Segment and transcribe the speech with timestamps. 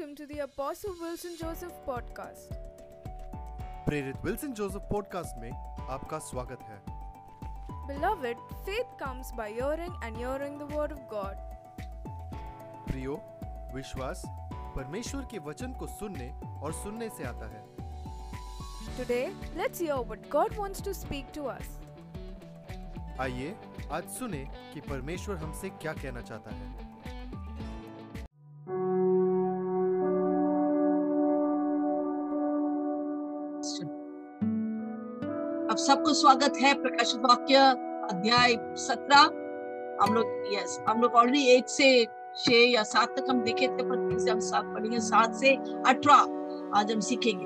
[0.00, 2.52] welcome to the Apostle Wilson Joseph podcast.
[3.86, 5.50] प्रेरित Wilson Joseph podcast में
[5.94, 6.78] आपका स्वागत है
[7.88, 11.36] Beloved, faith comes by hearing and hearing the word of God.
[12.88, 13.20] प्रियो
[13.74, 14.22] विश्वास
[14.76, 16.30] परमेश्वर के वचन को सुनने
[16.62, 17.64] और सुनने से आता है
[19.00, 19.24] Today,
[19.56, 21.74] let's hear what God wants to speak to us.
[23.20, 23.54] आइए
[23.92, 26.89] आज सुने कि परमेश्वर हमसे क्या कहना चाहता है
[35.80, 37.54] सबको स्वागत है प्रकाशित वाक्य
[38.10, 39.18] अध्याय सत्रह।
[40.02, 42.04] हम लोग यस हम लोग ऑलरेडी एक से
[42.36, 45.54] छह या सात तक हम देखे थे, पर से हम सात पढ़ेंगे, सात से
[45.86, 47.44] अठारह। आज हम सीखेंगे।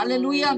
[0.00, 0.48] हालेलुया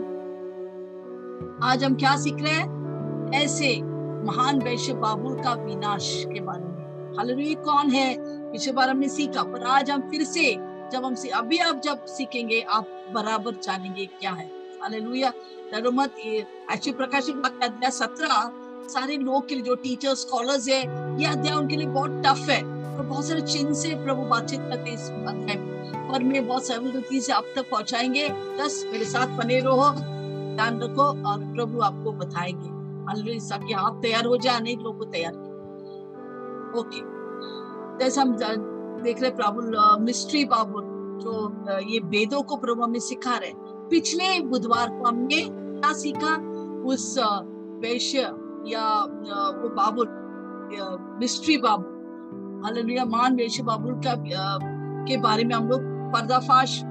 [1.72, 3.33] आज हम क्या सीख रहे हैं?
[3.34, 3.83] ऐसे
[4.24, 8.16] महान वैश्य बाबुल का विनाश के बारे में। हालेलुया कौन है?
[8.52, 10.55] पिछले बार हमने सीखा, पर आज हम फिर से,
[10.92, 14.58] जब हम अभी आप जब सीखेंगे, आप बराबर जानेंगे क्या है।
[16.92, 18.52] प्रकाशित वाक्य अध्याय सत्रह,
[18.88, 20.80] सारे लोग के लिए जो टीचर स्कॉलर्स है,
[21.20, 22.62] ये अध्याय उनके लिए बहुत टफ है।
[22.96, 26.74] और बहुत सारे चिन्ह से प्रभु बातचीत करते इस अध्याय में। पर मैं बहुत से
[27.54, 29.90] तक पहुंचाएँगे। बस मेरे साथ बने रहो,
[30.54, 32.78] ध्यान रखो और प्रभु आपको बताएँगे।
[33.38, 35.32] ताकि आप तैयार हो जाए, अनेक लोगों को तैयार
[36.78, 37.18] ओके
[38.04, 38.36] जैसे हम
[39.02, 39.60] देख रहे प्रभु
[40.04, 40.80] मिस्ट्री बाबू
[41.20, 46.36] जो ये वेदों को प्रभु हमें सिखा रहे हैं। पिछले बुधवार को हमने क्या सीखा?
[46.83, 47.19] उस
[47.83, 48.19] वैश्य
[48.67, 49.03] या
[49.62, 50.08] वो बाबुल
[51.20, 51.98] मिस्ट्री बाबू
[52.64, 54.14] हालेलुया मान वैश्य बाबुल का
[55.05, 56.83] के बारे में हम लोग पर्दाफाश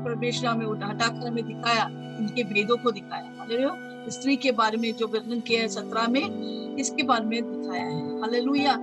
[0.45, 3.75] हमें उठा- हटाकर हमें दिखाया इनके भेदों को दिखाया। हालेलुया,
[4.09, 6.29] स्त्री के बारे में जो वर्णन किया है सत्रह में,
[6.75, 8.77] इसके बारे में दिखाया है। हालेलुया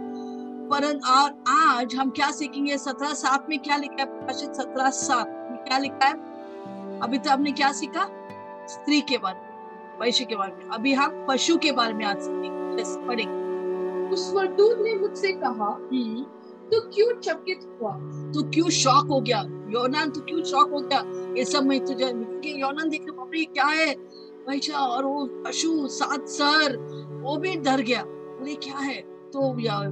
[0.72, 1.00] पर
[1.48, 2.78] आज हम क्या सीखेंगे?
[2.78, 4.06] सत्रह सात में क्या लिखा है?
[4.06, 6.33] प्रकाशित सत्रह सात में क्या लिखा है?
[7.04, 8.08] अभी तो हमने क्या सीखा?
[8.66, 9.48] स्त्री के बारे में,
[10.00, 14.78] वैश्य के बारे में। अभी हम पशु के बारे में आज सीखेंगे। पढ़ेंगे। उस स्वर्गदूत
[14.80, 15.70] ने मुझसे कहा
[16.64, 17.90] तो क्यों चकित हुआ?
[18.32, 19.40] तो क्यों शॉक हो गया?
[19.46, 21.02] योनान, तू क्यों शॉक हो गया?
[21.38, 23.94] ये सब मैं तुझे कि योनान, देख रहे बाप क्या है?
[24.48, 26.76] वैश्य और वो पशु, सात सर,
[27.22, 29.13] वो भी डर गया। बोले, क्या है?
[29.34, 29.82] तो या,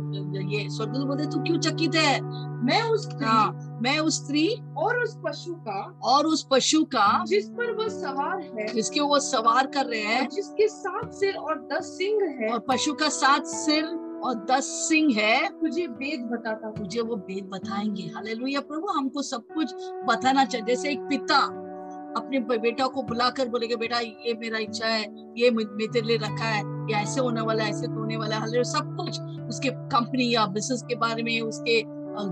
[0.48, 2.20] ये स्वर्गदूत बोले तू क्यों चकित है?
[2.64, 7.25] मैं उस स्त्री हाँ। मैं उस स्त्री और उस पशु का और उस पशु का
[7.25, 11.69] जिस पर वह सवार है। जिसके वो सवार कर रहे हैं। जिसके सात सिर और
[11.72, 13.84] दस सिंग है। और पशु का सात सिर
[14.25, 19.47] और दस सिंह है। तुझे वेद बताता तुझे वो भेद बताएँगे। हालेलुया प्रभु हमको सब
[19.54, 19.75] कुछ
[20.08, 21.58] बताना चाहिए। जैसे एक पिता
[22.16, 26.44] अपने बेटा को बुलाकर बोलेगा बेटा ये मेरा इच्छा है ये मैं तेरे लिए रखा
[26.44, 30.82] है। ये ऐसे होने वाला, ऐसे होने वाला है सब कुछ उसके कंपनी या बिज़नेस
[30.82, 31.82] के बारे में, उसके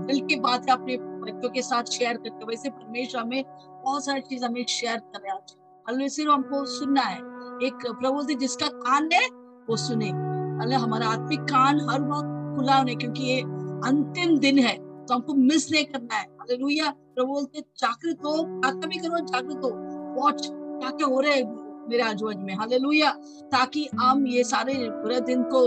[0.07, 3.43] दिल के बात है अपने बच्चों के साथ शेयर करते वैसे परमेश्वर हमें
[3.83, 5.39] बहुत सारी चीज़ हमें शेयर कर रहा है
[5.85, 7.17] हालेलुया सिर्फ़ हमको सुनना है।
[7.61, 9.27] एक प्रभु बोलते जिसका कान है,
[9.69, 13.41] वो सुने। हालेलुया हमारा आत्मिक कान हर वक्त खुला होने, क्योंकि ये
[13.87, 18.87] अंतिम दिन है तो हमको मिस नहीं करना है। हालेलुया प्रभु बोलते जागृत हो, प्रार्थना
[18.87, 19.69] भी करो, जागृत हो।
[20.15, 21.43] वॉच क्या क्या हो रहा है
[21.91, 23.09] मेरे आजू में। हालेलुया
[23.51, 25.61] ताकि हम ये सारे बुरे दिन को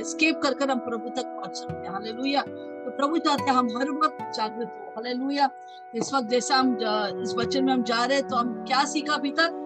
[0.00, 3.90] एस्केप कर कर हम प्रभु तक पहुँच सकते हैं हालेलुया तो प्रभु चाहते हम हर
[3.92, 5.48] वक्त जागृत हो। हालेलुया
[5.94, 6.76] इस वक्त जैसा हम
[7.22, 9.58] इस वचन में हम जा रहे हैं तो हम क्या सीखा अभी तक?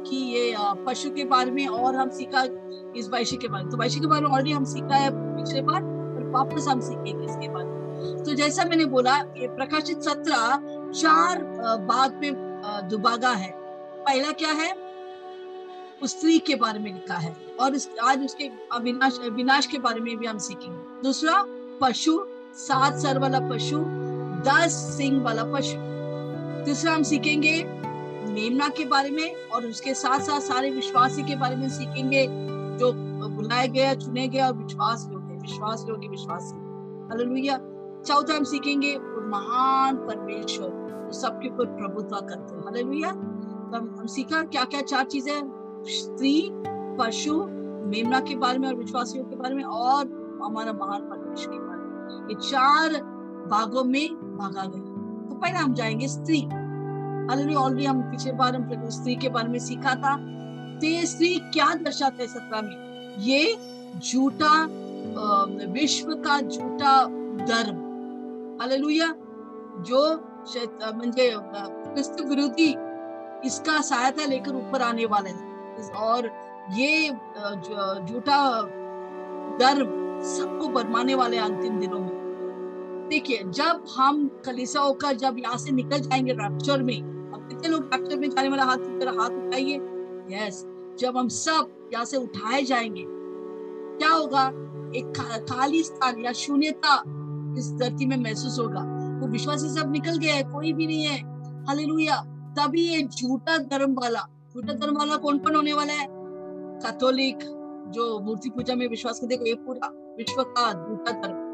[0.00, 0.54] कि ये
[0.86, 2.42] पशु के बारे में और हम सीखा
[2.96, 5.62] इस वैश्य के बारे में। तो वैश्य के बारे में ऑलरेडी हम सीखा है पिछले
[5.62, 7.76] बार और वापस हम सीखेंगे इसके बारे में
[8.24, 11.42] तो जैसा मैंने बोला, ये प्रकाशित सत्रह चार
[11.88, 12.32] बात में
[12.90, 14.70] दुभागा है। पहला क्या है?
[16.02, 20.00] उस स्त्री के बारे में लिखा है और इस, आज उसके अविनाश विनाश के बारे
[20.00, 21.44] में भी हम सीखेंगे। दूसरा
[21.80, 22.20] पशु
[22.56, 23.78] सात सर वाला पशु
[24.44, 25.76] दस सिंह वाला पशु।
[26.64, 31.56] तीसरा हम सीखेंगे मेमना के बारे में और उसके साथ साथ सारे विश्वासी के बारे
[31.56, 32.26] में सीखेंगे
[32.78, 32.92] जो
[33.28, 36.56] बुलाए गए चुने गए और विश्वास योग्य विश्वास योग्य विश्वासी।
[37.08, 37.58] हालेलुया।
[38.06, 38.96] चौथा हम सीखेंगे
[39.28, 45.57] महान परमेश्वर सबके ऊपर प्रभुत्व करते हैं। हालेलुया। तो हम सीखा क्या क्या चार चीज़ें
[45.88, 47.46] स्त्री पशु
[47.86, 50.06] मेमना के बारे में और विश्वासियों के बारे में और
[50.44, 53.02] हमारा महान परमेश्वर के बारे में। ये चार
[53.48, 54.82] भागों में भागा गया।
[55.28, 56.40] तो पहले हम जाएँगे स्त्री।
[57.30, 60.16] हालेलुया ऑलरेडी हम पिछले बार हम स्त्री के बारे में सीखा था।
[60.74, 63.14] तो स्त्री क्या दर्शाते हैं सत्रह में?
[63.18, 63.58] ये
[63.98, 64.68] झूठा
[65.72, 67.04] विश्व का झूठा
[67.46, 67.88] धर्म।
[68.60, 69.14] हालेलुया
[69.78, 70.24] जो
[71.28, 72.76] अ, क्रिस्त विरोधी
[73.44, 75.47] इसका सहायता लेकर ऊपर आने वाले इस-
[75.96, 76.30] और
[76.72, 78.62] ये झूठा
[79.60, 85.70] धर्म सबको बरमाने वाले अंतिम दिनों में। देखिए, जब हम कलिसा होकर जब यहाँ से
[85.70, 86.96] निकल जाएँगे रैप्चर में,
[87.34, 89.76] अब कितने लोग रैप्चर में जाने वाला हाथ मेरा हाथ उठाइए।
[90.30, 90.64] यस
[91.00, 94.46] जब हम सब यहाँ से उठाए जाएँगे, क्या होगा?
[94.96, 95.12] एक
[95.50, 96.94] खाली स्थान या शून्यता
[97.58, 98.80] इस धरती में महसूस होगा।
[99.20, 101.18] वो विश्वासी सब निकल गए हैं, कोई भी नहीं है।
[101.66, 102.16] हालेलुया
[102.58, 104.20] तभी ये झूठा धर्म वाला
[104.54, 106.06] झूठा धर्म वाला कौन कौन होने वाला है?
[106.82, 107.38] कैथोलिक
[107.94, 111.46] जो मूर्ति पूजा में विश्वास करते ये पूरा विश्व का झूठा धर्म।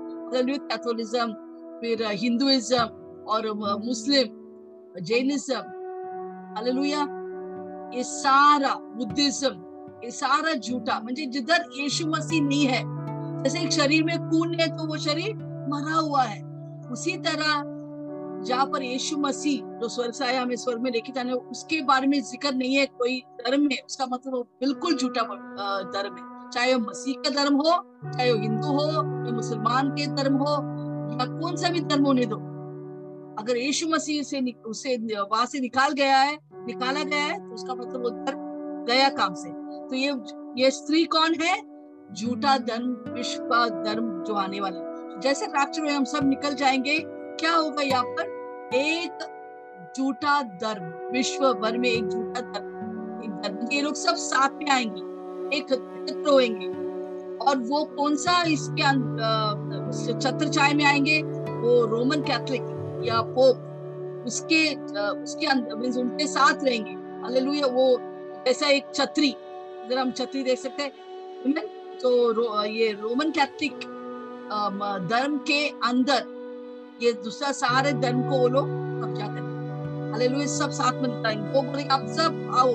[0.68, 1.32] कैथोलिज्म
[1.80, 2.84] फिर हिंदुइज्म
[3.28, 3.52] और
[3.84, 5.56] मुस्लिम जैनिज्म
[6.56, 7.02] हालेलुया
[7.94, 9.52] ये सारा बुद्धिज्म
[10.04, 12.82] ये सारा झूठा। म्हणजे जिधर यीशु मसीह नहीं है,
[13.42, 15.34] जैसे एक शरीर में खून है तो वो शरीर
[15.70, 16.42] मरा हुआ है।
[16.92, 17.52] उसी तरह
[18.44, 22.06] जहाँ पर यीशु मसीह जो स्वर्ग से आया हमें स्वर्ग में लेके जाने, उसके बारे
[22.06, 25.22] में ज़िक्र नहीं है कोई धर्म में। उसका मतलब बिल्कुल झूठा
[25.92, 27.70] धर्म है। चाहे वो मसीह का धर्म हो,
[28.06, 28.86] चाहे वो हिंदू हो,
[29.26, 30.52] या मुसलमान के धर्म हो,
[31.12, 32.36] या कौन सा भी धर्म होने दो।
[33.38, 37.74] अगर यीशु मसीह से उसे वहाँ से निकाल गया है, निकाला गया है तो उसका
[37.74, 39.50] मतलब वो धर्म गया काम से।
[39.88, 40.14] तो ये
[40.58, 41.56] ये स्त्री कौन है?
[42.14, 43.48] झूठा धर्म विश्व
[43.84, 46.98] धर्म जो आने वाला जैसे राष्ट्र में हम सब निकल जाएँगे,
[47.40, 48.33] क्या होगा यहाँ पर?
[48.74, 49.18] एक
[49.98, 52.64] झूठा धर्म विश्व भर में एक झूठा धर्म।
[53.24, 55.00] एक धर्म ये लोग सब साथ में आएँगे
[55.56, 56.66] एक एकत्र होंगे
[57.44, 61.22] और वो कौन सा इसके अं- अ, छत्र छाया में आएँगे?
[61.50, 62.62] वो रोमन कैथलिक
[63.04, 63.70] या पोप।
[64.26, 64.74] उसके
[65.22, 68.00] उसके अंदर मीन्स उनके साथ रहेंगे। हालेलुया वो
[68.48, 69.32] ऐसा एक छतरी
[69.84, 70.92] अगर हम छतरी देख सकते हैं।
[72.02, 73.76] तो रो, ये रोमन कैथलिक
[75.10, 76.43] धर्म के अंदर
[77.02, 78.66] ये दूसरा सारे धर्म को वो लोग
[79.02, 82.74] कब्जा करेंगे हालेलुया सब साथ में निकलेंगे वो बोलेंगे आप सब आओ।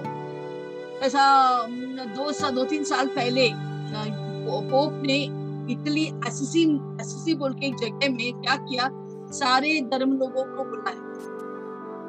[1.02, 1.24] ऐसा
[1.68, 3.50] दो सा, दो तीन साल पहले
[4.72, 5.18] पोप ने
[5.74, 6.64] इटली एसिसी
[7.02, 8.90] एसिसी बोल के एक जगह में क्या किया?
[9.34, 11.08] सारे धर्म लोगों को बुलाया।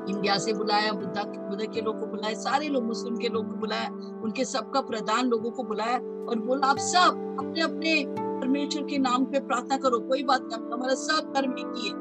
[0.08, 3.58] इंडिया से बुलाया, बुद्धा, बुद्ध के लोग को बुलाया, सारे लोग, मुस्लिम के लोग को
[3.60, 3.88] बुलाया,
[4.24, 5.96] उनके सबका प्रधान लोगों को बुलाया
[6.28, 10.72] और बोला, आप सब अपने अपने परमेश्वर के नाम पे प्रार्थना करो, कोई बात नहीं
[10.72, 11.99] हमारा सब धर्म एक ही है।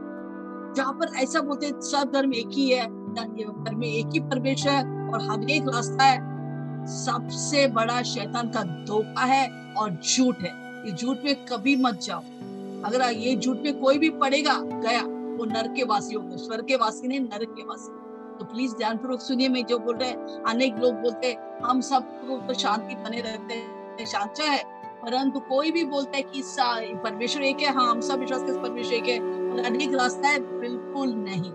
[0.75, 2.86] जहाँ पर ऐसा बोलते सब धर्म एक ही है,
[3.63, 6.30] धर्म एक ही परमेश्वर है और हर एक रास्ता है।
[6.86, 12.19] सबसे बड़ा शैतान का धोखा है और झूठ है। ये झूठ में कभी मत जाओ।
[12.86, 16.75] अगर ये झूठ में कोई भी पड़ेगा, गया, वो नर के वासी होगा। स्वर्ग के
[16.75, 18.00] वासी नहीं, नर के वासी।
[18.39, 22.04] तो प्लीज़ ध्यानपूर्वक सुनिए मैं जो बोल रहे हैं। अनेक लोग बोलते हैं, हम सब
[22.48, 24.63] तो शांति बने रहते हैं, शांत है।
[25.01, 26.44] परंतु कोई भी बोलता है कि
[26.95, 31.10] परमेश्वर एक है। हाँ हम सब विश्वास हैं परमेश्वर एक है। अनेक रास्ता है बिल्कुल
[31.10, 31.51] नहीं।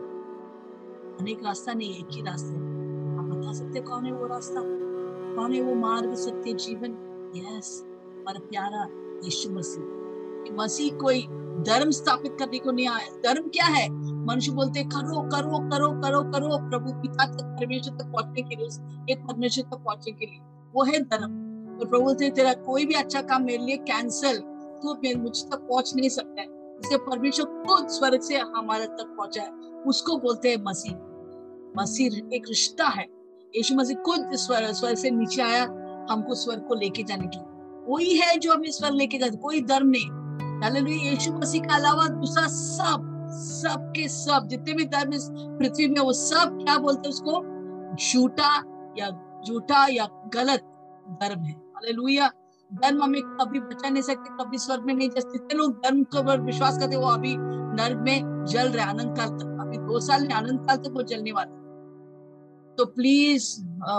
[1.17, 4.61] अनेक रास्ता नहीं, एक ही रास्ता। है आप बता सकते कौन है वो रास्ता?
[5.37, 6.91] कौन है वो मार्ग, सत्य, जीवन?
[7.37, 8.89] यस हमारा प्यारा
[9.25, 10.05] यीशु मसीह।
[10.57, 11.23] मसीह कोई
[11.63, 13.89] धर्म स्थापित करने को नहीं आया। धर्म क्या है?
[14.27, 18.69] मनुष्य बोलते करो करो करो करो करो, प्रभु पिता तक, परमेश्वर तक पहुँचने के लिए
[19.13, 20.39] एक परमेश्वर तक पहुँचने के लिए।
[20.75, 21.45] वो है धर्म।
[21.81, 24.39] और प्रभु बोलते तेरा कोई भी अच्छा काम मेरे लिए कैंसल
[24.83, 29.15] तू मेरे मुझ तक पहुँच नहीं सकता है। इसे परमेश्वर खुद स्वर्ग से हमारे तक
[29.19, 29.51] पहुँचा है।
[29.87, 30.95] उसको बोलते हैं मसीह।
[31.83, 33.07] मसीह एक रिश्ता है।
[33.57, 35.65] यीशु मसीह खुद स्वर्ग स्वर्ग से नीचे आया
[36.11, 37.39] हमको स्वर्ग को लेके जाने के
[37.93, 40.11] वही है जो हमें स्वर्ग लेके जाते कोई धर्म नहीं।
[40.63, 45.87] हालेलुया यीशु मसीह के अलावा दूसरा सब सब के सब, जितने भी धर्म इस पृथ्वी
[45.89, 47.33] में वो सब क्या बोलते हैं उसको?
[47.95, 48.57] झूठा
[48.99, 49.11] या
[49.47, 50.61] झूठा या गलत
[51.23, 52.31] धर्म है। हालेलुया
[52.75, 56.19] धर्म हमें कभी बचा नहीं सकते, कभी स्वर्ग में नहीं जा जितने लोग धर्म के
[56.19, 60.27] ऊपर विश्वास करते वो अभी नर्क में जल रहे अनंत काल तक। अभी दो साल
[60.29, 61.63] में अनंत काल तक वो जलने वाला
[62.79, 63.45] तो प्लीज़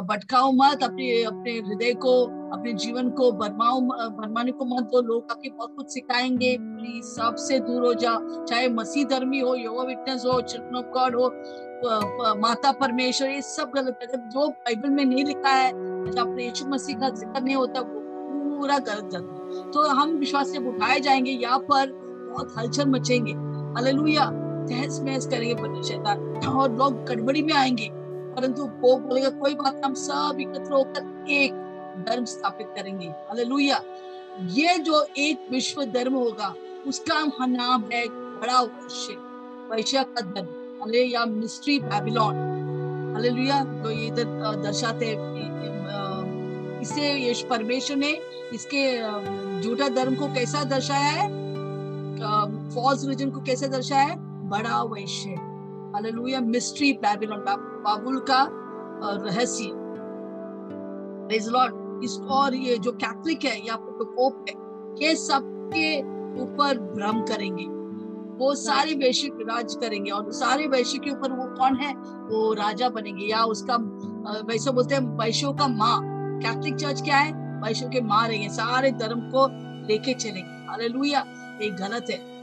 [0.08, 2.14] भटकाओ मत, अपने अपने हृदय को,
[2.56, 7.60] अपने जीवन को भरमाओ भरमाने को मत दो। लोग आपके बहुत कुछ सिखाएँगे। प्लीज़ सबसे
[7.60, 11.30] दूर हो जाओ। चाहे मसीह धर्मी हो योगा विटनेस हो चिल्ड्रन ऑफ़ गॉड हो
[12.42, 16.68] माता परमेश्वर, ये सब गलत है। जो बाइबल में नहीं लिखा है, जब अपने यीशु
[16.70, 18.02] मसीह का ज़िक्र नहीं होता, वो
[18.58, 21.92] पूरा गलत जाता तो हम विश्वास से उठाए जाएँगे, यहाँ पर
[22.30, 23.34] बहुत हलचल मचेंगे।
[23.76, 24.26] हालेलुया
[24.70, 27.90] तहस महस करेंगे परमेश्वर और लोग गड़बड़ी में आएँगे।
[28.36, 31.54] परंतु वो बोलेगा, कोई बात हम सब एकत्र होकर एक
[32.08, 33.82] धर्म स्थापित करेंगे। हालेलुया
[34.52, 36.54] ये जो एक विश्व धर्म होगा,
[36.88, 39.14] उसका हम नाम है बड़ा वैश्य
[39.72, 40.48] वैश्य का धर्म।
[40.82, 42.36] हालेलुया मिस्ट्री बैबिलॉन
[43.16, 45.74] हालेलुया जो ये इधर दर्शाते हैं
[46.86, 48.12] इसे यीशु परमेश्वर ने
[48.54, 48.84] इसके
[49.62, 51.28] झूठा धर्म को कैसा दर्शाया है?
[52.70, 54.16] फॉल्स रिलीजन को कैसे दर्शाया है?
[54.50, 55.30] बड़ा वैश्य।
[55.94, 57.40] हालेलुया मिस्ट्री बैबिलॉन
[57.86, 58.48] बाबुल का
[59.26, 59.64] रहस्य।
[61.26, 61.84] The Lord.
[62.04, 64.56] इसको और ये जो कैथलिक है, या पोप है,
[65.06, 66.00] ये सबके
[66.42, 67.66] ऊपर भ्रम करेंगे।
[68.38, 71.94] वो सारे वैश्य राज करेंगे और सारे वैश्य के ऊपर वो कौन है?
[72.30, 73.76] वो राजा बनेंगे या उसका
[74.46, 77.62] वैसे बोलते हैं, वैश्यों का माँ। कैथलिक चर्च क्या है?
[77.62, 79.48] वैश्यों के माँ रहेंगे, सारे धर्म को
[79.88, 81.26] लेके चलेंगे। हालेलुया
[81.62, 82.36] ये गलत है।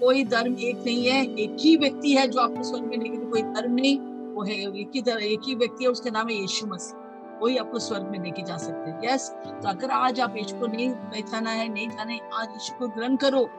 [0.00, 3.42] कोई धर्म एक नहीं है, एक ही व्यक्ति है जो आपको स्वर्ग में लेके कोई
[3.42, 3.98] धर्म नहीं,
[4.34, 7.00] वो है एक ही धर्म, एक ही व्यक्ति है, उसका नाम है यीशु मसीह।
[7.42, 10.66] वही आपको स्वर्ग में लेके जा सकते हैं। यस तो अगर आज आप यीशु को
[10.66, 13.50] नहीं पहचाना है, नहीं जाने, आज यीशु को ग्रहण करो।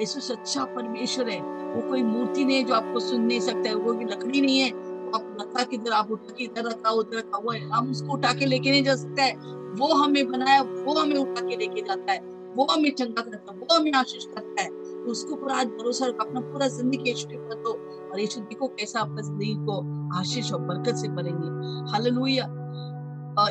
[0.00, 3.74] यीशु सच्चा परमेश्वर है। वो कोई मूर्ति नहीं है जो आपको सुन नहीं सकता है,
[3.74, 4.70] वो भी लकड़ी नहीं है।
[5.14, 8.32] आप रखा किधर आप उठा के इधर रखा, उधर रखा हुआ है। हम उसको उठा
[8.34, 12.20] के लेके नहीं जा सकता वो हमें बनाया, वो हमें उठा के लेके जाता है।
[12.56, 14.68] वो हमें चंगा करता है, वो हमें आशीष करता है।
[15.04, 17.72] तो आज भरोसा रखो, अपना पूरा ज़िंदगी यीशु के ऊपर दो
[18.12, 19.80] और यीशु देखो कैसा अपना ज़िंदगी को
[20.18, 22.44] आशीष और बरकत से भरेंगे। हालेलुया।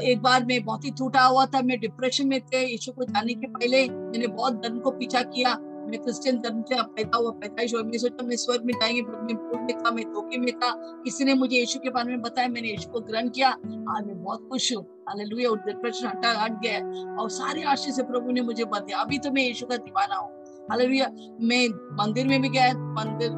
[0.04, 3.34] एक बार मैं बहुत ही टूटा हुआ था, मैं डिप्रेशन में थे, यीशु को जाने
[3.34, 7.74] के पहले मैंने बहुत धन को पीछा किया। मैं क्रिश्चियन धर्म से पैदा हुआ पैदाइश
[7.74, 10.72] हुआ मैं सोचा मैं स्वर्ग में जाएँगे मैं भूल में था, मैं धोखे में था।
[11.04, 12.48] किसी ने मुझे यीशु के बारे में बताया?
[12.48, 16.60] मैंने यीशु को ग्रहण किया। आज मैं बहुत खुश हूँ। हालेलुया और डिप्रेशन हटा, हट
[16.62, 19.78] गया और सारे आशीष से प्रभु ने मुझे बता दिया अभी तो मैं यीशु का
[19.78, 20.30] दीवाना हूँ।
[20.70, 21.08] हालेलुया
[21.42, 23.30] मैं मंदिर में भी गया मंदिर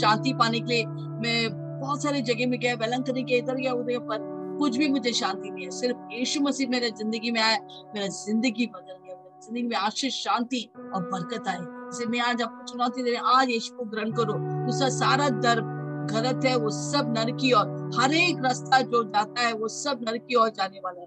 [0.00, 3.72] शांति पाने के लिए। मैं बहुत सारे जगह में गया वेलन करने के इधर गया,
[3.72, 7.58] उधर पर कुछ भी मुझे शांति नहीं है। सिर्फ़ यीशु मसीह मेरे ज़िंदगी में आया,
[7.94, 12.64] मेरा ज़िंदगी बदल गया। ज़िंदगी में आशीष, शांति और बरकत आई इसे मैं आज आपको
[12.64, 14.32] चुनौती दे रही आज यीशु को ग्रहण करो।
[14.66, 15.80] दूसरा, सारा धर्म
[16.12, 19.98] गलत है, वो सब नर की ओर हर एक रास्ता जो जाता है, वो सब
[20.02, 21.06] नर की ओर जाने वाला है।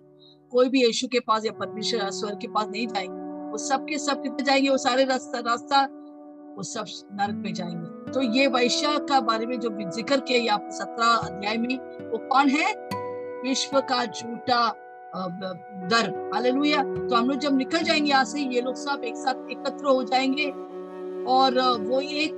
[0.51, 3.85] कोई भी यीशु के पास या परमेश्वर या स्वर्ग के पास नहीं जाएँगे। वो सब
[3.85, 4.69] के सब कितने जाएँगे?
[4.69, 5.81] वो सारे रास्ता रास्ता,
[6.57, 10.71] वो सब नरक में जाएँगे। तो ये वैश्य का बारे में जो ज़िक्र किया पे
[10.71, 11.77] सत्रह अध्याय में,
[12.11, 12.73] वो कौन है?
[13.43, 14.67] विश्व का झूठा
[15.15, 19.51] दर हालेलुया। तो हम लोग जब निकल जाएँगे यहाँ से, ये लोग सब एक साथ
[19.51, 20.51] एकत्र हो जाएँगे।
[21.27, 22.37] और वो एक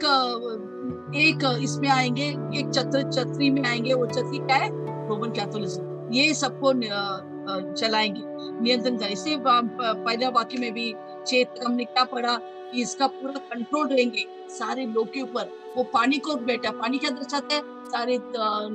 [1.15, 2.23] एक इसमें आएँगे,
[2.59, 4.69] एक चत्र छतरी में आएँगे, वो छतरी क्या है?
[5.07, 6.13] Roman Catholicism.
[6.13, 6.73] ये सबको
[7.73, 8.21] चलाएँगे,
[8.61, 10.95] नियंत्रण करें। इससे वा- पहले वाक्य में भी
[11.27, 16.17] चेत हमने क्या पढ़ा कि इसका पूरा कंट्रोल रहेंगे सारे लोग के ऊपर। वो पानी
[16.17, 17.61] को बेटा पानी क्या दर्शाता है?
[17.87, 18.17] सारे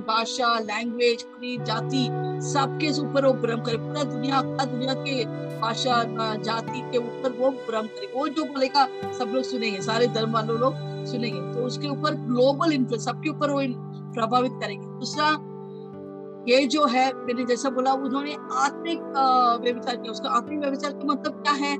[0.07, 2.09] भाषा लैंग्वेज क्रीड जाति,
[2.47, 5.25] सबके ऊपर वो भ्रम करे। पूरा दुनिया पूरा दुनिया के
[5.61, 6.02] भाषा,
[6.38, 8.87] जाति के ऊपर वो भ्रम करे। वो जो बोलेगा,
[9.19, 10.75] सब लोग सुनेंगे, सारे धर्म वालों लोग
[11.07, 13.61] सुनेंगे। तो उसके ऊपर ग्लोबल इन्फ्लुएंस सबके ऊपर वो
[14.14, 15.28] प्रभावित करेंगे। दूसरा,
[16.49, 18.99] ये जो है, मैंने जैसा बोला, उन्होंने आत्मिक
[19.62, 21.76] व्यभिचार किया। उसका आत्मिक व्यभिचार का मतलब क्या है?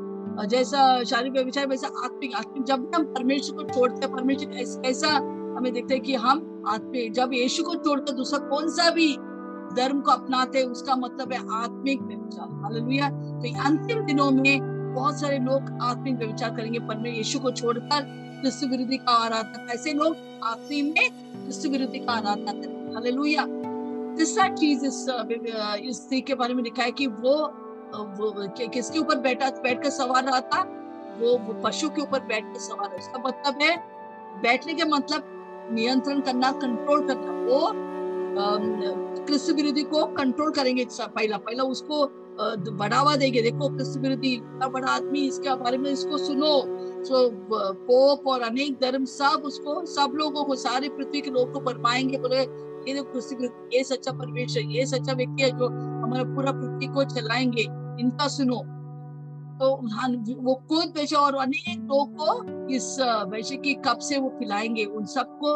[0.49, 5.09] जैसा शारीरिक व्यभिचार वैसा आत्मिक। आत्मिक जब हम परमेश्वर को छोड़ते हैं, परमेश्वर ऐसा
[5.57, 9.17] हमें देखते हैं कि हम आत्मिक जब यीशु को छोड़कर दूसरा कौन सा भी
[9.77, 12.01] धर्म को अपनाते उसका मतलब है आत्मिक
[12.63, 18.03] हालेलुया। तो अंतिम दिनों में बहुत सारे लोग आत्मिक व्यभिचार करेंगे परमेश्वर यीशु को छोड़कर
[18.41, 21.11] क्रिस्त विरोधी का आराधना ऐसे लोग आत्मी में
[21.43, 23.47] क्रिस्त विरोधी का आराधना करेंगे। हालेलुया।
[24.17, 25.07] तीसरा चीज़ इस
[25.85, 27.35] इस स्त्री के बारे में लिखा है कि वो
[27.95, 30.63] वो किसके ऊपर बैठा बैठकर सवार रहा था?
[31.21, 33.77] वो, वो पशु के ऊपर बैठ कर सवार उसका मतलब है
[34.43, 37.73] बैठने के मतलब नियंत्रण करना कंट्रोल करना, वो
[39.27, 42.07] क्रिस्त विरोधी को कंट्रोल करेंगे पहला पहला उसको
[42.73, 46.55] बढ़ावा देंगे। देखो, क्रिस्त विरोधी इतना बड़ा आदमी, इसके बारे में इसको सुनो।
[47.05, 47.29] सो
[47.87, 52.19] पोप और अनेक धर्म सब उसको, सब लोगों को, सारे पृथ्वी के लोग को बरमाएँगे
[52.19, 56.87] बोले, ये क्रिस्त विरोधी, ये सच्चा परमेश्वर, ये सच्चा व्यक्ति है जो हमारा पूरा पृथ्वी
[56.87, 57.63] को चलाएँगे।
[58.03, 58.63] इनका सुनो।
[59.63, 59.69] तो
[60.43, 62.97] वो खुद वैसे और अनेक लोग को इस
[63.29, 65.55] वैसे की कप से वो पिलाएँगे उन सबको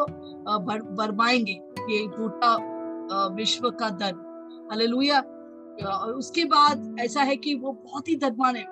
[0.59, 1.59] बर, बरमाएँगे
[1.89, 2.55] ये झूठा
[3.35, 4.19] विश्व का धर्म
[4.69, 5.19] हालेलुया।
[5.87, 8.65] और उसके बाद ऐसा है कि वो बहुत ही धर्मान है।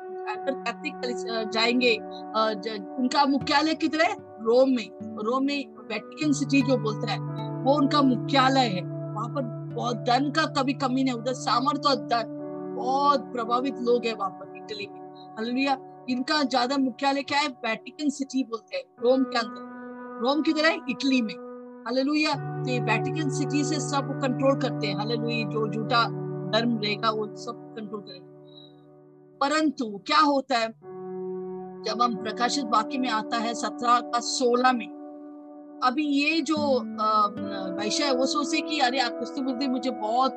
[1.51, 1.95] जाएँगे
[2.99, 4.13] उनका मुख्यालय किधर है?
[4.41, 4.89] रोम में।
[5.23, 7.19] रोम में वेटिकन सिटी जो बोलता है
[7.63, 9.41] वो उनका मुख्यालय है। वहाँ पर
[9.75, 12.33] बहुत धन का कभी कमी नहीं उधर सामर्थ्य और धन
[12.77, 15.04] बहुत प्रभावित लोग है वहाँ पर इटली में।
[15.37, 15.77] हालेलुया
[16.09, 17.47] इनका ज़्यादा मुख्यालय क्या है?
[17.47, 21.33] वेटिकन सिटी बोलते हैं, रोम के अंदर। रोम किधर है, इटली में।
[21.85, 26.03] हालेलुया तो ये वेटिकन सिटी से सब कंट्रोल करते हैं। हालेलुया जो झूठा
[26.51, 28.33] धर्म रहेगा, वो सब कंट्रोल करेंगे।
[29.41, 30.67] परंतु क्या होता है?
[31.85, 34.87] जब हम प्रकाशित वाक्य में आता है सत्रह का सोलह में,
[35.83, 36.57] अभी ये जो
[37.77, 39.01] वैश्य है, वो सोचे कि, अरे
[39.41, 40.35] बुद्धि मुझे बहुत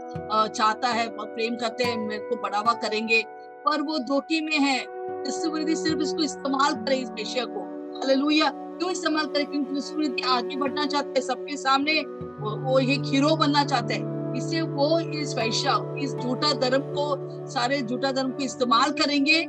[0.48, 3.22] चाहता है, बहुत प्रेम करते हैं, मेरे को बढ़ावा करेंगे।
[3.64, 7.60] पर वो धोखे में है। क्रिस्तु सिर्फ़ इसको इस्तेमाल करे इस वैश्य को।
[7.98, 9.44] हालेलुया। क्यों इस्तेमाल करे?
[9.44, 14.18] क्योंकि क्रिस्तु आगे बढ़ना चाहते हैं सबके सामने वो, वो एक हीरो बनना चाहते हैं।
[14.36, 17.06] इससे वो इस वैश्य इस झूठा धर्म को
[17.50, 19.46] सारे झूठा धर्म को इस्तेमाल करेंगे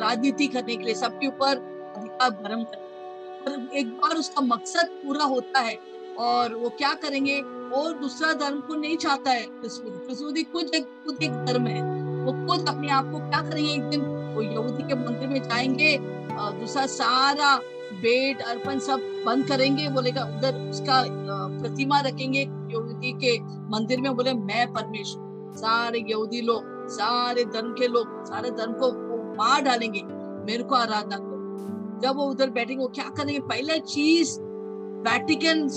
[0.00, 1.56] राजनीति करने के लिए सबके ऊपर
[1.96, 5.78] अधिकार भ्रम पर एक बार उसका मकसद पूरा होता है
[6.18, 7.40] और वो क्या करेंगे?
[7.40, 10.52] वो दूसरा धर्म को नहीं चाहता है। खुद एक
[11.06, 13.72] खुद एक धर्म है। वो खुद अपने आप को क्या करेंगे?
[13.72, 14.00] एक दिन
[14.34, 15.96] वो यहूदी के मंदिर में जाएँगे
[16.60, 17.56] दूसरा सारा
[17.94, 21.02] बेड अर्पण सब बंद करेंगे। बोलेगा उधर उसका
[21.60, 23.38] प्रतिमा रखेंगे यहूदी के
[23.70, 28.92] मंदिर में। बोले, मैं परमेश्वर, सारे यहूदी लोग, सारे धर्म के लोग, सारे धर्म को
[29.34, 30.02] मार डालेंगे।
[30.46, 33.38] मेरे को आराधना करो। जब वो उधर बैठेंगे, वो क्या करेंगे?
[33.40, 34.40] पहला चीज़
[35.04, 35.68] वैटिकन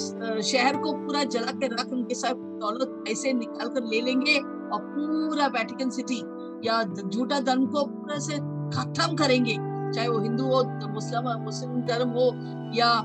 [0.44, 4.82] शहर को पूरा जला के रख, उनके साथ दौलत पैसे निकाल कर ले लेंगे और
[4.86, 6.22] पूरा वैटिकन सिटी
[6.66, 8.34] या झूठा धर्म को पूरा से
[8.78, 9.58] खत्म करेंगे
[9.94, 12.32] चाहे वो हिंदू हो मुस्लिम मुस्लिम धर्म हो
[12.76, 13.04] या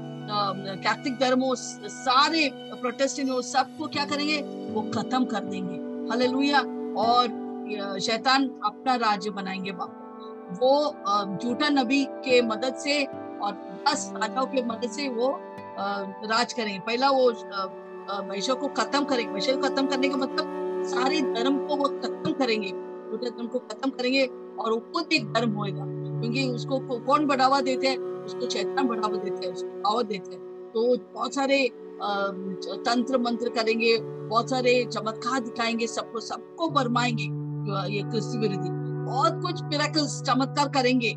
[0.77, 4.39] कैथलिक धर्म हो सारे प्रोटेस्टेंट हो सबको क्या करेंगे?
[4.73, 5.75] वो खत्म कर देंगे।
[6.11, 6.61] हालेलुया।
[6.97, 9.99] और शैतान अपना राज्य बनाएँगे बाप।
[10.63, 10.95] वो
[11.37, 13.05] झूठा नबी के मदद से
[13.43, 15.41] और दस राजाओं के मदद से वो
[16.27, 20.45] राज करेंगे। पहला वो अ, को खत्म करेंगे। वैश्य को खत्म करने का मतलब
[20.87, 24.25] सारे धर्म को वो खत्म करेंगे। धर्म को खत्म करेंगे
[24.59, 25.85] और वो खुद एक धर्म होएगा।
[26.21, 27.99] क्योंकि उसको कौन बढ़ावा देते हैं?
[27.99, 30.41] उसको चैतन्य बढ़ावा देते हैं, उसको पावर देते हैं।
[30.75, 31.71] तो बहुत सारे
[32.03, 37.25] तंत्र मंत्र करेंगे, बहुत सारे चमत्कार दिखाएँगे, सबको सबको बरमाएँगे
[37.97, 38.71] ये क्रिस्ती विरोधी।
[39.07, 39.63] बहुत कुछ
[40.23, 41.11] चमत्कार करेंगे।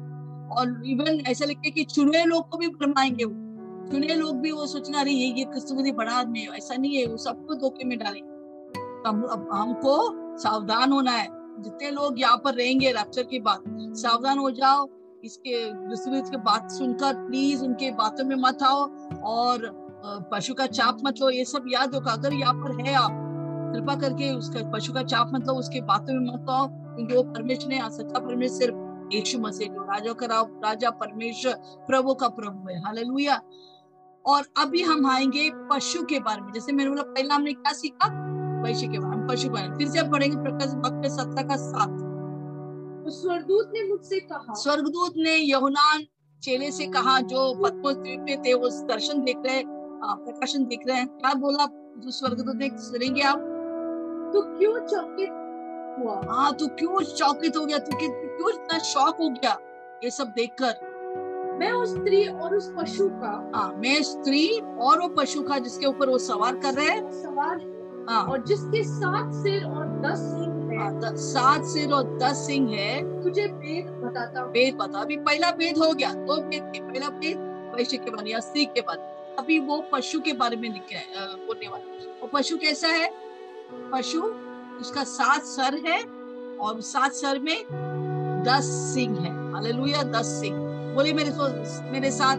[0.55, 4.51] और इवन ऐसा लगता है कि चुने लोग को भी भरमाएँगे वो। चुने लोग भी
[4.51, 7.85] वो सोचना अरे, ये ये विरोधी बड़ा आदमी है, ऐसा नहीं है, वो सबको धोखे
[7.85, 8.35] में डालेंगे।
[9.09, 9.95] हम हमको
[10.37, 11.27] सावधान होना है।
[11.59, 13.63] जितने लोग यहाँ पर रहेंगे रैप्चर के बाद,
[13.95, 14.89] सावधान हो जाओ।
[15.23, 19.85] इसके विश्वविद के बात सुनकर प्लीज़ उनके बातों में मत आओ और
[20.31, 23.11] पशु का चाप मत लो। ये सब याद रखो, अगर यहाँ पर है आप,
[23.75, 27.23] कृपा करके उसका, पशु का चाप मत लो, उसके बातों में मत आओ। क्योंकि वो
[27.23, 28.75] परमेश्वर ने, सच्चा परमेश्वर सिर्फ़
[29.13, 31.53] यीशु मसीह राजा का राजा, परमेश्वर,
[31.87, 33.41] प्रभु का प्रभु है। हालेलुया
[34.25, 38.35] और अभी हम आएँगे पशु के बारे में। जैसे मैंने बोला, पहला हमने क्या सीखा?
[38.63, 41.55] वैश्य के बारे में पशु के बारे फिर से हम पढ़ेंगे प्रकाश भक्त सत्रह का
[41.55, 41.89] सात
[43.05, 46.05] तो स्वर्गदूत ने मुझसे कहा स्वर्गदूत ने यहुनान
[46.43, 49.63] चेले से कहा जो पद्मोस द्वीप में थे वो दर्शन देख रहे
[50.05, 51.65] प्रकाशन देख रहे हैं। क्या बोला?
[51.97, 53.37] जो स्वर्गदूत ने सुनेंगे आप?
[54.33, 55.29] तो क्यों चकित
[55.99, 56.35] हुआ?
[56.35, 57.77] हाँ तू क्यों चौकित हो गया?
[57.77, 57.97] तू तू
[58.37, 59.57] क्यों इतना शौक हो गया?
[60.03, 60.73] ये सब देखकर।
[61.59, 65.85] मैं उस स्त्री और उस पशु का हाँ मैं स्त्री और वो पशु का जिसके
[65.85, 67.57] ऊपर वो सवार कर रहे हैं। सवार
[68.09, 72.69] है। और जिसके सात सिर और दस सिंह है। हाँ, सात सिर और दस सिंह
[72.71, 76.79] है। तुझे भेद बताता हूँ। भेद बता अभी पहला भेद हो गया। दो भेद थे।
[76.79, 77.37] पहला भेद
[77.75, 82.19] वैश्य के बारे या स्त्री के बारे अभी वो पशु के बारे में बोलने वाला।
[82.21, 83.09] वो पशु कैसा है?
[83.93, 84.21] पशु
[84.81, 86.01] उसका सात सर है
[86.57, 87.65] और सात सर में
[88.47, 90.57] दस सिंह है। हालेलुया दस सिंह।
[90.95, 91.47] बोले मेरे को
[91.91, 92.37] मेरे साथ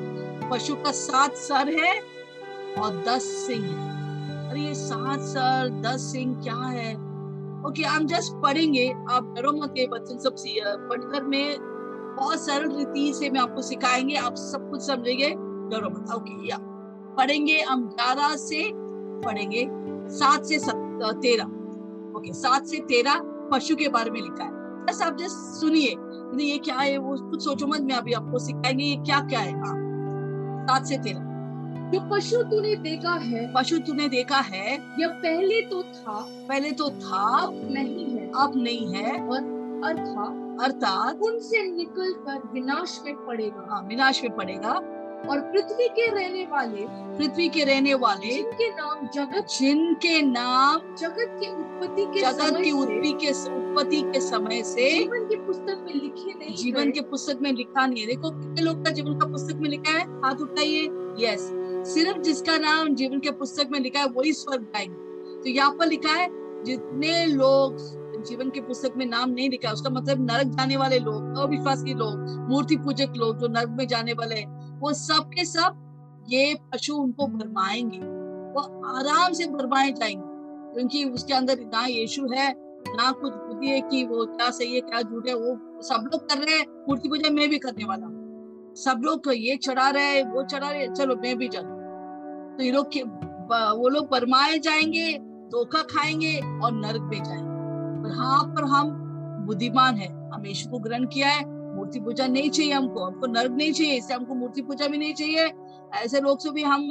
[0.51, 2.01] पशु का सात सर है
[2.79, 3.96] और दस सिंह है।
[4.57, 6.95] अरे ये सात सर दस सिंह क्या है?
[7.69, 10.37] ओके हम जस्ट पढ़ेंगे। आप डरो मत ये बच्चन सब
[10.89, 11.57] पढ़कर में
[12.17, 15.31] बहुत सरल रीति से मैं आपको सिखाएँगे। आप सब कुछ समझेंगे।
[15.71, 16.57] डरो मत। ओके या।
[17.19, 18.73] पढ़ेंगे हम ग्यारह से,
[19.21, 19.69] पढ़ेंगे
[20.09, 20.59] सात से
[21.21, 21.45] तेरह।
[22.19, 23.21] ओके सात से तेरह
[23.53, 24.51] पशु के बारे में लिखा है।
[24.85, 25.97] बस आप जस्ट सुनिए।
[26.53, 26.99] ये क्या है?
[26.99, 29.77] वो कुछ सोचो मत। मैं अभी आपको सिखाएँगे ये क्या क्या है। हाँ।
[30.65, 31.26] सात से तेरह।
[31.93, 36.19] जो पशु तूने देखा है पशु तूने देखा है यह पहले तो था
[36.49, 42.43] पहले तो था अब नहीं है अब नहीं है और अर्थात अर्थात उनसे निकल कर
[42.53, 44.73] विनाश में पड़ेगा हाँ, विनाश में पड़ेगा।
[45.31, 46.85] और पृथ्वी के रहने वाले
[47.19, 52.71] पृथ्वी के रहने वाले जिनके नाम जगत जिनके नाम जगत की उत्पत्ति के जगत की
[52.73, 57.39] उत्पत्ति के उत्पत्ति के समय से जीवन की पुस्तक में लिखे नहीं जीवन के पुस्तक
[57.43, 60.05] में लिखा नहीं है। देखो कितने लोग का जीवन का पुस्तक में लिखा है?
[60.25, 60.85] हाथ उठाइए।
[61.21, 61.51] यस
[61.87, 65.87] सिर्फ़ जिसका नाम जीवन के पुस्तक में लिखा है, वही स्वर्ग जाएँगे तो यहाँ पर
[65.87, 66.29] लिखा है,
[66.65, 67.77] जितने लोग
[68.27, 71.95] जीवन के पुस्तक में नाम नहीं लिखा है उसका मतलब नरक जाने वाले लोग, अविश्वासी
[71.95, 76.55] लोग, मूर्ति पूजक लोग, जो नरक में जाने वाले हैं, वो सब के सब ये
[76.73, 82.53] पशु उनको भरमाएँगे वो आराम से भरमाए जाएँगे, क्योंकि उसके अंदर ना यीशु है,
[82.89, 86.29] ना कुछ बुद्धि है कि वो क्या सही है, क्या झूठ है, वो सब लोग
[86.29, 88.15] कर रहे हैं, मूर्ति पूजा मैं भी करने वाला
[88.77, 91.76] सब लोग ये चढ़ा रहे हैं, वो चढ़ा रहे चलो मैं भी चलू
[92.57, 92.87] तो ये लोग
[93.79, 95.13] वो लोग परमाए जाएँगे,
[95.51, 97.55] धोखा खाएँगे और नरक में जाएँगे।
[98.03, 98.91] पर हाँ पर हम
[99.47, 101.45] बुद्धिमान है। हम यीशु को ग्रहण किया है।
[101.77, 105.15] मूर्ति पूजा नहीं चाहिए हमको। हमको नर्क नहीं चाहिए, इससे हमको मूर्ति पूजा भी नहीं
[105.15, 105.53] चाहिए।
[105.95, 106.89] ऐसे लोग से भी हम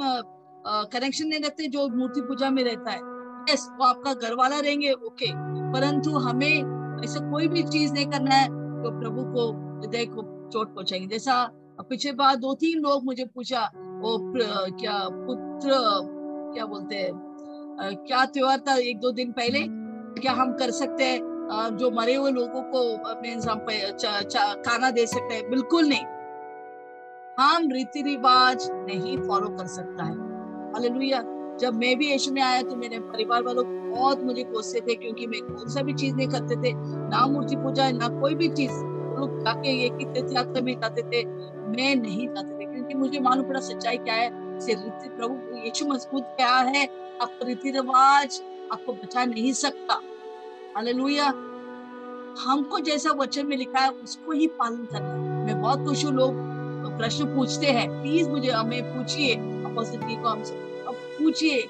[0.92, 3.00] कनेक्शन नहीं रखते जो मूर्ति पूजा में रहता है।
[3.50, 5.30] यस वो आपका घर वाला रहेंगे ओके
[5.72, 8.46] परंतु हमें ऐसा कोई भी चीज़ नहीं करना है
[8.82, 9.50] जो प्रभु को,
[9.80, 11.44] हृदय को चोट पहुंचाएँगे। जैसा
[11.80, 17.12] पिछले बार दो तीन लोग मुझे पूछा वो क्या पुत्र क्या बोलते हैं
[18.06, 19.60] क्या त्योहार था एक दो दिन पहले?
[20.20, 22.96] क्या हम कर सकते हैं जो मरे हुए लोगों को
[24.62, 25.48] खाना दे सकते हैं?
[25.50, 26.04] बिल्कुल नहीं।
[27.40, 30.14] हम रीति रिवाज नहीं फॉलो कर सकता है।
[30.72, 31.22] हालेलुया
[31.60, 35.26] जब मैं भी यीशु में आया तो मेरे परिवार वालों बहुत मुझे कोसते थे क्योंकि
[35.26, 36.72] मैं कौन सा भी चीज़ नहीं करते थे।
[37.08, 38.72] ना मूर्ति पूजा, ना कोई भी चीज़।
[39.16, 41.24] लोग जाके ये की तीर्थ यात्रा में जाते थे।
[41.66, 45.86] मैं नहीं जाते थे क्योंकि मुझे मालूम पड़ा सच्चाई क्या है। से रीति प्रभु यीशु
[45.86, 46.84] मज़बूत क्या है
[47.22, 48.40] आपका रीति रिवाज,
[48.72, 50.00] आपको बचा नहीं सकता।
[50.76, 51.26] हालेलुया।
[52.38, 56.34] हमको जैसा वचन में लिखा है, उसको ही पालन करना मैं बहुत खुश हूँ, लोग
[56.98, 61.60] प्रश्न पूछते हैं, प्लीज़ मुझे, हमें पूछिए अपोजिट को हमसे पूछिए,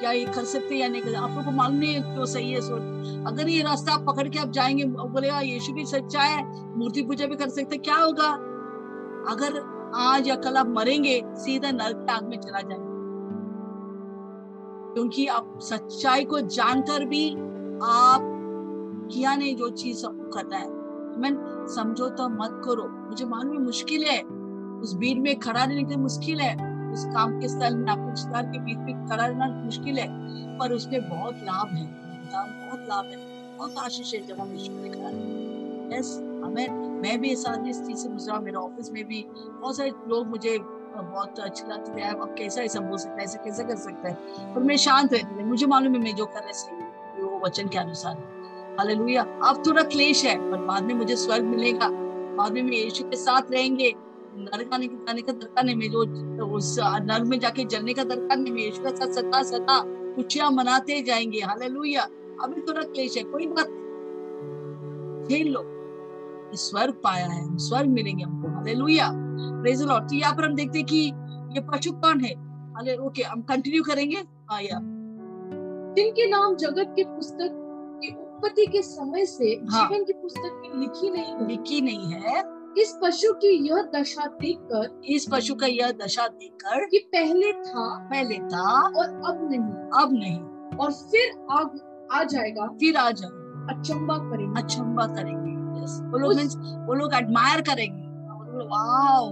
[0.00, 1.18] क्या ये कर सकते हैं या नहीं कर सकते?
[1.18, 4.28] आप लोग को मालूम नहीं है क्यों सही है सोच अगर ये रास्ता आप पकड़
[4.28, 6.44] के आप जाएँगे बोलेगा, यीशु भी सच्चा है,
[6.78, 8.28] मूर्ति पूजा भी कर सकते क्या होगा?
[9.32, 9.60] अगर
[9.94, 12.96] आज या कल आप मरेंगे, सीधा नरक की आग में चला जाएँगे।
[14.94, 17.30] क्योंकि आप सच्चाई को जानकर भी
[17.82, 18.32] आप
[19.12, 20.68] किया नहीं जो चीज़ आपको करना है।
[21.18, 24.22] मैं समझौता मत करो। मुझे मालूम है मुश्किल है।
[24.80, 26.54] उस भीड़ में खड़ा रहने के लिए मुश्किल है।
[26.92, 30.08] उस काम के स्थल में, आपके रिश्तेदार के बीच में खड़ा रहना मुश्किल है।
[30.58, 31.86] पर उसमें बहुत लाभ है।
[32.66, 33.16] बहुत लाभ है।
[33.56, 35.10] बहुत आशीष है जब हम यीशु में खड़ा
[35.96, 36.68] यस हमें
[37.02, 40.58] मैं भी इस इस चीज़ से गुजरा मेरे ऑफ़िस में भी। बहुत सारे लोग मुझे
[40.96, 44.14] बहुत अच्छे लगते थे आप कैसा ऐसा बोल सकता है, ऐसा कैसा कर सकता है?
[44.54, 47.68] पर मैं शांत रहती थी मुझे मालूम है मैं जो कर रहा सही वो वचन
[47.68, 48.36] के अनुसार।
[48.78, 51.88] हालेलुया। अब थोड़ा क्लेश है, पर बाद में मुझे स्वर्ग मिलेगा।
[52.36, 53.94] बाद में मैं यीशु के साथ रहेंगे।
[54.34, 56.00] नरक के, जाने का दरकार नहीं। मैं जो
[56.46, 59.82] उस नरक में जाके जलने का दरकार नहीं। मैं यीशु के साथ सदा सदा
[60.14, 62.02] खुशियाँ मनाते जाएँगे। हालेलुया।
[62.42, 63.66] अभी थोड़ा क्लेश है, कोई बात।
[65.28, 65.75] झेल लो।
[66.56, 69.10] स्वर्ग पाया है हम स्वर्ग मिलेंगे हमको। हालेलुया
[69.62, 70.98] प्रेज लॉर्ड तो यहाँ पर हम देखते हैं कि
[71.54, 72.34] ये पशु कौन है?
[72.74, 74.16] हाले ओके हम कंटिन्यू करेंगे।
[74.50, 74.80] हाँ या।
[75.96, 77.62] जिनके नाम जगत के पुस्तक
[78.02, 82.42] की उत्पत्ति के समय से हाँ। जीवन की पुस्तक में लिखी नहीं लिखी नहीं है।
[82.78, 87.86] इस पशु की यह दशा देखकर इस पशु का यह दशा देखकर कि पहले था
[88.10, 90.40] पहले था और अब नहीं। अब नहीं।
[90.76, 93.30] और फिर आग आ जाएगा। फिर आ जाओ
[93.70, 95.55] अचंबा करेंगे। अचंबा करेंगे।
[95.86, 96.12] Yes.
[96.12, 96.56] वो लोग means
[96.88, 98.02] वो लोग एडमायर करेंगे।
[98.68, 99.30] वाओ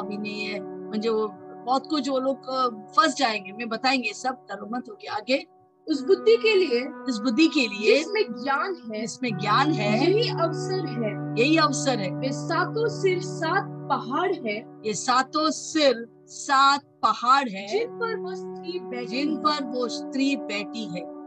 [0.00, 1.28] अभी नहीं है। म्हणजे वो
[1.66, 2.50] बहुत कुछ वो लोग
[2.96, 5.46] फंस जाएँगे। मैं बताएँगे सब करो मत हो गया। आगे
[5.88, 10.28] उस बुद्धि के लिए इस बुद्धि के लिए जिसमें ज्ञान है इसमें ज्ञान है यही
[10.30, 16.82] अवसर है। यही अवसर है। वे सातों सिर सात पहाड़ है। ये सातों सिर सात
[17.02, 21.19] पहाड़ है। जिन पर वो स्त्री जिन पर वो स्त्री बैठी है।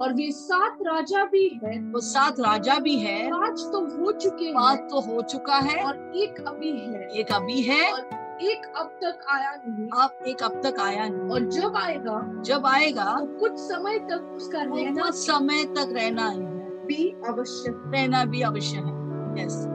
[0.00, 4.44] और वे सात राजा भी है। वो सात राजा भी है। पाँच तो हो चुके
[4.44, 7.88] हैं। बात तो हो चुका है। और एक अभी है। एक अभी है।
[8.34, 12.66] एक अब तक आया नहीं। अब एक अब तक आया नहीं। और जब आएगा जब
[12.66, 18.24] आएगा तो कुछ समय तक उसका रहना कुछ समय तक रहना है भी आवश्यक रहना
[18.24, 19.04] भी अवश्य है।
[19.44, 19.66] यस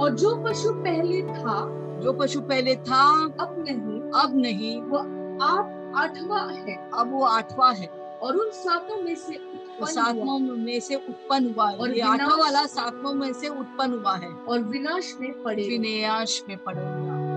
[0.00, 4.98] और जो पशु पहले था जो पशु पहले था अब नहीं। अब नहीं। वो
[5.44, 9.34] आप आठवां है। अब वो आठवां है। और उन सातों में से
[9.86, 14.16] सातवां में से उत्पन्न हुआ है। और ये आठवां वाला सातवां में से उत्पन्न हुआ
[14.16, 16.80] है। और विनाश में पड़े। विनाश में पड़े।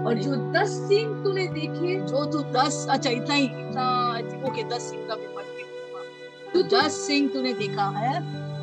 [0.01, 4.89] और जो दस सींग तूने देखे जो तू दस अच्छा इतना ही। इतना ओके दस
[4.89, 5.60] सिंह का भी पढ़ के
[6.54, 8.19] तो तो दस सिंह तूने देखा है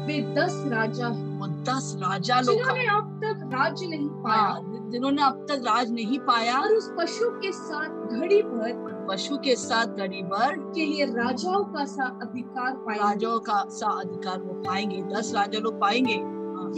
[0.07, 4.91] वे दस राजा हैं। वो दस राजा लोग जिन्होंने अब तक राज नहीं पाया। हाँ,
[4.91, 8.73] जिन्होंने अब तक राज नहीं पाया। और उस पशु के साथ घड़ी भर
[9.09, 14.41] पशु के साथ गरीबर के लिए राजाओं का सा अधिकार पाएँगे। राजाओं का सा अधिकार
[14.41, 16.17] वो पाएँगे दस राजा लोग पाएँगे।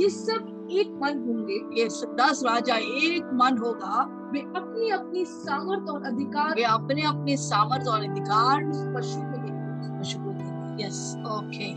[0.02, 5.88] ये सब एक मन होंगे। ये दस राजा एक मन होगा। वे अपनी अपनी सामर्थ
[5.90, 8.64] और अधिकार वे अपने अपने सामर्थ और अधिकार
[8.94, 11.70] पशु को देंगे पशु को देंगे। यस ओके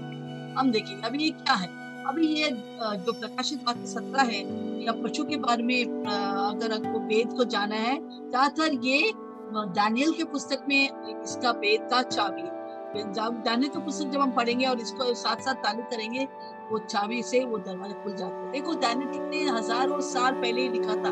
[0.60, 1.68] हम देखेंगे अभी ये क्या है?
[2.08, 4.40] अभी ये जो प्रकाशित वाक्य सत्रह है
[4.86, 9.12] या पशु के बारे में अगर आपको वेद को जाना है ज़्यादातर ये
[9.54, 12.50] दानियल के पुस्तक में इसका वेद का चाबी
[12.96, 16.28] दानियल के पुस्तक जब हम पढ़ेंगे और इसको साथ साथ ताल्लुक करेंगे,
[16.72, 20.70] वो चाबी से वो दरवाज़ा खुल जाता है। देखो, दानियल कितने हज़ारों साल पहले ही
[20.70, 21.12] लिखा था।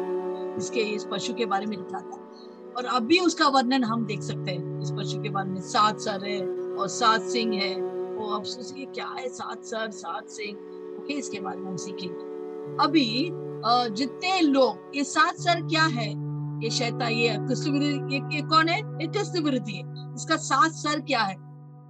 [0.58, 2.30] इसके, इस पशु के बारे में लिखा था।
[2.78, 6.26] और अभी उसका वर्णन हम देख सकते हैं। इस पशु के बारे में सात सर
[6.26, 7.76] है और सात सिंह है।
[8.16, 10.58] वो अब सोचिए, क्या है सात सर, सात सिंह?
[10.98, 13.32] ओके, इसके बारे में हम सीखेंगे। अभी
[13.96, 16.31] जितने लोग, ये सात सर क्या है?
[16.64, 18.78] ये शैता ये ये, ये कौन है?
[18.78, 21.36] ये कृष्ण विरोधी है इसका सात सर क्या है?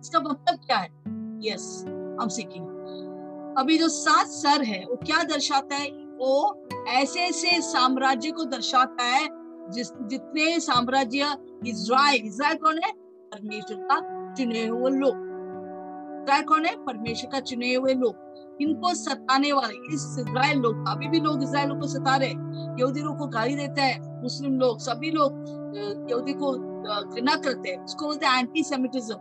[0.02, 0.90] इसका मतलब क्या है?
[1.46, 1.84] यस
[2.22, 2.70] हम सीखेंगे
[3.62, 5.90] अभी जो सात सर है वो क्या दर्शाता है?
[5.90, 9.28] वो ऐसे ऐसे साम्राज्य को दर्शाता है
[9.72, 11.36] जिस जितने साम्राज्य
[11.68, 12.92] इज़राइल इज़राइल कौन है?
[13.32, 14.00] परमेश्वर का
[14.34, 15.16] चुने हुए लोग।
[16.24, 16.76] इज़राइल कौन है?
[16.86, 21.72] परमेश्वर का चुने हुए लोग। इनको सताने वाले इस इज़राइल लोग अभी भी लोग इज़राइल
[21.72, 22.34] को सता रहे
[22.80, 26.52] यहूदी लोग को गाली देता है, मुस्लिम लोग, सभी लोग यहूदी को
[27.06, 29.16] घृणा करते हैं। उसको बोलते हैं एंटी सेमिटिज्म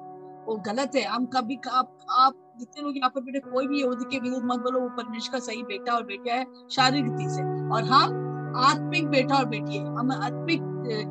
[0.46, 4.04] वो गलत है। हम कभी आप आप जितने लोग यहाँ पर बेटे कोई भी यहूदी
[4.10, 7.42] के विरुद्ध मत बोलो, वो परमेश्वर का सही बेटा और बेटा है, शारीरिक रीति से।
[7.68, 10.60] और हम आत्मिक बेटा और बेटी है। हम आत्मिक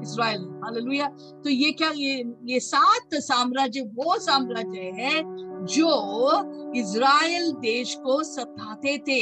[0.03, 1.07] इसराइल हालेलुया।
[1.43, 5.21] तो ये क्या, ये ये सात साम्राज्य, वो साम्राज्य है
[5.65, 9.21] जो इसराइल देश को सताते थे।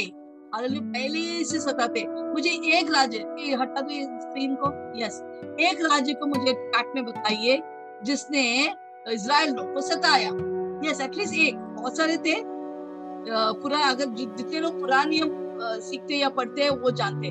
[0.54, 3.18] पहले से सताते। मुझे एक राज्य
[3.60, 4.68] हटा दो स्क्रीन को।
[5.00, 5.22] यस
[5.60, 7.62] एक राज्य को मुझे चैट में बताइए,
[8.04, 8.74] जिसने
[9.08, 10.30] इसराइल लोग को सताया।
[10.90, 12.34] यस एटलीस्ट एक, बहुत सारे थे।
[13.60, 15.30] पूरा, अगर जितने लोग पुराना नियम
[15.80, 17.30] सीखते या पढ़ते हैं, वो जानते।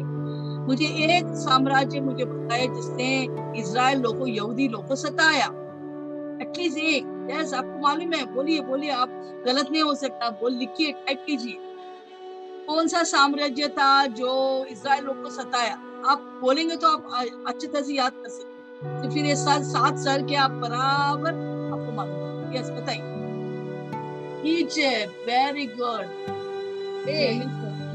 [0.68, 3.28] मुझे एक साम्राज्य मुझे बताया जिसने
[3.60, 5.46] इसराइल लोग को यहूदी लोग को सताया।
[6.42, 9.10] एटलीस्ट एक। यस आपको मालूम है, बोलिए बोलिए, आप
[9.46, 11.67] गलत नहीं हो सकता। बोल, लिखिए टाइप कीजिए।
[12.68, 14.32] कौन सा साम्राज्य था जो
[14.72, 15.74] इसराइल लोग को सताया?
[16.06, 19.98] आप बोलेंगे तो आप अच्छी तरह से याद कर सकते तो फिर ये सात सात
[20.00, 21.32] साल के आप बराबर
[21.74, 23.04] आपको मालूम यस बताइए।
[24.52, 26.06] इजिप्ट वेरी गुड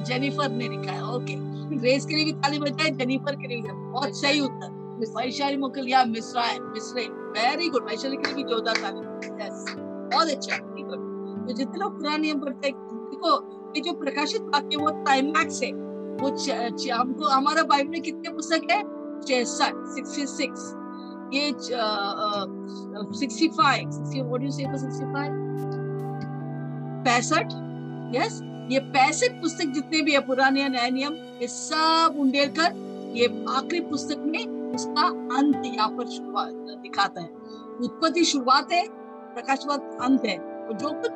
[0.07, 1.35] जेनिफर ने लिखा है। ओके
[1.77, 4.81] ग्रेस के लिए भी ताली बजाए जेनिफर के लिए बहुत सही उत्तर।
[5.17, 7.07] वैशाली मोकलिया मिश्रा मिश्रे
[7.39, 9.01] वेरी गुड वैशाली के लिए भी जोरदार ताली
[9.45, 12.75] यस बहुत अच्छा। तो जितने लोग पुराने नियम पढ़ते हैं
[13.11, 13.31] देखो
[13.77, 16.29] ये जो प्रकाशित वाक्य वो क्लाइमैक्स है। वो
[16.95, 18.83] हमको, हमारा बाइबल में कितने पुस्तक है?
[19.23, 20.75] छियासठ सिक्सटी सिक्स
[21.35, 21.53] ये
[23.19, 23.89] सिक्सटी फाइव
[24.43, 25.05] यू सिक्सटी
[27.05, 27.53] पैंसठ?
[28.17, 28.41] यस
[28.73, 32.73] ये पैंसठ पुस्तक जितने भी है, पुराने नए नियम, ये सब उंडेल कर,
[33.17, 35.07] ये आखिरी पुस्तक में उसका
[35.39, 37.31] अंत यहाँ पर शुरुआत दिखाता है।
[37.83, 38.87] उत्पत्ति शुरुआत है,
[39.35, 40.37] प्रकाशवाद अंत है।
[40.71, 41.11] जो कुछ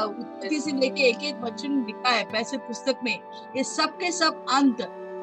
[0.00, 3.18] उत्पत्ति से लेके एक एक वचन लिखा है पैसे पुस्तक में
[3.56, 4.82] ये सब के सब अंत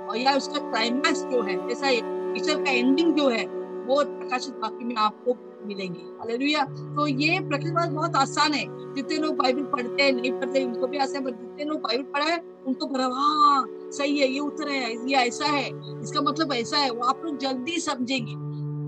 [0.09, 3.45] और या उसका क्लाइमैक्स जो है जैसा ईश्वर का एंडिंग जो है
[3.87, 5.35] वो प्रकाशित वाक्य में आपको
[5.67, 10.63] मिलेंगे। हालेलुया तो ये प्रकृतिवाद बहुत आसान है। जितने लोग बाइबल पढ़ते हैं नहीं पढ़ते
[10.63, 14.39] उनको भी आसान है जितने लोग बाइबल पढ़ा है उनको पढ़ा हाँ सही है ये
[14.39, 15.65] उत्तर है ये ऐसा है
[16.03, 18.33] इसका मतलब ऐसा है वो आप लोग जल्दी समझेंगे।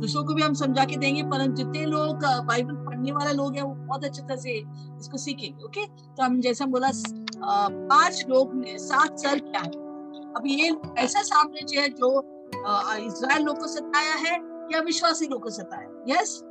[0.02, 3.62] दूसरों को भी हम समझा के देंगे परंतु जितने लोग बाइबल पढ़ने वाले लोग है,
[3.62, 4.58] वो बहुत अच्छे तरह से
[5.00, 6.90] इसको सीखेंगे ओके तो हम जैसा बोला
[7.90, 9.72] पाँच लोग ने सात सर क्या है?
[10.36, 12.20] अब ये ऐसा साम्राज्य है जो
[13.08, 14.34] इसराइल लोग को सताया है
[14.74, 16.42] या विश्वासी लोग को सताया यस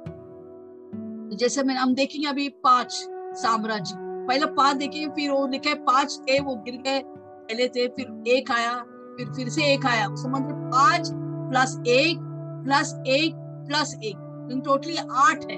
[1.32, 2.92] जैसे मैं, हम देखेंगे अभी पाँच
[3.34, 8.22] साम्राज्य। पहले पाँच देखेंगे, फिर वो लिखे पाँच थे, वो गिर गए, पहले थे, फिर
[8.28, 8.74] एक आया,
[9.16, 11.10] फिर फिर से एक आया। समझ मतलब पाँच
[11.50, 12.18] प्लस एक
[12.64, 13.34] प्लस एक
[13.68, 15.56] प्लस एक टोटली आठ है।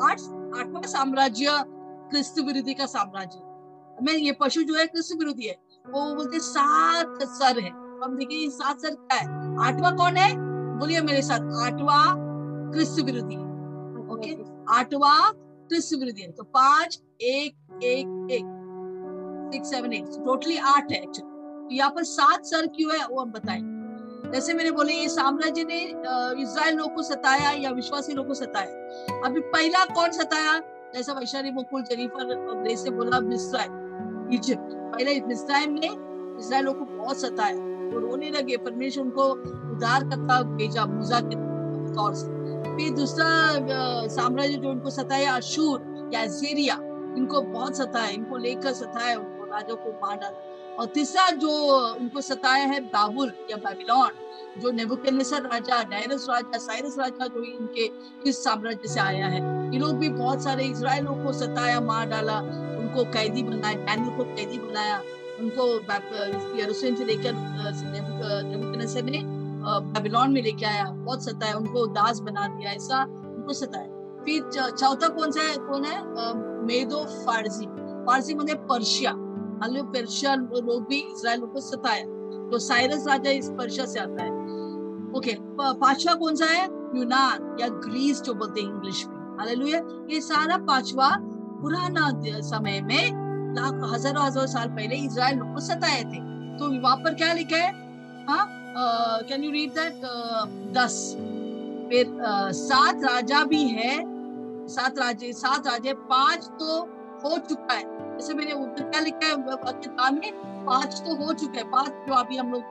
[0.00, 0.20] आठ,
[0.56, 1.56] आठवां साम्राज्य
[2.10, 7.22] क्रिस्त विरोधी का साम्राज्य। मैं ये पशु जो है क्रिस्त विरोधी है, वो बोलते सात
[7.22, 7.70] सर है।
[8.04, 9.26] हम देखिए सात सर क्या है?
[9.66, 10.34] आठवां कौन है?
[10.78, 12.04] बोलिए मेरे साथ, आठवां
[12.72, 13.36] क्रिस्त विरोधी।
[14.14, 14.32] ओके?
[14.74, 18.44] आठवा क्रिस्त विरोधी तो पाँच, एक एक एक
[19.52, 23.20] सिक्स सेवन एट टोटली आठ है एक्चुअली तो यहाँ पर सात सर क्यों है, वो
[23.20, 23.60] हम बताएँ।
[24.32, 25.80] जैसे मैंने बोले, ये साम्राज्य ने
[26.42, 30.58] इसराइल लोग को सताया या विश्वासी लोग को सताया। अभी पहला कौन सताया?
[30.94, 33.70] जैसा वैशाली मुकुल जरीफर से बोला, मिस्राइल,
[34.34, 35.88] इजिप्ट। पहले मिस्राइल ने
[36.38, 39.24] इसराइल लोग को बहुत सताया वो रोने लगे। परमेश्वर उनको
[39.72, 41.36] उदार करता, भेजा मूजा के
[41.94, 42.26] तौर से।
[42.76, 43.28] फिर दूसरा
[44.08, 46.74] साम्राज्य जो उनको सताया, अशूर या सीरिया
[47.18, 50.36] इनको बहुत सताया, इनको लेकर सताया, उनको राजा को मार डाला।
[50.78, 51.50] और तीसरा जो
[51.94, 54.10] उनको सताया है बाबुल या बेबीलोन,
[54.60, 57.90] जो नेबुकदनेस्सर राजा डायरस राजा, साइरस राजा जो इनके
[58.28, 59.40] इस साम्राज्य से आया है।
[59.72, 62.38] ये लोग भी बहुत सारे इसराइलों को सताया, मार डाला,
[62.78, 64.98] उनको कैदी बनाया, डैनियल को कैदी बनाया।
[65.40, 65.64] उनको
[66.60, 72.70] यरूशलेम से लेकर नेबुकदनेस्सर ने बेबीलोन में लेके आया, बहुत सताया, उनको दास बना दिया,
[72.72, 73.86] ऐसा उनको सताया।
[74.24, 75.98] फिर चौथा कौन सा है, कौन है?
[76.66, 77.66] मेदो फारसी।
[78.06, 79.12] फारसी मतलब पर्शिया।
[79.62, 82.04] हलो पर्शिया लोग भी इसराइल को सताया।
[82.50, 84.30] तो साइरस राजा इस पर्शिया से आता है।
[85.16, 86.64] ओके पांचवा कौन सा है?
[86.96, 91.08] यूनान या ग्रीस जो बोलते हैं इंग्लिश में। हालेलुया। ये सारा पांचवा
[91.62, 92.10] पुराना
[92.42, 96.20] समय में लाख हज़ारों हज़ारों साल पहले इसराइल को सताए थे।
[96.58, 97.72] तो वहाँ पर क्या लिखा है?
[98.28, 98.44] हाँ
[99.28, 100.00] कैन यू रीड दैट
[100.74, 100.98] दस।
[101.90, 103.94] फिर uh, सात राजा भी है।
[104.68, 106.78] सात राजे सात राजे पाँच तो
[107.24, 109.34] हो चुका है। जैसे मैंने उत्तर क्या लिखा है
[109.74, 112.62] किताब में पाँच तो हो चुके हैं, पाँच जो अभी हम लोग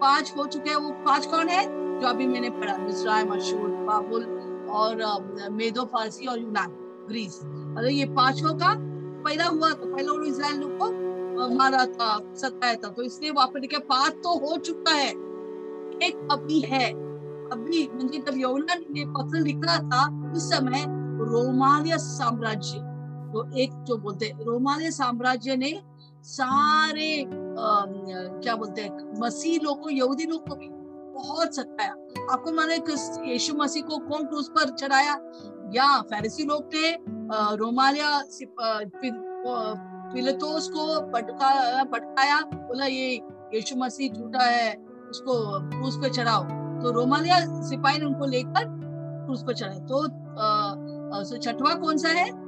[0.00, 1.64] पाँच हो चुके हैं, वो पाँच कौन है?
[2.00, 4.24] जो अभी मैंने पढ़ा मिस्राइम अशूर बाबुल
[4.70, 6.72] और मेदो फारसी और यूनान,
[7.08, 7.40] ग्रीस।
[7.78, 8.74] अरे ये पाँचों का
[9.24, 13.48] पैदा हुआ तो पहले उन्होंने इसराइल लोग को मारा था, सताया था। तो इसलिए वहाँ
[13.48, 15.10] पर लिखा पाँच तो हो चुका है।
[16.02, 16.90] एक अभी है।
[17.48, 20.84] अभी मुझे जब यमुना ने पत्र लिख था, उस समय
[21.30, 22.84] रोमालिया साम्राज्य
[23.36, 25.82] तो एक जो बोलते रोमालिया साम्राज्य ने
[26.22, 27.92] सारे अम,
[28.42, 30.68] क्या बोलते हैं मसीह लोग को यहूदी लोग को भी
[31.14, 31.90] बहुत सताया।
[32.32, 32.76] आपको माने
[33.32, 35.12] यीशु मसीह को कौन क्रूस पर चढ़ाया?
[35.74, 36.90] या फैरिसी लोग ने
[37.56, 38.22] रोमालिया
[40.12, 43.14] पिलातुस को भटका भटकाया बोला ये
[43.54, 44.74] यीशु मसीह झूठा है
[45.10, 45.34] उसको
[45.70, 46.42] क्रूस पे चढ़ाओ।
[46.82, 48.64] तो रोमालिया सिपाही ने उनको लेकर
[49.26, 50.02] क्रूस पर चढ़ाया। तो
[50.36, 52.45] अ, छठवा कौन सा है?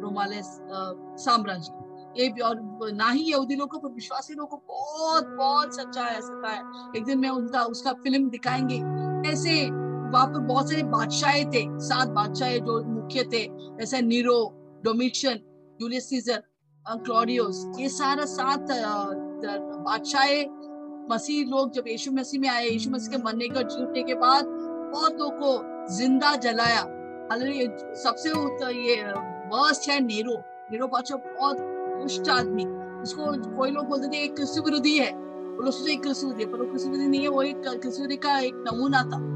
[0.00, 1.84] रोमालिया अ, साम्राज्य।
[2.16, 2.60] ये और
[2.94, 6.62] ना ही यहूदी लोगों पर विश्वासी लोगों को बहुत बहुत सच्चा है सच्चा है।
[6.96, 8.80] एक दिन में उनका उसका फ़िल्म दिखाएँगे।
[9.28, 9.70] कैसे
[10.10, 13.46] वहाँ पर बहुत सारे बादशाह थे सात बादशाह जो मुख्य थे।
[13.78, 14.38] जैसे Nero
[14.84, 15.40] Domitian
[15.80, 16.42] Julius Caesar
[16.86, 18.66] Claudius ये सारा सात
[19.84, 20.30] बादशाह
[21.14, 24.44] मसीह लोग जब यीशु मसीह में आए यीशु मसीह के मरने का जीतने के बाद
[24.92, 25.50] बहुत लोग को
[25.96, 26.82] ज़िंदा जलाया।
[27.94, 28.30] सबसे
[28.72, 28.96] ये
[29.48, 30.36] वर्स्ट है नेरो
[30.72, 31.56] नेरो बादशाह बहुत
[32.02, 32.64] दुष्ट आदमी।
[33.02, 33.24] उसको
[33.56, 35.10] कोई लोग बोलते थे कृषि विरोधी है।
[35.60, 39.26] कृषि विरोधी पर कृषि विरोधी नहीं है, वो एक कृषि विरोधी का एक नमूना था।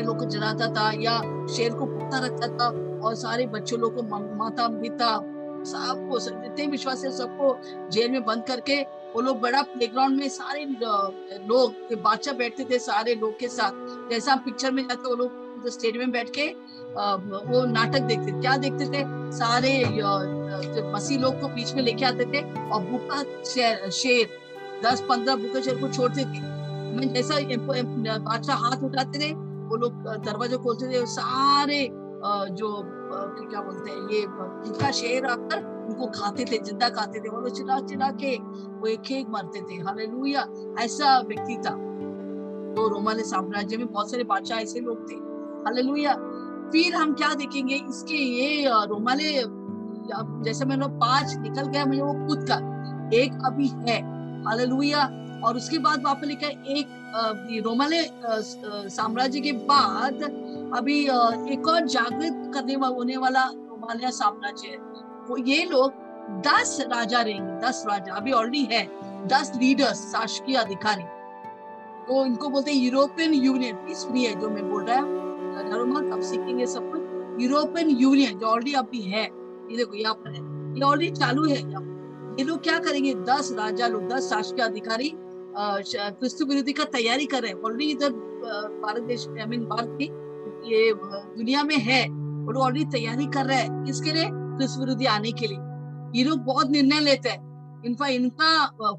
[0.00, 1.16] लोग को जलाता था या
[1.46, 2.68] शेर को रखता था
[3.04, 4.02] और सारे बच्चों लोग को
[4.36, 5.16] माता पिता
[5.64, 8.80] सबको जितने विश्वास है, सबको जेल में बंद करके
[9.14, 13.72] वो लोग बड़ा प्लेग्राउंड में सारे लोग, बादशाह बैठते थे सारे लोग के साथ।
[14.10, 16.46] जैसा पिक्चर में जाते वो लोग स्टेडियम में बैठ के
[16.92, 19.04] वो नाटक देखते थे। क्या देखते थे?
[19.32, 19.72] सारे
[20.92, 23.22] मसीह लोग को बीच में लेके आते थे और भूखा
[23.92, 24.28] शेर,
[24.84, 26.40] दस, पंद्रह भूखे शेर को छोड़ते थे।
[26.90, 27.34] मैं जैसा
[28.20, 29.92] बादशाह हाथ उठाते थे, वो लोग
[30.24, 31.88] दरवाज़ा खोलते थे सारे
[32.22, 32.68] जो
[33.40, 37.56] क्या बोलते हैं, ये भूखा शेर आकर उनको खाते थे, ज़िंदा खाते थे। वो लोग
[37.56, 38.36] चिल्ला चिल्ला के
[38.80, 40.46] वो एक एक मरते थे। हालेलुया!
[40.80, 41.70] ऐसा व्यक्ति था।
[42.74, 45.14] तो रोमाले साम्राज्य में बहुत सारे बादशाह ऐसे लोग थे।
[45.64, 46.12] हालेलुया!
[46.72, 47.74] फिर हम क्या देखेंगे?
[47.74, 49.32] इसके ये रोमाले
[50.44, 52.56] जैसे मैंने पाँच निकल गया मुझे वो खुद का।
[53.14, 54.00] एक अभी है।
[54.44, 55.08] हालेलुया।
[55.44, 58.00] और उसके बाद वहाँ पर लिखा है, एक रोमाले
[58.90, 60.22] साम्राज्य के बाद
[60.74, 61.00] अभी
[61.52, 64.76] एक और जागृत करने होने वाला रोमालिया साम्राज्य है।
[65.28, 65.92] वो ये लोग
[66.46, 68.84] दस राजा रहेंगे, दस राजा। अभी ऑलरेडी है।
[69.28, 71.02] दस लीडर्स शासकीय अधिकारी।
[72.06, 75.29] तो इनको बोलते हैं यूरोपियन यूनियन सुनिए जो मैं बोल रहा हूँ।
[75.70, 80.14] डरो मत अब सीखेंगे सब कुछ। यूरोपियन यूनियन जो ऑलरेडी अभी है, ये देखो, यहाँ
[80.16, 80.40] पर है।
[80.74, 81.58] ये ऑलरेडी चालू है
[82.38, 83.12] ये लोग क्या करेंगे?
[83.26, 85.12] दस राजा लोग, दस शासकीय अधिकारी
[85.54, 88.10] क्रिस्तु विरोधी का तैयारी कर रहे हैं। ऑलरेडी इधर
[88.82, 90.04] भारत देश आई मीन भारत की,
[90.66, 90.92] ये
[91.36, 92.02] दुनिया में है।
[92.40, 94.28] और वो ऑलरेडी तैयारी कर रहे हैं किसके लिए?
[94.30, 95.58] क्रिस्तु विरोधी आने के लिए।
[96.14, 98.50] ये लोग बहुत निर्णय लेते हैं। इनका इनका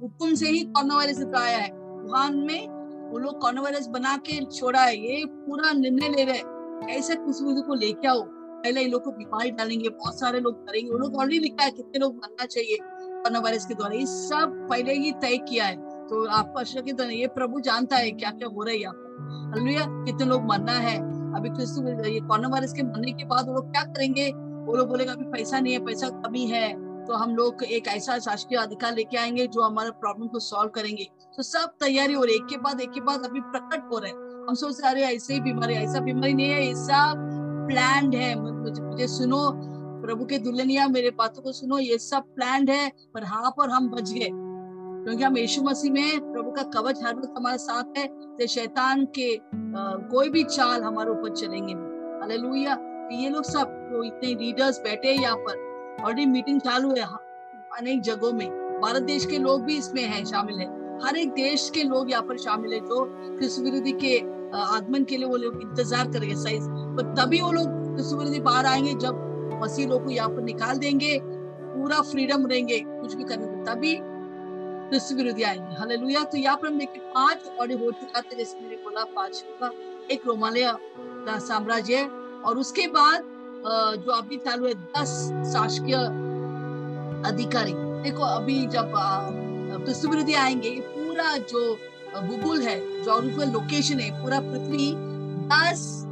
[0.02, 2.68] हुक्म से ही कोरोना वायरस आया है। वुहान में
[3.12, 6.51] वो लोग कोरोना वायरस बना के छोड़ा है। ये पूरा निर्णय ले रहे हैं।
[6.84, 10.68] कैसे क्रिस्तु विरोधी को लेके आओ। पहले इन लोग को बीमारी डालेंगे, बहुत सारे लोग
[10.68, 14.06] करेंगे वो लोग ऑलरेडी लिखा है कितने लोग मरना चाहिए कोरोना वायरस के द्वारा। ये
[14.06, 15.76] सब पहले ही तय किया है।
[16.08, 20.06] तो आपको आश्चर्य तो ये प्रभु जानता है क्या क्या हो रहा है यहाँ पर।
[20.06, 20.98] कितने लोग मरना है।
[21.36, 24.32] अभी क्रिस्तु ये कोरोना वायरस के मरने के बाद वो लोग क्या करेंगे?
[24.66, 26.74] वो लोग बोलेगा, अभी पैसा नहीं है, पैसा कमी है।
[27.06, 31.08] तो हम लोग एक ऐसा शासकीय अधिकार लेके आएँगे जो हमारे प्रॉब्लम को सॉल्व करेंगे।
[31.38, 33.98] तो सब तैयारी हो रही है। एक के बाद, एक के बाद अभी प्रकट हो
[33.98, 37.16] रहे हैं। हम सोच अरे ऐसे ही बीमारी ऐसा बीमारी नहीं है सब
[37.70, 39.40] प्लान है। मुझे, मुझे सुनो
[40.02, 43.90] प्रभु के दुल्हनिया मेरे बातों को सुनो ये सब प्लान है पर हाँ पर हम
[43.90, 48.08] बच गए। क्योंकि हम यीशु मसीह में प्रभु का कवच हर वक्त हमारे साथ है
[48.38, 49.42] तो शैतान के अ,
[50.12, 51.74] कोई भी चाल हमारे ऊपर चलेंगे
[52.22, 56.90] हालेलुया तो ये लोग सब जो इतने लीडर्स बैठे हैं यहाँ पर। ऑलरेडी मीटिंग चालू
[56.90, 57.06] है
[57.78, 58.50] अनेक जगहों में।
[58.82, 60.68] भारत देश के लोग भी इसमें हैं शामिल है।
[61.04, 63.04] हर एक देश के लोग यहाँ पर शामिल है जो
[63.40, 64.18] कृष्ण विरोधी के
[64.58, 66.60] आगमन के लिए वो लोग इंतज़ार करेंगे सही
[66.96, 70.78] पर तभी वो लोग कृष्ण विरोधी बाहर आएँगे जब मसीह लोग को यहाँ पर निकाल
[70.78, 76.68] देंगे, पूरा फ्रीडम रहेंगे, कुछ भी करने तभी कृष्ण विरोधी आएँगे। हालेलुया तो यहाँ पर
[76.68, 79.72] हम देखते पाँच और हो चुका था जैसे मैंने बोला, पाँच का
[80.12, 80.74] एक रोमालय
[81.40, 82.08] साम्राज्य है।
[82.42, 83.24] और उसके बाद
[83.98, 85.12] जो अभी चालू है, दस
[85.54, 85.96] शासकीय
[87.26, 87.74] अधिकारी।
[88.04, 88.92] देखो, अभी जब
[89.86, 90.70] कृष्ण विरोधी आएँगे
[91.22, 91.76] पूरा जो
[92.22, 94.94] भूगोल है जोग्राफिकल लोकेशन है, पूरा पृथ्वी
[95.48, 96.04] दस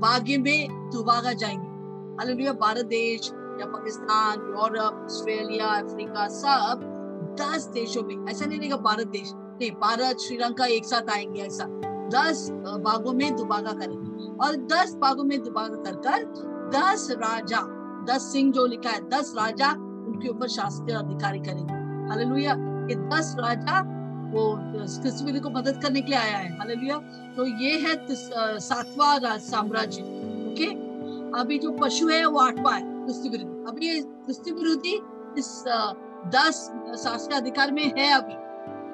[0.00, 1.68] भाग्य में दुभागा जाएँगे।
[2.16, 8.76] हालेलुया, भारत देश या पाकिस्तान, यूरोप, ऑस्ट्रेलिया, अफ्रीका, सब दस देशों में। ऐसा नहीं रहेगा
[8.76, 11.64] भारत देश। नहीं, भारत, श्रीलंका एक साथ आएँगे ऐसा।
[12.08, 12.50] दस
[12.84, 16.24] भागों में दुबागा करेंगे। और दस भागों में दुबागा कर कर
[16.74, 17.60] दस राजा,
[18.04, 19.70] दस सिंह जो लिखा है, दस राजा
[20.06, 21.74] उनके ऊपर शास्त्रीय अधिकारी करेंगे।
[22.10, 22.52] हालेलुया
[22.90, 23.95] ये दस राजा
[24.36, 24.44] वो
[25.02, 26.96] क्रिस्टविल को मदद करने के लिए आया है। हालेलुया
[27.36, 27.94] तो ये है
[28.60, 30.66] सातवां राज, साम्राज्य। ओके
[31.32, 34.00] अभी जो पशु है, वो आठवां है क्रिस्ती विरोधी अभी ये
[34.52, 34.94] विरोधी
[35.38, 35.48] इस
[36.34, 36.56] दस
[36.98, 38.34] शास्त्रीय अधिकार में है अभी।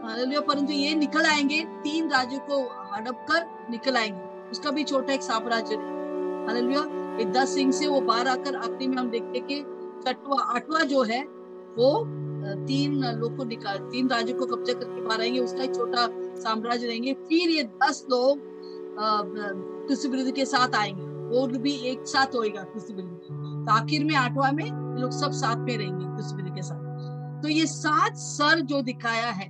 [0.02, 2.62] हालेलुया परंतु ये निकल आएँगे, तीन राज्यों को
[2.92, 6.80] हड़प कर निकल आएँगे। उसका भी छोटा एक साम्राज्य है। हालेलुया
[7.18, 9.60] ये दस सिंह से वो बाहर आकर आखिरी में हम देखते कि
[10.04, 11.22] छठवा, आठवां जो है,
[11.76, 12.04] वो
[12.66, 16.06] तीन लोग को निकाल तीन राज्यों को कब्जा करके आएँगे उसका एक छोटा
[16.40, 19.22] साम्राज्य रहेंगे फिर ये दस लोग अ,
[19.88, 24.50] कृषि के साथ आएँगे वो भी एक साथ होएगा कृषि विरोधी तो आखिर में आठवा
[24.52, 28.60] में ये लोग सब साथ में रहेंगे कृषि विरोधी के साथ। तो ये सात सर
[28.60, 29.48] जो दिखाया है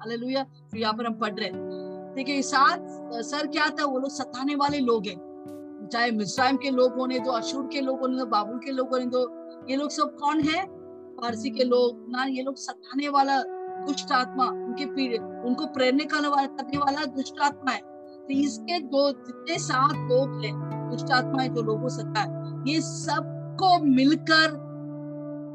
[0.00, 2.84] हालेलुया तो यहाँ पर हम पढ़ रहे हैं। देखिए ये सात
[3.24, 3.84] सर क्या था?
[3.84, 8.00] वो लोग सताने वाले लोग हैं। चाहे मिस्राइम के लोग होने दो अशूर के लोग
[8.00, 9.20] होने दो बाबुल के लोग होने दो
[9.70, 10.62] ये लोग सब कौन है?
[11.18, 13.40] पारसी के लोग ना ये लोग सताने वाला
[13.86, 18.78] दुष्ट आत्मा उनके पीड़े उनको प्रेरणे करने वाला करने वाला दुष्ट आत्मा है। तो इसके
[18.86, 20.54] दो जितने सात लोग हैं
[20.90, 22.28] दुष्ट आत्माएँ जो लोगों सता है
[22.68, 24.56] ये सबको मिलकर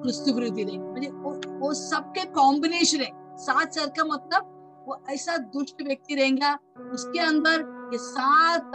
[0.03, 5.37] क्रिस्तु विरोधी रहेंगे म्हणजे वो, वो सबके कॉम्बिनेशन है। सात सर का मतलब वो ऐसा
[5.53, 6.53] दुष्ट व्यक्ति रहेगा
[6.93, 7.61] उसके अंदर
[7.93, 8.71] ये सात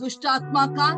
[0.00, 0.92] दुष्ट आत्मा का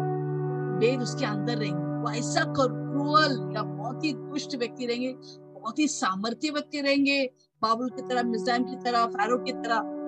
[0.80, 3.62] भेद उसके अंदर रहेंगे। वो ऐसा क्रूअल या
[3.92, 5.12] बहुत ही दुष्ट व्यक्ति रहेंगे
[5.54, 7.24] बहुत ही सामर्थ्य व्यक्ति रहेंगे
[7.62, 10.00] बाबुल की तरह मिजाइम की तरह फैरो की तरह।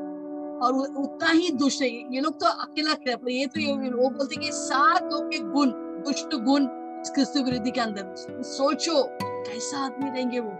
[0.64, 4.36] और उतना ही दुष्ट है ये लोग तो अकेला पर ये तो ये वो बोलते
[4.36, 5.70] कि सात लोग के गुण
[6.02, 6.66] दुष्ट गुण
[7.06, 10.50] क्रिस्तु विरोधी के अंदर। सोचो कैसा आदमी रहेंगे वो?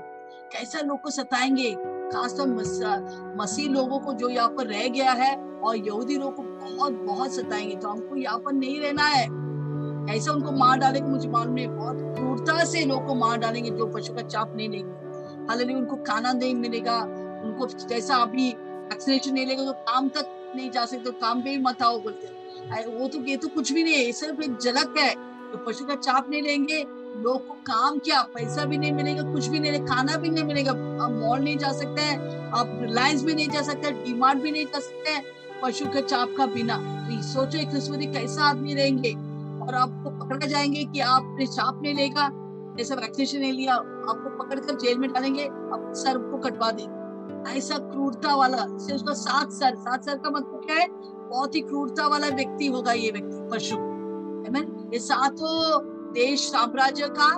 [0.52, 1.70] कैसा लोग को सताएँगे?
[2.12, 6.42] खासतौर तो मसीह लोगों को जो यहाँ पर रह गया है और यहूदी लोगों को
[6.42, 9.26] बहुत बहुत सताएँगे। तो हमको यहाँ पर नहीं रहना है।
[10.10, 13.86] ऐसा उनको मार डालेंगे, मुझे मालूम है, बहुत क्रूरता से लोग को मार डालेंगे जो
[13.86, 14.92] पशु का चाप नहीं लेंगे।
[15.48, 17.00] हालाँकि उनको खाना नहीं मिलेगा,
[17.44, 21.50] उनको जैसा अभी वैक्सीनेशन नहीं लेगा तो काम तक नहीं जा सकते तो काम पे
[21.50, 22.32] ही मत आओ बोलते
[22.88, 25.10] वो तो ये तो कुछ भी नहीं है सिर्फ़ एक झलक है
[25.52, 26.78] तो पशु का चाप नहीं लेंगे,
[27.16, 30.72] लोग को काम क्या, पैसा भी नहीं मिलेगा, कुछ भी नहीं खाना भी नहीं मिलेगा,
[30.72, 34.64] आप मॉल नहीं जा सकते हैं आप रिलायंस भी नहीं जा सकते डीमार्ट भी नहीं
[34.64, 35.20] जा सकते,
[35.62, 36.76] पशु के चाप का बिना।
[37.08, 39.14] तो सोचो एक कैसा आदमी रहेंगे?
[39.66, 42.28] और आपको पकड़ा जाएँगे कि आपने छाप नहीं लेगा
[42.78, 47.02] जैसा वैक्सीनेशन नहीं लिया आपको पकड़ कर जेल में डालेंगे आप सर को कटवा देंगे।
[47.58, 50.88] ऐसा क्रूरता वाला से उसका सात सर सात सर का मतलब क्या है?
[51.28, 53.76] बहुत ही क्रूरता वाला व्यक्ति होगा ये व्यक्ति पशु।
[54.94, 57.28] ये सातों देश साम्राज्य का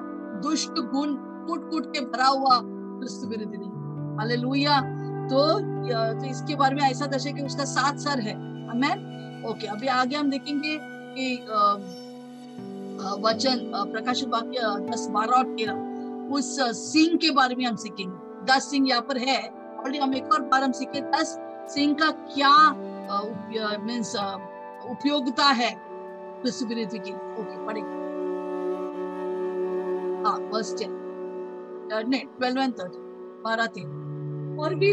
[0.40, 1.14] दुष्ट गुण
[1.46, 4.80] कूट कूट के भरा हुआ क्रिस्त नहीं। हालेलुया
[5.26, 5.60] तो,
[6.20, 8.34] तो इसके बारे में ऐसा दर्शक उसका सात सर है।
[9.50, 11.36] ओके अभी आगे हम देखेंगे कि
[13.24, 18.70] वचन प्रकाश वाक्य दस बारह और तेरह उस सिंह के बारे में हम सीखेंगे। दस
[18.70, 19.38] सिंह यहाँ पर है।
[19.78, 21.36] ऑलरेडी हम एक और बार हम सीखे। दस
[21.74, 22.54] सिंह का क्या
[23.78, 24.14] मीन्स
[24.90, 25.70] उपयोगिता है?
[26.42, 28.04] की। ओके पढ़ेंगे।
[30.24, 30.90] हाँ वर्स टेन
[31.92, 33.02] नहीं ट्वेल्व एंड थर्टीन
[33.44, 34.92] बारह तेरह। और भी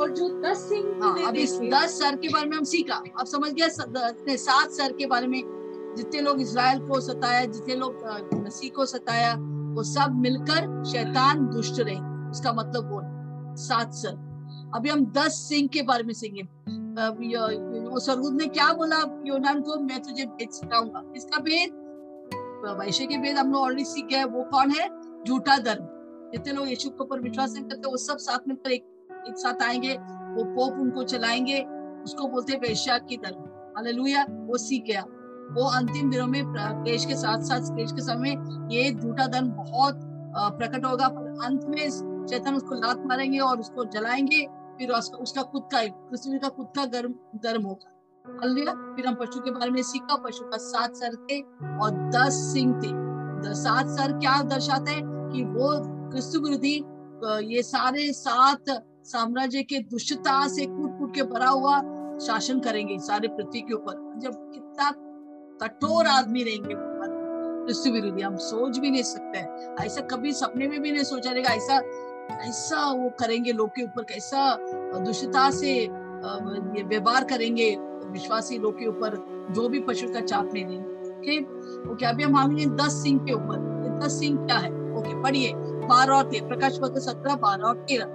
[0.00, 3.52] और जो दस सिंह हाँ देखे, दस सर के बारे में हम सीखा। अब समझ
[3.52, 5.42] गया सात सर के बारे में।
[5.96, 7.94] जितने लोग इसराइल को सताया, जितने लोग
[8.34, 9.34] मसीह को सताया,
[9.74, 13.00] वो सब मिलकर शैतान दुष्ट रहे। उसका मतलब वो
[13.56, 14.32] सात सर
[14.74, 16.42] अभी हम दस सिंह के बारे में
[17.88, 19.80] वो सरगुद ने क्या बोला योनान को?
[19.80, 21.70] मैं तुझे भेद सिखाऊँगा इसका भेद?
[22.80, 24.88] वैश्य के भेद। हम लोग ऑलरेडी सीख गए। वो कौन है?
[25.24, 25.84] झूठा धर्म।
[26.32, 28.84] जितने लोग यीशु के ऊपर विश्वास नहीं करते, वो सब साथ मिलकर एक
[29.28, 29.94] एक साथ आएँगे।
[30.34, 31.60] वो पोप उनको चलाएँगे।
[32.04, 33.40] उसको बोलते वैश्या की धर्म।
[33.76, 35.04] हालेलुया। वो सीख गया।
[35.50, 36.42] वो अंतिम दिनों में
[36.84, 38.36] देश के साथ साथ देश के समय
[38.72, 40.00] ये झूठा धर्म बहुत
[40.58, 44.46] प्रकट होगा। पर अंत में चैतन उसको लात मारेंगे और उसको जलाएँगे
[44.78, 47.88] फिर उसका, उसका खुद का पृथ्वी का खुद का धर्म धर्म होगा।
[48.24, 51.40] हालेलुया। फिर हम पशु के बारे में सीखा। पशु का सात सर थे
[51.80, 55.70] और दस सिंह थे। सात सर क्या दर्शाते हैं कि वो
[56.10, 56.74] क्रिस्तु विरोधी
[57.54, 58.70] ये सारे सात
[59.04, 61.78] साम्राज्य के दुष्टता से कूट कूट के भरा हुआ
[62.18, 64.90] शासन करेंगे सारे पृथ्वी के ऊपर। जब कितना
[65.62, 66.74] कठोर आदमी रहेंगे
[67.64, 69.38] क्रिस्तु विरोधी, हम सोच भी नहीं सकते
[69.84, 71.80] ऐसा कभी सपने में भी नहीं सोचा रहेगा ऐसा
[72.48, 74.56] ऐसा वो करेंगे, लोग के ऊपर कैसा
[74.98, 75.74] दुष्टता से
[76.84, 77.76] व्यवहार करेंगे,
[78.12, 79.16] विश्वासी लोग के ऊपर,
[79.50, 80.90] जो भी पशु का चाप नहीं देंगे
[81.92, 83.70] ओके अभी हम आएँगे दस सिंह के ऊपर।
[84.02, 84.70] दस सिंह क्या है?
[84.98, 88.06] ओके पढ़िए। बारह और तेरह, प्रकाश पत्र सत्रह, बारह और तेरह.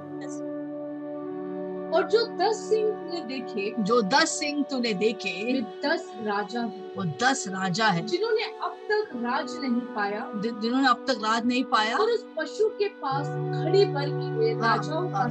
[1.94, 6.92] और जो दस सिंह तूने देखे जो दस सिंह तूने देखे वे दस राजा हैं।
[6.98, 11.64] वो दस राजा है। जिन्होंने अब तक राज नहीं पाया। जिन्होंने अब तक राज नहीं
[11.64, 15.24] पाया। और उस पशु के पास खड़ी बल के लिए हाँ, राजाओं का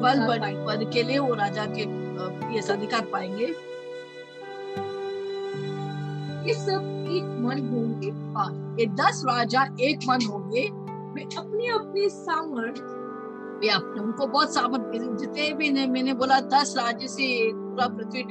[0.00, 0.26] बल
[0.66, 1.80] बल के लिए वो राजा के
[2.54, 3.46] ये अधिकार पाएँगे।
[6.48, 10.68] ये सब एक मन होंगे। हाँ ये दस राजा एक मन होंगे।
[11.14, 12.95] वे अपनी अपनी सामर्थ
[13.56, 18.22] वे अपने उनको बहुत सामर्थ जितने भी ने, मैंने बोला दस राज्य से पूरा पृथ्वी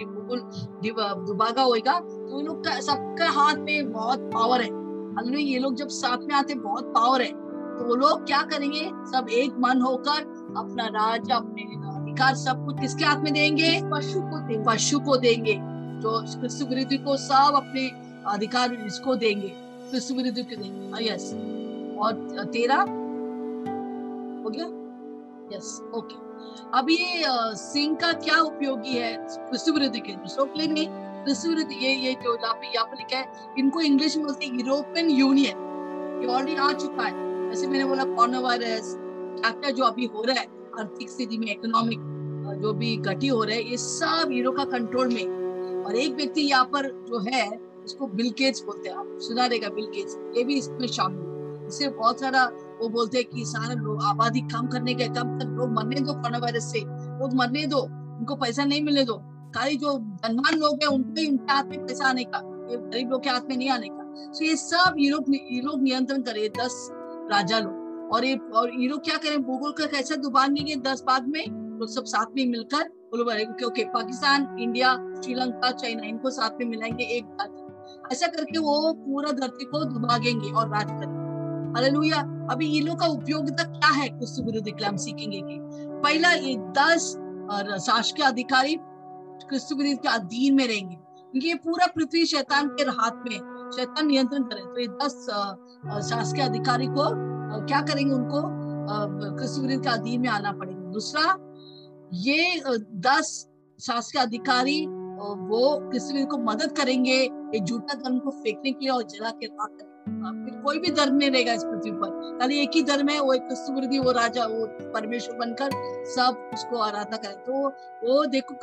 [1.26, 4.70] दुभागा होएगा तो उन लोग का सबका हाथ में बहुत पावर है।
[5.16, 7.32] हालेलुया ये लोग जब साथ में आते बहुत पावर है।
[7.78, 8.86] तो वो लोग क्या करेंगे?
[8.86, 10.22] सब एक मन होकर
[10.58, 11.64] अपना राज्य अपने
[11.96, 13.82] अधिकार सब कुछ किसके हाथ में देंगे?
[13.84, 15.60] पशु को देंगे। पशु को देंगे।
[16.02, 17.88] जो कृष्ण विरोधी को सब अपने
[18.28, 19.50] अधिकार इसको देंगे।
[19.92, 21.34] कृष्ण विरोधी को देंगे। यस
[22.00, 22.82] और तेरा?
[24.44, 24.85] हो गया?
[25.54, 26.24] यस ओके
[26.78, 27.24] अब ये
[27.56, 29.12] सिंह का क्या उपयोगी है?
[29.72, 30.88] विरोधी के लिए नहीं
[31.24, 35.64] क्रिस्तु ये ये जो यहाँ पे लिखा है, इनको इंग्लिश में बोलते यूरोपियन यूनियन।
[36.22, 38.96] ये ऑलरेडी आ चुका है। जैसे मैंने बोला, कोरोना वायरस
[39.46, 40.48] क्या जो अभी हो रहा है,
[40.80, 42.00] आर्थिक स्थिति में इकोनॉमिक
[42.62, 46.42] जो भी घटी हो रहा है, ये सब यूरो का कंट्रोल में। और एक व्यक्ति
[46.42, 47.50] यहाँ पर जो है,
[47.86, 51.68] उसको बिल गेट्स बोलते हैं आप। सुना रहेगा बिल गेट्स ये भी इसमें शामिल है।
[51.68, 52.46] इससे बहुत सारा
[52.82, 56.14] वो बोलते हैं कि सारा लोग आबादी कम करने के कम तक लोग मरने दो
[56.14, 56.80] कोरोना वायरस से।
[57.20, 57.80] लोग मरने दो,
[58.18, 59.14] उनको पैसा नहीं मिलने दो।
[59.56, 62.38] खाली जो धनवान लोग हैं, उनको ही उनके हाथ में पैसा आने का,
[62.72, 65.82] ये गरीब लोग के हाथ में नहीं आने का। तो ये सब यूरोप ये लोग
[65.82, 66.90] नियंत्रण करे दस
[67.32, 69.44] राजा लोग। और ये और ये लोग क्या करें?
[69.44, 71.78] भूगोल का कैसा दुबानेंगे दस बाद में?
[71.80, 73.06] लोग सब साथ में मिलकर
[73.66, 77.66] okay, Pakistan, India, Sri Lanka, China, इनको साथ में मिलाएँगे एक धरती
[78.12, 81.25] ऐसा करके वो पूरा धरती को दुबागेंगे और राज करेंगे।
[81.76, 82.20] हालेलुया
[82.52, 84.08] अभी ये लोग का उपयोगिता क्या है?
[84.10, 85.58] क्रिस्तु विरोधी के हम सीखेंगे कि
[86.04, 87.14] पहला ये दस
[87.52, 88.76] और शासकीय अधिकारी
[89.50, 93.38] क्रिस्तु के अधीन में रहेंगे। क्योंकि ये पूरा पृथ्वी शैतान के हाथ में,
[93.76, 95.26] शैतान नियंत्रण करे तो ये दस
[96.10, 97.10] शासकीय अधिकारी को
[97.66, 98.42] क्या करेंगे उनको?
[99.38, 101.36] क्रिस्तु के अधीन में आना पड़ेगा। दूसरा,
[102.14, 102.62] ये
[103.08, 103.48] दस
[103.80, 104.86] शासकीय अधिकारी
[105.18, 109.46] वो विरोधी को मदद करेंगे ये झूठा धर्म को फेंकने के लिए और जला के
[109.46, 109.94] राख करेंगे।
[110.46, 113.34] फिर कोई भी धर्म नहीं रहेगा इस पृथ्वी पर। खाली एक ही धर्म है वो
[113.34, 115.70] एक विरोधी वो राजा वो परमेश्वर बनकर
[116.06, 117.68] सब उसको आराधना करें। तो
[118.04, 118.54] वो देखो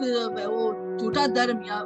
[0.49, 1.81] वो झूठा धर्म या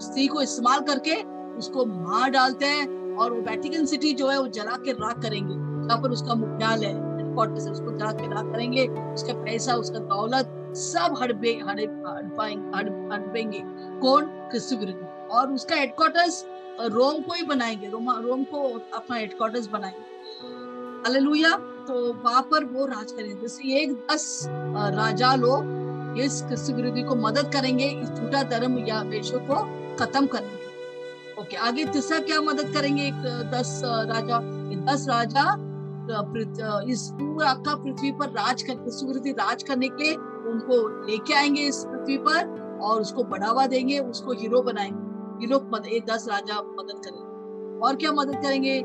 [0.00, 1.22] स्त्री को इस्तेमाल करके
[1.58, 5.54] उसको मार डालते हैं और वो वेटिकन सिटी जो है वो जला के राख करेंगे।
[5.86, 7.04] जहाँ पर उसका मुख्यालय है,
[7.70, 13.62] उसको जला के राख करेंगे। उसका पैसा उसका दौलत सब हड़पे हड़प हड़पेंगे
[14.00, 14.26] कौन?
[14.50, 16.44] क्रिस्तु विरोधी और उसका हेडक्वार्टर्स
[16.92, 18.62] रोम को ही बनाएँगे। रोमा, रोम को
[18.94, 20.14] अपना हेडक्वार्टर्स बनाएँगे।
[21.04, 21.56] हालेलुया
[21.88, 27.14] तो वहाँ पर वो राज करेंगे। जैसे एक दस राजा लोग इस क्रिस्तु विरोधी को
[27.16, 29.56] मदद करेंगे, इस झूठा धर्म या वेशों को
[29.96, 30.64] खत्म करने
[31.40, 33.02] ओके आगे तीसरा क्या मदद करेंगे?
[33.02, 33.14] एक
[33.52, 34.40] दस राजा
[34.86, 35.44] दस राजा
[36.90, 40.14] इस पूरा का पृथ्वी पर राज कर राज करने के लिए
[40.46, 45.06] उनको लेके आएँगे इस पृथ्वी पर और उसको बढ़ावा देंगे, उसको हीरो बनाएँगे।
[45.42, 45.78] ये लोग
[46.10, 47.26] दस राजा मदद करेंगे।
[47.86, 48.84] और क्या मदद करेंगे?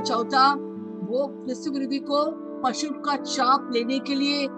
[0.00, 0.52] चौथा,
[1.02, 4.48] वो विरोधी को पशु का चाप लेने के लिए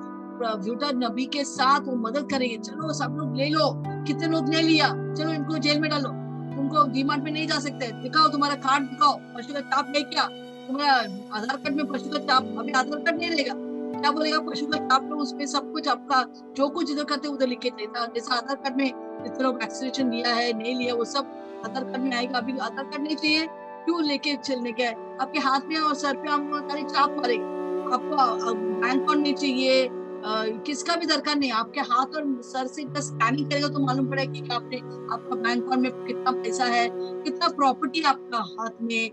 [0.95, 4.89] नबी के साथ वो मदद करेंगे। चलो, सब लोग ले लो। कितने लोग ले लिया?
[4.89, 6.09] चलो, इनको जेल में डालो।
[6.57, 10.29] तुमको डीमार्ट में नहीं जा सकते। दिखाओ तुम्हारा कार्ड, दिखाओ। पशु का चाप ले क्या?
[10.69, 10.93] तुम्हारा
[11.37, 13.55] आधार कार्ड में पशु का चाप, अभी आधार कार्ड नहीं लेगा
[14.03, 16.23] क्या बोलेगा पशु का उसमें सब कुछ आपका,
[16.57, 18.91] जो कुछ इधर करते उधर लिखे देता जैसे आधार कार्ड में
[19.29, 21.27] तरह वैक्सीनेशन लिया है, नहीं लिया, वो सब
[21.67, 23.47] आधार कार्ड में आएगा। अभी आधार कार्ड नहीं चाहिए,
[23.85, 24.89] क्यों लेके चलने का
[25.23, 29.89] आपके हाथ में और सर पे हम सारी चाप मारे। आपको बैंक अकाउंट नहीं चाहिए
[30.25, 34.33] किसका भी दरकार नहीं, आपके हाथ और सर से बस स्कैनिंग करेगा तो मालूम पड़ेगा
[34.33, 34.77] कि आपने,
[35.15, 39.11] आपका बैंक अकाउंट में कितना पैसा है, कितना प्रॉपर्टी आपका हाथ में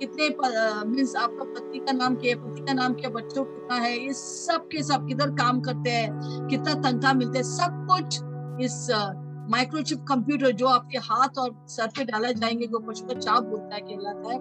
[0.00, 0.28] कितने
[0.86, 4.12] मीन्स आपका पति का नाम क्या है, पति का नाम क्या बच्चों कितना है, ये
[4.12, 8.20] सब के सब किधर काम करते हैं, कितना तनख्वाह मिलते हैं, सब कुछ
[8.64, 8.86] इस
[9.50, 13.74] माइक्रोचिप कंप्यूटर जो आपके हाथ और सर पे डाला जाएँगे, जो पशु का चाप बोलता
[13.74, 14.38] है, कहलाता है,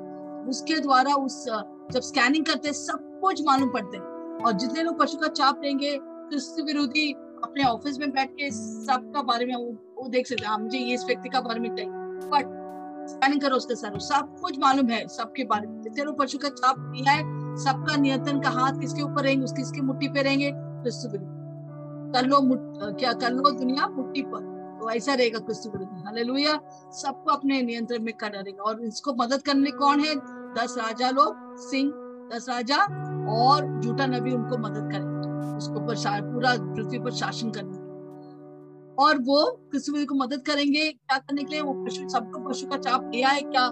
[0.50, 5.00] उसके द्वारा उस जब स्कैनिंग करते हैं, सब कुछ मालूम पड़ते हैं। और जितने लोग
[5.00, 6.00] पशु का चाप लेंगे
[6.32, 7.12] तो विरोधी
[7.44, 10.94] अपने ऑफ़िस में बैठ के सबका बारे में वो, देख सकते हैं। हाँ, मुझे ये
[10.94, 11.92] इस व्यक्ति का बारे में चाहिए।
[12.32, 12.58] बट
[13.10, 16.94] स्कैनिंग करो उसके सर सब कुछ मालूम है सबके बारे में। लोग पशु का चाप
[16.96, 20.52] लिया है सबका नियंत्रण का हाथ किसके ऊपर रहेंगे उसकी किसकी मुट्ठी पे रहेंगे?
[20.56, 21.40] क्रिस्तु विरोधी।
[22.14, 22.40] कर लो
[22.94, 24.42] क्या कर लो दुनिया मुट्ठी पर।
[24.82, 26.60] तो ऐसा रहेगा क्रिस्तु विरोधी। हालेलुया
[26.92, 30.16] सबको अपने नियंत्रण में कर रहेगा। और इसको मदद करने कौन है?
[30.56, 31.92] दस राजा लोग सिंह
[32.34, 32.78] दस राजा
[33.34, 35.09] और झूठा नबी उनको मदद करेंगे
[35.60, 37.78] उसके पूरा पृथ्वी पर शासन करने
[39.04, 41.62] और वो किसी को मदद करेंगे, क्या करने के लिए?
[41.62, 43.66] वो पशु, सबको पशु का चाप लिया है क्या?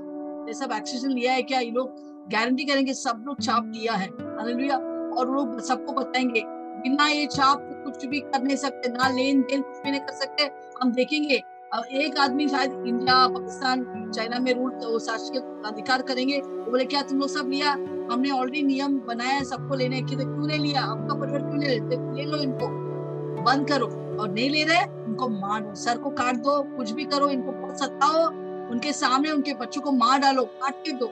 [0.48, 1.60] ये सब एक्सीजन लिया है क्या?
[1.60, 1.96] ये लोग
[2.32, 4.78] गारंटी करेंगे, सब लोग चाप लिया है। हालेलुया
[5.18, 6.44] और लोग सबको बताएँगे,
[6.82, 10.14] बिना ये चाप कुछ भी कर नहीं सकते, ना लेन देन कुछ भी नहीं कर
[10.14, 10.50] सकते।
[10.82, 16.72] हम देखेंगे एक आदमी शायद इंडिया पाकिस्तान चाइना में रूल तो शासकीय अधिकार करेंगे। वो
[16.72, 17.72] बोले क्या तुम लोग सब लिया?
[18.12, 20.82] हमने ऑलरेडी नियम बनाया है सबको लेने की तो क्यों नहीं लिया?
[20.82, 21.96] आपका परिवार क्यों नहीं लेते?
[22.16, 22.68] ले लो इनको।
[23.44, 23.86] बंद करो।
[24.18, 28.26] और नहीं ले रहे उनको मारो। सर को काट दो कुछ भी करो इनको सताओ।
[28.72, 31.08] उनके सामने उनके बच्चों को मार डालो काट के दो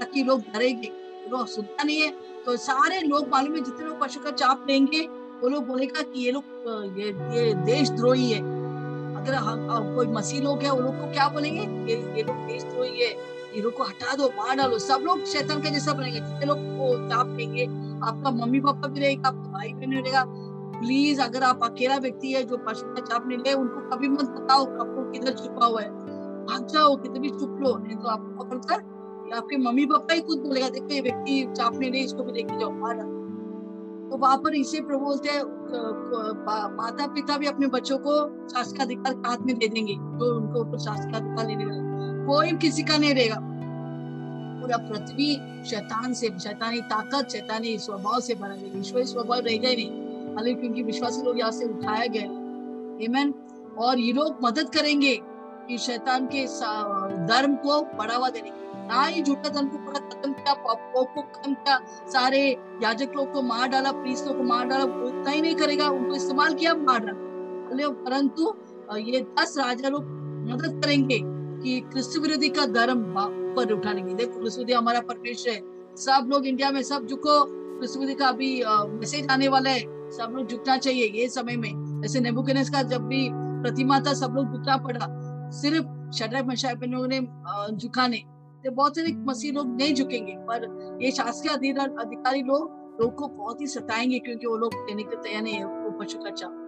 [0.00, 0.92] ताकि लोग डरेंगे।
[1.30, 2.12] लोग सुनता नहीं है?
[2.46, 5.06] तो सारे लोग मालूम है जितने लोग पशु का चाप लेंगे
[5.42, 6.44] वो लोग बोलेगा कि ये लोग
[6.98, 8.40] ये, ये देशद्रोही है।
[9.22, 11.60] अगर हम कोई मसीह लोग है वो लोग को क्या बोलेंगे?
[11.92, 13.10] ये ये लोग देशद्रोही है
[13.54, 16.58] ये लोग को हटा दो, मार डालो। सब लोग शैतान के जैसा बनेंगे। जितने लोग
[16.58, 17.64] को चाप लेंगे,
[18.02, 22.42] आपका मम्मी पापा भी रहेगा, आपका भाई बहन रहेगा। प्लीज़ अगर आप अकेला व्यक्ति है,
[22.42, 25.90] जो पशु का चाप नहीं ले उनको कभी मत बताओ आपको किधर छुपा हुआ है।
[26.46, 28.90] भाग जाओ, किधर भी छुप लो। नहीं तो आपको पकड़कर
[29.34, 32.58] आपके मम्मी पापा ही खुद बोलेगा, देखो, ये व्यक्ति चाप नहीं ले इसको भी लेके
[32.60, 33.21] जाओ, मार डालो।
[34.12, 35.42] तो वहाँ पर इसे प्रभु बोलते हैं
[36.76, 38.14] माता पिता भी अपने बच्चों को
[38.48, 42.82] शासक अधिकार हाथ में दे देंगे, जो उनको ऊपर शासक अधिकार लेने वाले कोई किसी
[42.82, 43.38] का नहीं रहेगा।
[44.60, 45.32] पूरा पृथ्वी
[45.64, 50.60] शैतान से, शैतानी ताकत, शैतानी स्वभाव से भरा गया ईश्वरी स्वभाव रहेगा ही नहीं, हालाँकि
[50.60, 52.28] क्योंकि विश्वासी लोग यहाँ से उठाया गया
[53.00, 53.34] हेमन
[53.78, 55.14] और ये लोग मदद करेंगे
[55.68, 56.46] कि शैतान के
[57.26, 61.54] धर्म को बढ़ावा देने की। ही झूठा धन को पूरा खत्म किया पापों को खत्म
[61.54, 61.78] किया।
[62.08, 62.50] सारे
[62.82, 66.54] याजक लोग को मार डाला प्रीस्तों को मार डाला उतना ही नहीं करेगा, उनको इस्तेमाल
[66.54, 68.54] किया, मार डाला। परंतु
[68.96, 70.04] ये दस राजा लोग
[70.50, 71.18] मदद करेंगे
[71.62, 73.04] कि क्रिस्त विरोधी का धर्म
[73.56, 75.60] पर उठाने की देखो, क्रिस्त विरोधी हमारा परमेश्वर है।
[75.96, 77.44] सब लोग इंडिया में, सब झुको।
[77.78, 79.80] क्रिस्त विरोधी का अभी मैसेज आने वाला है।
[80.10, 84.32] सब लोग झुकना चाहिए ये समय में। जैसे नेबुकनेस का जब भी प्रतिमा था, सब
[84.34, 85.06] लोग झुकना पड़ा।
[85.50, 87.20] सिर्फ़ शटर मशाह ने
[87.76, 88.22] झुकाने
[88.64, 93.60] तो बहुत सारे मसीह लोग नहीं झुकेंगे, पर ये शासकीय अधिकारी लोग लोग को बहुत
[93.60, 96.58] ही सताएँगे, क्योंकि वो लोग देने के तैयार नहीं है पशु का चाप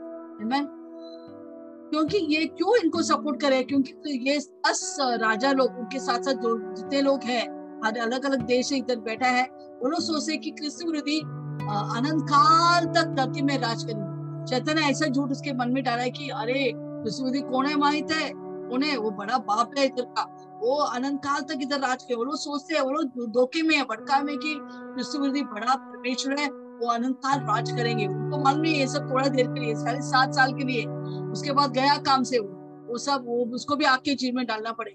[1.92, 6.34] क्योंकि ये क्यों इनको सपोर्ट करे क्योंकि तो ये दस राजा लोग, उनके साथ साथ
[6.34, 7.42] जो जितने लोग हैं,
[7.84, 9.45] हर अलग अलग देश से इधर बैठा है,
[9.82, 15.07] वो लोग सोचते कि कृष्ण विरोधी अनंत काल तक धरती में राज करेंगे। चैतन्य ऐसा
[15.07, 18.30] झूठ उसके मन में डाला है कि, अरे कृष्ण विरोधी कौन है माहित है?
[18.72, 20.22] उन्हें वो बड़ा बाप है इधर का।
[20.61, 23.82] वो अनंत काल तक इधर राज के वो सोचते हैं, वो लोग धोखे में है
[23.82, 28.61] भटका में कि कृष्ण विरोधी बड़ा परमेश्वर है, वो अनंत काल राज करेंगे। उनको मालूम
[28.61, 30.86] नहीं ये सब थोड़ा देर के लिए, साढ़े सात साल के लिए।
[31.32, 34.72] उसके बाद गया काम से वो वो सब, वो उसको भी आके चीज़ में डालना
[34.72, 34.90] पड़े।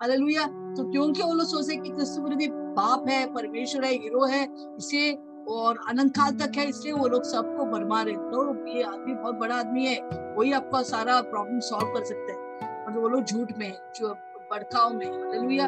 [0.00, 0.44] हालेलुया।
[0.76, 4.42] तो क्योंकि वो लोग सोचे कि कृष्ण विरोधी बाप है, परमेश्वर है, हीरो है,
[4.78, 5.12] इसे
[5.48, 9.34] और अनंत काल तक है, इसलिए वो लोग सबको भरमा रहे तो ये आदमी बहुत
[9.34, 9.98] बड़ा आदमी है,
[10.36, 14.08] वही आपका सारा प्रॉब्लम सॉल्व कर सकते हैं। मतलब वो लोग झूठ में जो
[14.54, 15.64] भड़काव में। हालेलुया।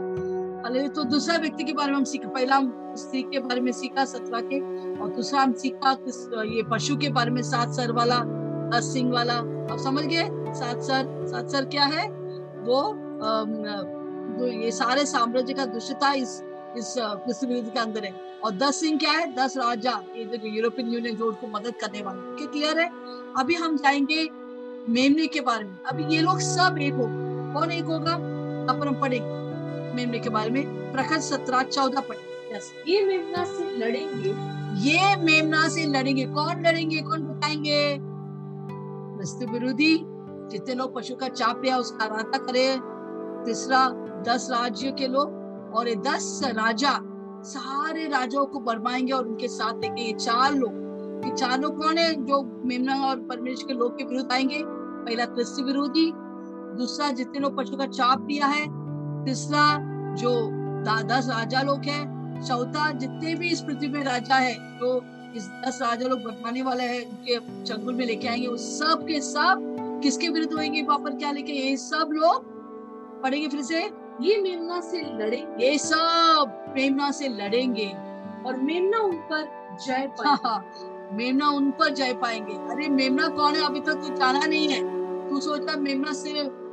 [0.63, 3.73] हालेलुया। तो दूसरा व्यक्ति के बारे में हम सीखा, पहला हम स्त्री के बारे में
[3.73, 4.61] सीखा सतरा के।
[5.01, 5.93] और दूसरा हम सीखा
[6.43, 8.23] ये पशु के बारे में, सात सर वाला,
[8.69, 9.35] दस सिंह वाला।
[9.73, 10.29] आप समझ गए?
[10.55, 12.09] सात सर। सात सर क्या है?
[12.63, 12.95] वो
[14.39, 16.43] जो ये सारे साम्राज्य का दुष्टता इस
[16.77, 18.15] इस युद्ध के अंदर है।
[18.45, 19.35] और दस सिंह क्या है?
[19.35, 22.89] दस राजा, ये जो यूरोपियन यूनियन जो उनको मदद करने वाले। क्या क्लियर है?
[23.39, 24.29] अभी हम जाएँगे
[24.89, 27.07] मेमने के बारे में। अभी ये लोग सब एक हो
[27.53, 28.36] कौन एक होगा?
[28.69, 29.47] अपन पढ़ेंगे
[29.95, 32.37] मेमने के बारे में प्रखंड सत्रह चौदह पढ़े
[32.89, 34.29] ये मेमना से लड़ेंगे।
[34.89, 37.03] ये मेमना से लड़ेंगे। कौन लड़ेंगे?
[37.03, 37.99] कौन बताएँगे?
[39.47, 39.99] विरोधी।
[40.51, 42.79] जितने लोग पशु का चाप लिया उसका राता करे।
[43.45, 43.89] तीसरा
[44.23, 45.29] दस राज्यों के लोग
[45.75, 47.01] और ये दस राजा
[47.43, 50.73] सारे राजाओं को बरमाएँगे और उनके साथ लेके ये चार लोग।
[51.27, 52.25] ये चार लोग कौन है?
[52.25, 56.13] जो मेमना और परमेश्वर के लोग के विरुद्ध आएँगे। पहला कृष्ण विरोधी।
[56.77, 58.65] दूसरा जितने लोग पशु का चाप लिया है
[59.25, 59.79] तीसरा
[60.15, 60.51] जो
[61.07, 62.17] दस राजा लोग हैं
[62.49, 65.05] चौथा जितने भी इस पृथ्वी में राजा है जो
[65.37, 69.21] इस दस राजा लोग बताने वाले हैं उनके चंगुल में लेके आएँगे वो सब के
[69.21, 69.73] सब
[70.03, 72.45] किसके विरुद्ध होंगे वहाँ पर क्या लेके ये सब लोग
[73.23, 73.83] पढ़ेंगे फिर से
[74.21, 77.87] ये मेमना से लड़ेंगे ये सब मेमना से लड़ेंगे
[78.47, 79.49] और मेमना उन पर
[79.87, 80.15] जय
[81.13, 83.65] मेमना उन पर जय पाएँगे। अरे मेमना कौन है?
[83.65, 84.97] अभी तक तो जाना नहीं है।
[85.31, 86.33] तू सोचा मेमना से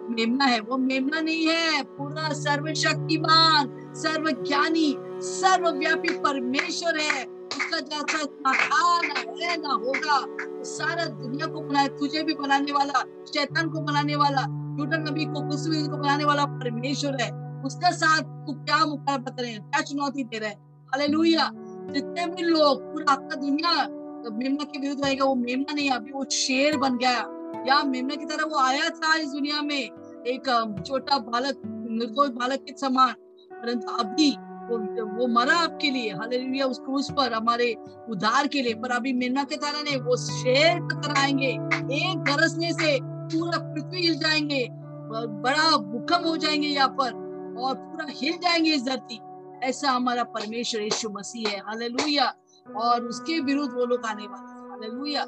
[0.10, 9.06] मेमना है, वो मेमना नहीं है, पूरा सर्वशक्तिमान, सर्वज्ञानी, सर्वव्यापी परमेश्वर है। उसका जैसा महान
[9.42, 10.26] है ना होगा
[10.64, 14.42] सारा दुनिया को बनाए, तुझे भी बनाने वाला, शैतान को बनाने वाला
[14.78, 19.42] झूठा नबी को कुछ को बनाने वाला परमेश्वर है। उसका साथ तू क्या मुकाबला कर
[19.42, 19.62] रहे हैं?
[19.62, 20.58] क्या चुनौती दे रहे हैं?
[20.86, 21.52] हालेलुया।
[21.92, 23.88] जितने भी लोग, पूरा आपका दुनिया
[24.32, 27.33] मेमना के विरुद्ध रहेगा, वो मेमना नहीं, अभी वो शेर बन गया।
[27.68, 29.82] या मेमना की तरह वो आया था इस दुनिया में,
[30.28, 33.14] एक छोटा बालक, निर्दोष बालक के समान।
[33.54, 34.32] परंतु अभी
[34.64, 34.78] वो
[35.18, 37.76] वो मरा आपके लिए, हालेलुया, उस क्रूस पर, हमारे
[38.10, 41.48] उद्धार के लिए। पर अभी मेमना के तरह नहीं, वो शेर की तरह आएँगे,
[41.96, 47.12] एक गरजने से पूरा पृथ्वी हिल जाएँगे बड़ा भूकंप हो जाएँगे यहाँ पर,
[47.60, 49.20] और पूरा हिल जाएँगे इस धरती।
[49.64, 52.34] ऐसा हमारा परमेश्वर यीशु मसीह है, हालेलुया।
[52.78, 55.26] और उसके विरुद्ध वो लोग आने वाले हालेलुया।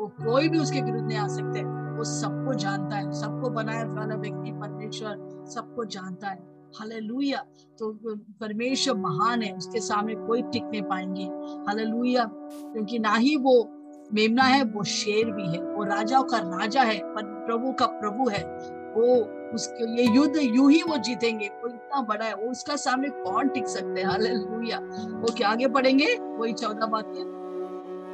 [0.00, 4.14] वो कोई भी उसके विरुद्ध नहीं आ सकते। वो सबको जानता है। सबको बनाया वाला
[4.14, 6.38] व्यक्ति परमेश्वर सबको जानता है।
[6.80, 7.38] हालेलुया।
[7.78, 11.24] तो परमेश्वर महान है। उसके सामने कोई टिक नहीं पाएँगे।
[11.66, 12.24] हालेलुया।
[12.72, 13.68] क्योंकि ना ही वो
[14.14, 18.28] मेमना है, वो शेर भी है। वो राजाओं का राजा है, पर प्रभु का प्रभु
[18.28, 18.44] है।
[18.92, 19.24] वो
[19.54, 23.48] उसके ये युद्ध यू ही वो जीतेंगे। वो इतना बड़ा है। वो उसका सामने कौन
[23.48, 24.08] टिक सकते हैं?
[24.08, 24.78] हालेलुया।
[25.18, 27.40] वो क्या आगे पढ़ेंगे वही चौदह बातें।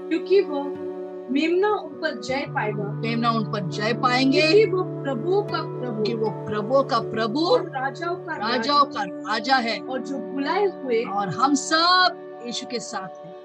[0.08, 0.85] क्योंकि वो
[1.30, 6.02] मेमना उन पर जय पाएगा। मेमना उन पर जय पाएँगे। क्योंकि वो प्रभु का प्रभु।
[6.02, 10.64] कि वो प्रभु का प्रभु और राजाओं का राजाओं का राजा है। और जो बुलाए
[10.64, 13.36] हुए और हम सब यीशु के साथ हैं।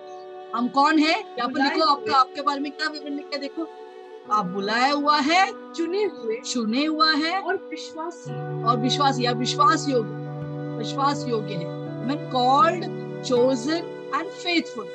[0.56, 1.20] हम कौन है?
[1.20, 3.68] यहाँ पर लिखो आपका आपके बारे में क्या विवरण लिखा देखो।
[4.32, 8.26] आप बुलाया हुआ है चुने हुए। चुने हुआ है। और विश्वास।
[8.68, 10.22] और विश्वास या विश्वास योग्य
[10.78, 11.66] विश्वास योग्य है
[12.08, 12.86] मैं कॉल्ड
[13.24, 14.86] चोजन एंड फेथफुल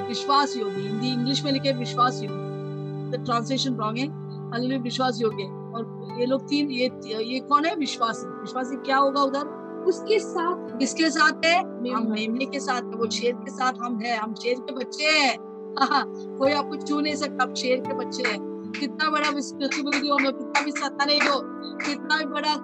[0.00, 4.06] विश्वास योग्य हिंदी इंग्लिश में लिखे विश्वास योग्य ट्रांसलेशन रॉन्ग है
[4.50, 5.44] हालेलुया विश्वास योग्य
[5.74, 6.90] और ये लोग तीन ये
[7.22, 7.74] ये कौन है?
[7.74, 9.46] विश्वासी। विश्वासी क्या होगा उधर?
[9.88, 11.58] उसके साथ किसके साथ है?
[11.90, 15.04] हम मेमने के साथ है वो शेर के साथ हम है हम शेर के बच्चे
[15.04, 15.36] हैं।
[15.80, 16.04] हाँ,
[16.38, 18.38] कोई आपको छू नहीं सकता आप शेर के बच्चे हैं।
[18.80, 21.40] कितना बड़ा रिस्पॉन्सिबिलिटी होने कितना भी सताने दो
[21.86, 22.54] कितना भी बड़ा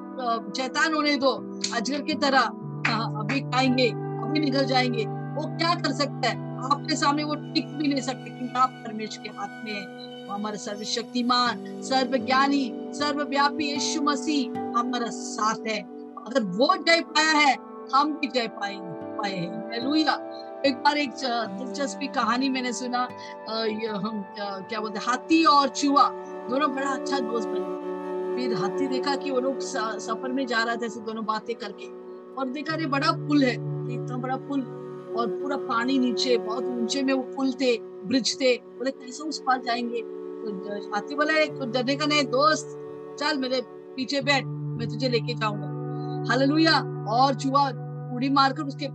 [0.56, 1.32] चैतान होने दो
[1.76, 2.50] अजगर की तरह।
[2.86, 6.36] हाँ, अभी खाएँगे अभी निकल जाएँगे। वो क्या कर सकता है?
[6.64, 10.56] आपके सामने वो टिक भी नहीं सकते क्योंकि आप परमेश्वर के हाथ में है। हमारा
[10.56, 12.64] सर्वशक्तिमान, सर्वज्ञानी,
[12.94, 15.80] सर्वव्यापी यीशु मसीह हमारा साथ है।
[16.18, 17.56] अगर वो जय पाया है,
[17.94, 20.14] हम भी जय पाएँगे पाए हैं। हालेलुया।
[20.66, 23.00] एक बार एक दिलचस्पी कहानी मैंने सुना
[23.98, 26.08] हम क्या बोलते हाथी और चूहा,
[26.48, 27.82] दोनों बड़ा अच्छा दोस्त बने।
[28.36, 31.86] फिर हाथी देखा कि वो लोग सफ़र में जा रहे थे, ऐसे दोनों बातें करके।
[32.34, 33.54] और देखा रे बड़ा पुल है,
[33.94, 34.60] इतना बड़ा पुल
[35.16, 39.38] और पूरा पानी नीचे, बहुत ऊँचे में वो पुल थे, ब्रिज थे। बोले, कैसे उस
[39.38, 40.02] पार जाएँगे?
[40.02, 42.66] तो हाथी बोला, एक डरने का नहीं, दोस्त,
[43.20, 43.62] चल मेरे
[43.96, 45.74] पीछे बैठ, मैं तुझे लेके जाऊँगा।
[46.30, 47.68] हालेलुया। और चूहा
[48.14, 48.86] उड़ी मारकर उसके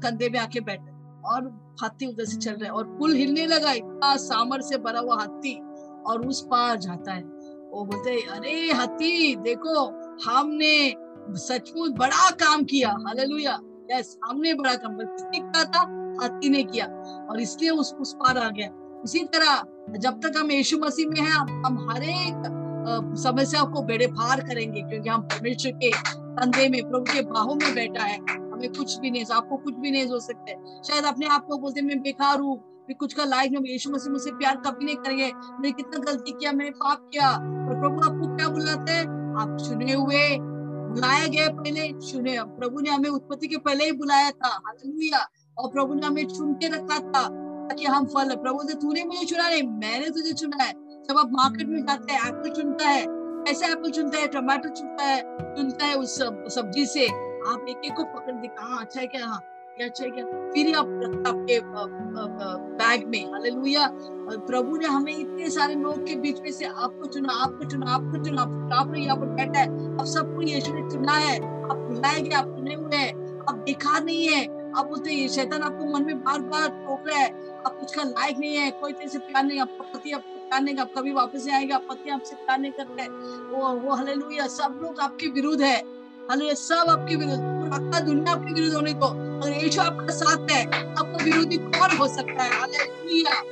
[0.00, 0.80] कंधे में आके बैठ।
[1.24, 5.00] और हाथी उधर से चल रहा है और पुल हिलने लगा। इतना सामर से भरा
[5.00, 5.60] हुआ हाथी
[6.06, 7.22] और उस पार जाता है।
[7.72, 9.86] वो बोलते अरे हाथी, देखो,
[10.30, 10.94] हमने
[11.30, 13.60] सचमुच बड़ा काम किया। हालेलुया।
[13.92, 15.80] यस हमने बड़ा किया किसने किया था,
[16.20, 16.86] हाथी ने किया
[17.30, 18.68] और इसलिए उस उस पार आ गया।
[19.04, 19.62] उसी तरह
[19.98, 21.32] जब तक हम यीशु मसीह में हैं,
[21.64, 27.04] हम हर एक समस्या को बेड़े पार करेंगे क्योंकि हम परमेश्वर के कंधे में, प्रभु
[27.04, 30.80] के बाहों में बैठा है। हमें कुछ भी नहीं, आपको कुछ भी नहीं हो सकता
[30.82, 32.56] शायद अपने आप को बोलते मैं बेकार हूँ,
[32.88, 36.32] मैं कुछ का लायक नहीं यीशु मसीह मुझसे प्यार कभी नहीं करेंगे। मैंने कितना गलती
[36.32, 39.04] किया, मैंने पाप किया और प्रभु आपको क्या बुलाते हैं?
[39.32, 40.22] आप चुने हुए
[40.92, 45.28] बुलाए गया पहले चुने प्रभु ने हमें उत्पत्ति के पहले ही बुलाया था। हालेलुया।
[45.58, 47.28] और प्रभु ने हमें चुन के रखा था
[47.68, 50.72] ताकि हम फल प्रभु से तूने मुझे चुना नहीं, मैंने तुझे चुना है।
[51.02, 53.02] जब आप मार्केट में जाते हैं एप्पल चुनता है
[53.48, 54.26] ऐसा एप्पल चुनता है?
[54.26, 55.22] टमाटर चुनता है
[55.56, 56.18] चुनता है उस
[56.54, 57.06] सब्ज़ी से।
[57.42, 59.26] आप एक एक को पकड़ देखा। कहा अच्छा है क्या?
[59.26, 59.40] हाँ।
[59.80, 60.24] अच्छा क्या?
[60.24, 60.86] फिर आप
[61.26, 61.60] आपके
[62.54, 63.88] बैग में, हालेलुया।
[64.46, 68.24] प्रभु ने हमें इतने सारे लोग के बीच में से आपको चुना आपको चुना आपको
[68.24, 72.20] चुना आप- आप यहाँ पर बैठा है। अब सबको यीशु ने चुना है। आप बुलाए
[72.20, 76.06] गए, आप चुने हुए हैं। आप बेकार नहीं है। आप बोलते ये शैतान आपको मन
[76.06, 79.18] में बार बार टोक रहा है। आप कुछ का लायक नहीं है। कोई तेरे से
[79.18, 82.36] प्यार नहीं आपका पति आपको प्यार नहीं आप कभी वापस नहीं आएँगे। आप पति आपसे
[82.36, 83.08] प्यार नहीं करते
[83.56, 85.78] वो वो, हालेलुया, सब लोग आपके विरुद्ध है।
[86.30, 90.64] हालेलुया, सब आपके विरुद्ध। पूरा दुनिया आपके विरुद्ध होने को। अगर यीशु आपका साथ है।
[90.82, 92.58] आपका विरोधी कौन हो सकता है?
[92.60, 93.42] हालेलुया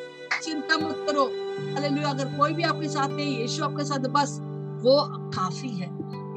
[0.42, 1.24] चिंता मत करो।
[1.74, 4.38] हालेलुया अगर कोई भी आपके साथ नहीं यीशु आपके साथ बस
[4.82, 4.96] वो
[5.30, 5.88] काफ़ी है।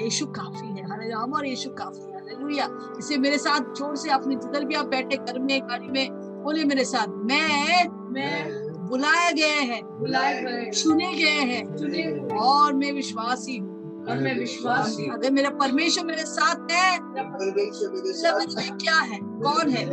[0.03, 2.67] यीशु काफ़ी है। हालेलुया हमारा यीशु काफ़ी है। हालेलुया
[2.99, 6.07] इसे मेरे साथ ज़ोर से अपने जिधर भी आप बैठे घर में गाड़ी में
[6.43, 12.91] बोले मेरे साथ मैं मैं बुलाए गए हैं। बुलाए गए चुने गए हैं। और मैं
[12.91, 13.72] विश्वासी हूँ।
[14.09, 19.19] और मैं विश्वास अगर मेरा परमेश्वर मेरे साथ है। तो मेरे क्या है?
[19.21, 19.85] कौन है?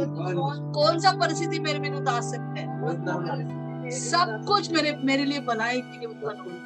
[0.72, 2.70] कौन सा परिस्थिति मेरे विरुद्ध आ सकता है?
[3.90, 6.60] सब कुछ मेरे मेरे लिए भलाई के लिए उत्पन्न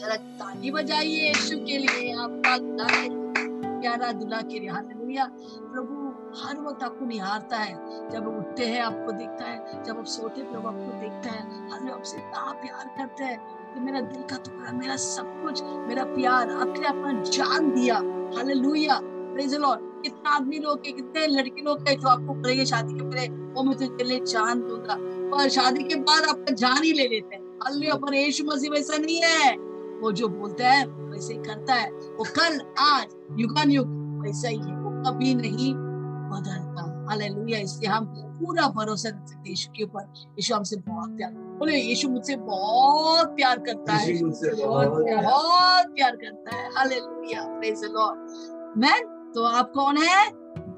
[0.00, 5.24] जरा ताली बजाइए यीशु के लिए। आपका दुल्हा के लिए, प्यारा दुल्हा के लिए हालेलुया।
[5.72, 5.94] प्रभु
[6.42, 7.74] हर वक्त आपको निहारता है।
[8.10, 11.92] जब उठते हैं आपको देखता है। जब आप सोते हैं प्रभु आपको देखता है। हर
[11.92, 16.50] आपसे इतना प्यार करते है। कि मेरा दिल का टुकड़ा, मेरा सब कुछ, मेरा प्यार,
[16.50, 17.94] आखिर अपना जान दिया।
[18.36, 22.94] हालेलुया प्रेज लॉर्ड कितना आदमी लोग है, कितने लड़के लोग है जो आपको करेंगे शादी
[22.94, 26.92] के पहले वो मैं तुझे लिए जान दूँगा। पर शादी के बाद आपका जान ही
[26.92, 29.56] ले लेते हैं। हालेलुया पर यीशु मसीह वैसा नहीं है।
[30.00, 33.06] वो जो बोलता है, वैसे ही करता है। वो कल, आज
[33.38, 33.86] युगान युग
[34.26, 35.74] वैसा ही है। वो कभी नहीं
[36.32, 38.04] बदलता। हालेलुया इसलिए हम
[38.44, 43.28] पूरा भरोसा रख सकते यीशु के ऊपर यीशु हमसे बहुत प्यार बोले यीशु मुझसे बहुत
[43.28, 49.96] प्यार करता है बहुत प्यार- करता है hallelujah praise the Lord man तो आप कौन
[49.96, 50.30] है?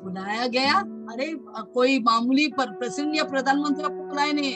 [0.04, 0.72] बुलाया गया।
[1.12, 1.34] अरे
[1.74, 4.52] कोई मामूली पर प्रेसिडेंट या प्रधानमंत्री आपको बुलाए नहीं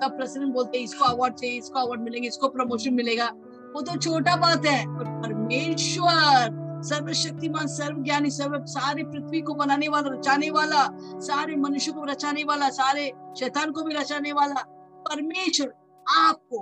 [0.00, 3.26] जब प्रेसिडेंट बोलते इसको अवार्ड चाहिए इसको अवार्ड मिलेंगे इसको प्रमोशन मिलेगा।
[3.74, 10.10] वो तो छोटा बात है पर परमेश्वर सर्वशक्तिमान, सर्वज्ञानी, सर्व सारी पृथ्वी को बनाने वाला,
[10.10, 10.86] रचाने वाला,
[11.20, 14.62] सारे मनुष्य को रचाने वाला, सारे शैतान को भी रचाने वाला,
[15.04, 15.72] परमेश्वर
[16.06, 16.58] आपको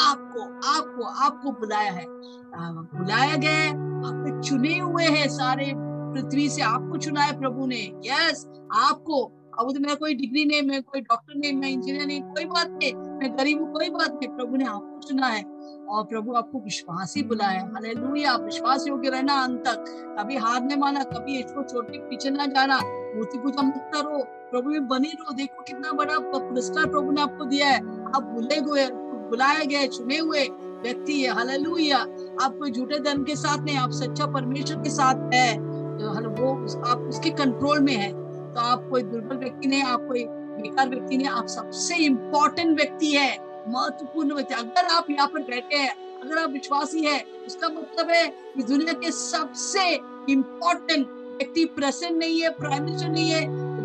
[0.00, 6.98] आपको आपको आपको बुलाया है। बुलाया गया है चुने हुए हैं, सारे पृथ्वी से आपको
[6.98, 9.24] चुना है प्रभु ने। यस आपको।
[9.58, 12.68] अब तो मेरा कोई डिग्री नहीं मैं कोई डॉक्टर नहीं मैं इंजीनियर नहीं कोई बात
[12.68, 15.42] नहीं, मैं गरीब हूँ, कोई बात नहीं, प्रभु ने आपको चुना है।
[15.88, 19.84] और प्रभु आपको विश्वास ही बुलाया। हालेलुया। आप विश्वास योग्य रहना अंत तक
[20.18, 22.80] कभी हार नहीं माना, कभी इसको छोड़ के पीछे ना जाना।
[23.16, 27.44] मूर्ति पूजा मत करो प्रभु में बनी रहो। देखो कितना बड़ा पुरस्कार प्रभु ने आपको
[27.44, 28.88] दिया है। आप बुले हुए
[29.24, 30.48] बुलाए गए चुने हुए
[30.82, 31.98] व्यक्ति है। हालेलुया।
[32.42, 35.56] आप कोई झूठे धर्म के साथ नहीं, आप सच्चा परमेश्वर के साथ है।
[35.98, 36.52] तो वो
[36.86, 38.12] आप उसके कंट्रोल में है।
[38.54, 43.06] तो आप कोई दुर्बल व्यक्ति नहीं, आप कोई बेकार व्यक्ति नहीं, आप सबसे इम्पोर्टेंट व्यक्ति
[43.06, 48.10] है। महत्वपूर्ण व्यक्ति अगर आप यहाँ पर बैठे हैं, अगर आप विश्वासी है उसका मतलब
[48.10, 49.94] है कि दुनिया के सबसे
[50.32, 53.40] इम्पोर्टेंट व्यक्ति प्रेसिडेंट नहीं है प्राइम मिनिस्टर नहीं है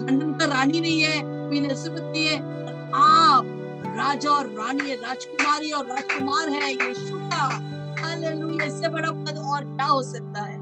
[0.06, 2.38] लंदन का रानी नहीं है क्वीन एलिजाबेथ नहीं है
[2.94, 3.56] आप
[3.98, 7.46] राजा और रानी राजकुमारी और राजकुमार है, यीशु का।
[8.02, 10.58] हालेलुया इससे बड़ा पद और क्या हो सकता है?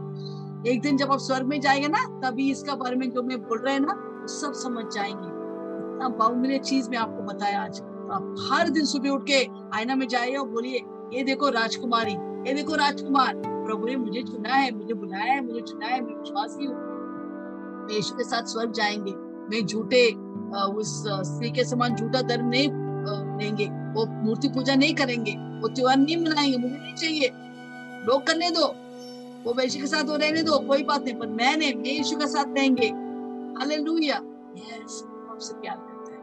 [0.68, 3.60] एक दिन जब आप स्वर्ग में जाएँगे ना, तभी इसका बारे में जो मैं बोल
[3.60, 7.82] रहे हैं ना, सब समझ जाएँगे। इतना बहुमूल्य चीज़ मैं आपको बताया आज।
[8.12, 10.82] आप हर दिन सुबह उठ के आईना में जाइए और बोलिए,
[11.14, 12.12] ये देखो राजकुमारी,
[12.48, 16.16] ये देखो राजकुमार, प्रभु ने मुझे चुना है, मुझे बुलाया है, मुझे चुना है, मैं
[16.16, 19.12] विश्वासी हूँ। मैं यीशु के साथ स्वर्ग जाएँगे।
[19.50, 20.12] मैं झूठे
[20.74, 22.70] उस स्त्री के समान झूठा धर्म नहीं
[23.40, 27.32] लेंगे। वो मूर्ति पूजा नहीं करेंगे, वो त्योहार नहीं मनाएँगे, मुझे नहीं चाहिए।
[28.06, 28.76] लोग करने दो,
[29.44, 32.28] वो वैश्य के साथ वो रहने दो, कोई बात नहीं, पर मैंने, मैं यीशु के
[32.28, 32.88] साथ रहेंगे।
[33.60, 34.16] हालेलुया।
[34.58, 36.20] यस आपसे प्यार करता है।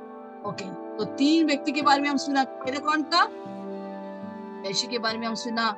[0.47, 3.25] ओके। तो तीन व्यक्ति के बारे में हम सुना कौन था?
[4.63, 5.75] वैश्य के बारे में हम सुना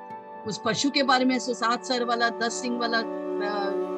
[0.48, 3.02] उस पशु के बारे में सात सर वाला दस सिंह वाला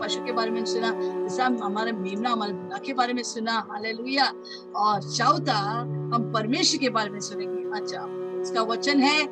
[0.00, 4.32] पशु के बारे में सुना जैसे हम हमारे मेमना हमारे के बारे में सुना हालेलुया।
[4.76, 5.58] और चौथा
[6.14, 8.06] हम परमेश्वर के बारे में सुनेंगे। अच्छा
[8.42, 9.26] इसका वचन है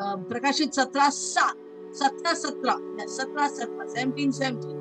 [0.00, 1.56] प्रकाशित सत्रह सात
[1.94, 4.78] सत्रह सत्रह सत्रह सत्रह सेवनटीन सेवनटीन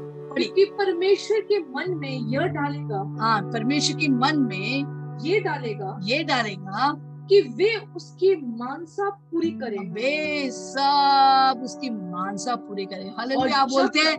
[0.78, 6.92] परमेश्वर के मन में यह डालेगा। हाँ परमेश्वर के मन में ये डालेगा ये डालेगा
[7.30, 14.00] कि वे उसकी मानसा पूरी करें। वे सब उसकी मानसा पूरी करे। हालेलुया आप बोलते
[14.00, 14.18] हैं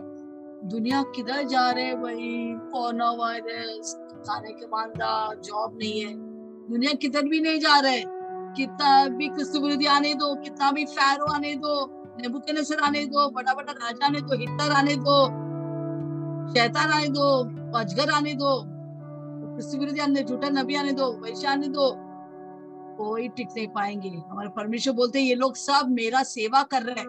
[0.69, 2.53] दुनिया किधर जा रहे हैं भाई?
[2.71, 3.95] कोरोना वायरस
[4.27, 5.11] खाने के मानदा
[5.43, 6.13] जॉब नहीं है।
[6.69, 8.03] दुनिया किधर भी नहीं जा रहे?
[8.55, 11.73] कितना भी क्रिस्तु आने दो कितना भी फैरो आने दो
[12.21, 15.17] नेबुकदनेस्सर आने दो बड़ा बड़ा राजा आने दो हिटलर आने दो
[16.53, 17.27] शैतान आने दो
[17.79, 18.51] अजगर आने दो
[20.03, 21.95] आने झूठा नबी आने दो, वैश्य आने दो।
[22.97, 26.95] कोई टिक नहीं पाएँगे। हमारे परमेश्वर बोलते हैं, ये लोग सब मेरा सेवा कर रहे
[26.99, 27.05] हैं।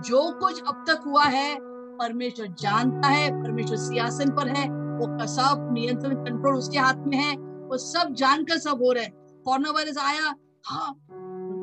[0.00, 1.56] जो कुछ अब तक हुआ है,
[1.98, 7.36] परमेश्वर जानता है, परमेश्वर सियासन पर है। वो सब नियंत्रण, कंट्रोल उसके हाथ में है।
[7.36, 9.12] वो सब जानकर सब हो रहे हैं।
[9.44, 10.34] कोरोना वायरस आया
[10.66, 10.94] हाँ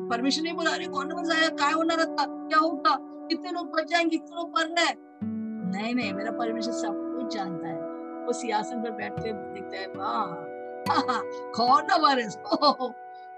[0.08, 3.90] परमेश्वर नहीं बोला, अरे, कोरोना वायरस आया, क्या होना रहता क्या होगा कितने लोग बच
[3.90, 4.10] जाएँगे?
[4.10, 4.96] कितने लोग मर रहे
[5.70, 7.59] नहीं नहीं, मेरा परमेश्वर सब कुछ जानता
[8.30, 10.26] वो सियासन पर बैठ के देखता है वाह
[11.56, 12.36] कोरोना वायरस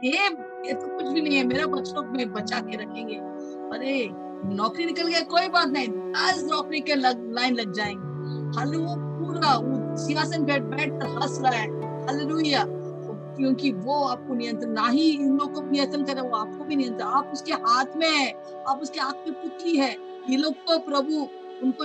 [0.00, 0.18] ये
[0.66, 3.16] ये तो कुछ भी नहीं है मेरा बच्चों में बचा के रखेंगे।
[3.74, 3.94] अरे
[4.52, 8.94] नौकरी निकल गया कोई बात नहीं दस नौकरी के लग, लाइन लग जाएँगे। हाल वो
[8.98, 11.66] पूरा वो सिंहासन बैठ बैठ कर हंस रहा है
[12.06, 12.64] हालेलुया।
[13.36, 17.06] क्योंकि वो आपको नियंत्रण ना ही इन लोग को नियंत्रण करे वो आपको भी नियंत्रण
[17.08, 18.32] आप उसके हाथ में है
[18.68, 19.96] आप उसके हाथ में पुतली है।
[20.28, 21.28] ये लोग तो प्रभु
[21.62, 21.84] उनको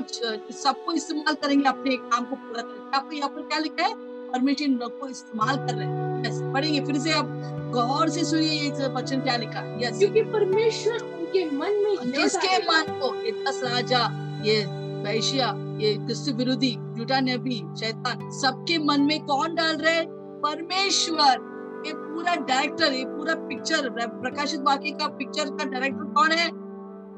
[0.54, 3.94] सबको इस्तेमाल करेंगे अपने काम को पूरा करेंगे आपको यहाँ पर क्या लिखा है?
[4.32, 7.28] परमेश्वर इन को इस्तेमाल कर रहे हैं। Yes, पढ़ेंगे फिर से आप
[7.74, 13.00] गौर से सुनिए ये वचन क्या लिखा यस क्योंकि परमेश्वर उनके मन में जिसके मन
[13.00, 14.02] को ये दस राजा
[14.46, 14.66] ये
[15.04, 20.02] वैश्या ये क्रिस्त विरोधी झूठा नबी शैतान सबके मन में कौन डाल रहे
[20.42, 21.46] परमेश्वर।
[21.88, 23.90] ये पूरा डायरेक्टर ये पूरा पिक्चर
[24.22, 26.48] प्रकाशित बाकी का पिक्चर का डायरेक्टर कौन है?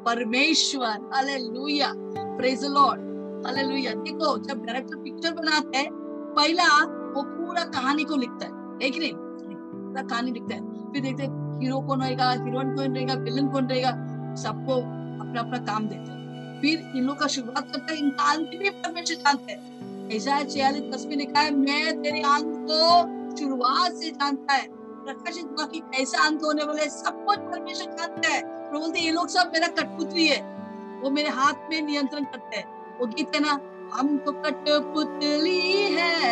[0.06, 1.94] परमेश्वर। हालेलुया
[2.38, 3.10] प्रेज लॉर्ड
[3.46, 5.90] हालेलुया देखो, जब डायरेक्टर पिक्चर बनाते हैं,
[6.38, 6.84] पहला
[7.14, 8.52] वो पूरा कहानी को लिखता है।
[8.88, 9.14] एक नहीं?
[9.14, 12.32] पूरा कहानी लिखता है। फिर देखते हैं हीरो कौन रहेगा?
[12.32, 13.14] हीरोइन कौन रहेगा?
[13.14, 13.92] विलन कौन रहेगा?
[14.36, 14.74] सबको
[15.20, 16.20] अपना अपना काम देते हैं।
[16.62, 20.82] फिर इन लोग का शुरुआत करता है, इनका अंत भी परमेश्वर जानते हैं। ऐसा छियालीस,
[20.82, 24.79] दस में लिखा है, मैं तेरे अंत को शुरुआत से जानता है।
[25.10, 29.12] प्रकाशित बाकी कैसा अंत होने वाला है, सब कुछ परमेश्वर जानता है। प्रभु बोलते ये
[29.12, 30.60] लोग सब मेरा कठपुतली है।
[31.04, 33.60] वो मेरे हाथ में नियंत्रण करते हैं। वो गीत है ना,
[33.94, 36.30] हम तो कठपुतली है।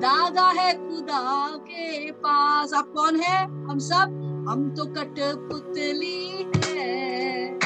[0.00, 3.44] दादा है खुदा के पास। आप कौन है?
[3.44, 4.18] हम सब,
[4.48, 7.58] हम तो कठपुतली है।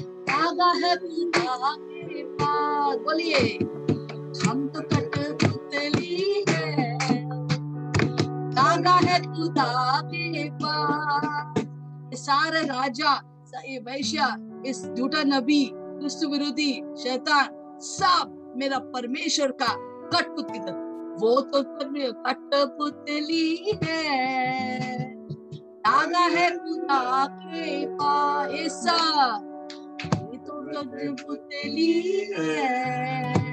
[0.00, 3.38] दादा है खुदा के पास। बोलिए,
[4.48, 4.97] हम तो
[8.78, 11.64] दादा है खुदा के पास।
[12.14, 13.14] सारे राजा
[13.82, 14.18] वैश्य,
[14.66, 19.72] इस झूठा नबी क्रिस्त विरोधी, शैतान, सब मेरा परमेश्वर का
[20.08, 20.74] कठपुतली था
[21.20, 21.62] वो तो
[22.26, 25.14] कठपुतली है।
[25.58, 28.96] दागा है खुदा के पास। ऐसा
[30.22, 31.92] ये तो कठपुतली
[32.38, 33.47] है।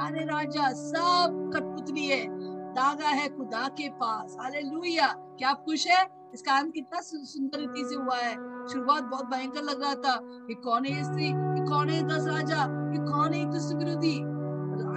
[0.00, 2.26] सारे राजा, सब कठपुतली है।
[2.72, 6.08] दागा है खुदा के पास। हालेलुया। क्या आप खुश है?
[6.34, 8.34] इसका अंत कितना सुंदर रीति से हुआ है।
[8.68, 11.26] शुरुआत बहुत भयंकर लग रहा था ये कौन है स्त्री?
[11.26, 12.62] ये कौन है दस राजा?
[12.92, 14.18] ये कौन है कृष्ण विरोधी?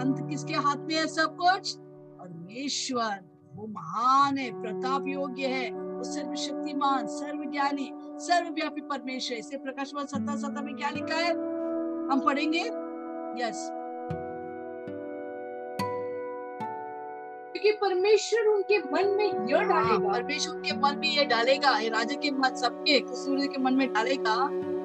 [0.03, 1.77] अंत किसके हाथ में है सब कुछ?
[2.19, 10.35] परमेश्वर। वो महान है, प्रताप योग्य है। वो सर्वशक्तिमान, सर्वज्ञानी, सर्वव्यापी परमेश्वर इसे प्रकाश सत्ता
[10.35, 11.31] सत्ता में क्या लिखा है?
[12.11, 12.63] हम पढ़ेंगे?
[13.45, 13.82] यस
[17.63, 22.31] क्योंकि परमेश्वर उनके मन में यह डालेगा। परमेश्वर उनके मन में यह डालेगा राजा के
[22.31, 24.35] मन सबके सूर्य के मन में डालेगा।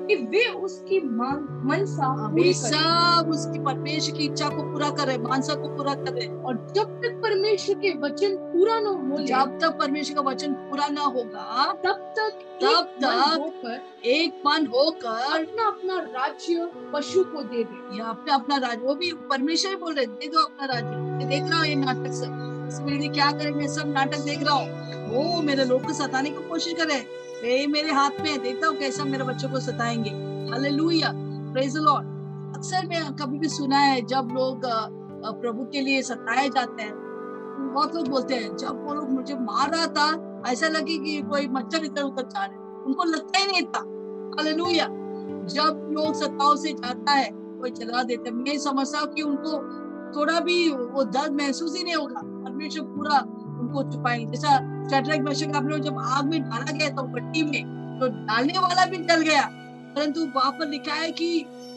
[0.08, 5.54] कि वे उसकी मनसा वे सब उसकी परमेश्वर की इच्छा को पूरा कर रहे मानसा
[5.54, 9.76] को पूरा कर। रहे और जब तक परमेश्वर के वचन पूरा न हो जब तक
[9.78, 15.98] परमेश्वर का वचन पूरा न होगा तब तक तब तक एक मन होकर अपना अपना
[16.18, 20.28] राज्य पशु को दे दे। या अपना अपना राज्य वो भी परमेश्वर बोल रहे दे
[20.28, 24.20] दो अपना राज्य देख रहा हूँ ये नाटक सब। इसमें क्या करे मैं सब नाटक
[24.20, 24.68] देख रहा हूँ।
[25.08, 26.94] वो मेरे लोग को सताने की कोशिश करे।
[27.44, 30.10] ये मेरे हाथ में देखता हूँ कैसा मेरे बच्चों को सताएँगे।
[30.50, 31.12] हालेलुया
[31.52, 32.16] प्रेज द लॉर्ड
[32.56, 34.60] अक्सर मैं कभी भी सुना है, जब लोग
[35.40, 36.92] प्रभु के लिए सताए जाते हैं,
[37.74, 41.46] बहुत लोग बोलते हैं, जब वो लोग मुझे मार रहा था, ऐसा लगे कि कोई
[41.48, 42.56] मच्छर इधर उधर जा रहे
[42.86, 43.80] उनको लगता ही नहीं था।
[44.38, 44.86] हालेलुया
[45.48, 49.52] जब लोग सताओ से जाता है, कोई चला देता मैं समझता हूँ कि उनको
[50.10, 52.20] थोड़ा भी वो दर्द महसूस ही नहीं होगा।
[52.68, 53.18] परमेश्वर पूरा
[53.60, 54.58] उनको छुपाएँगे जैसा
[54.88, 58.84] चट्रक दर्शक आप लोग जब आग में डाला गया तो भट्टी में तो डालने वाला
[58.86, 59.42] भी जल गया।
[59.96, 61.28] परंतु वहाँ पर लिखा है कि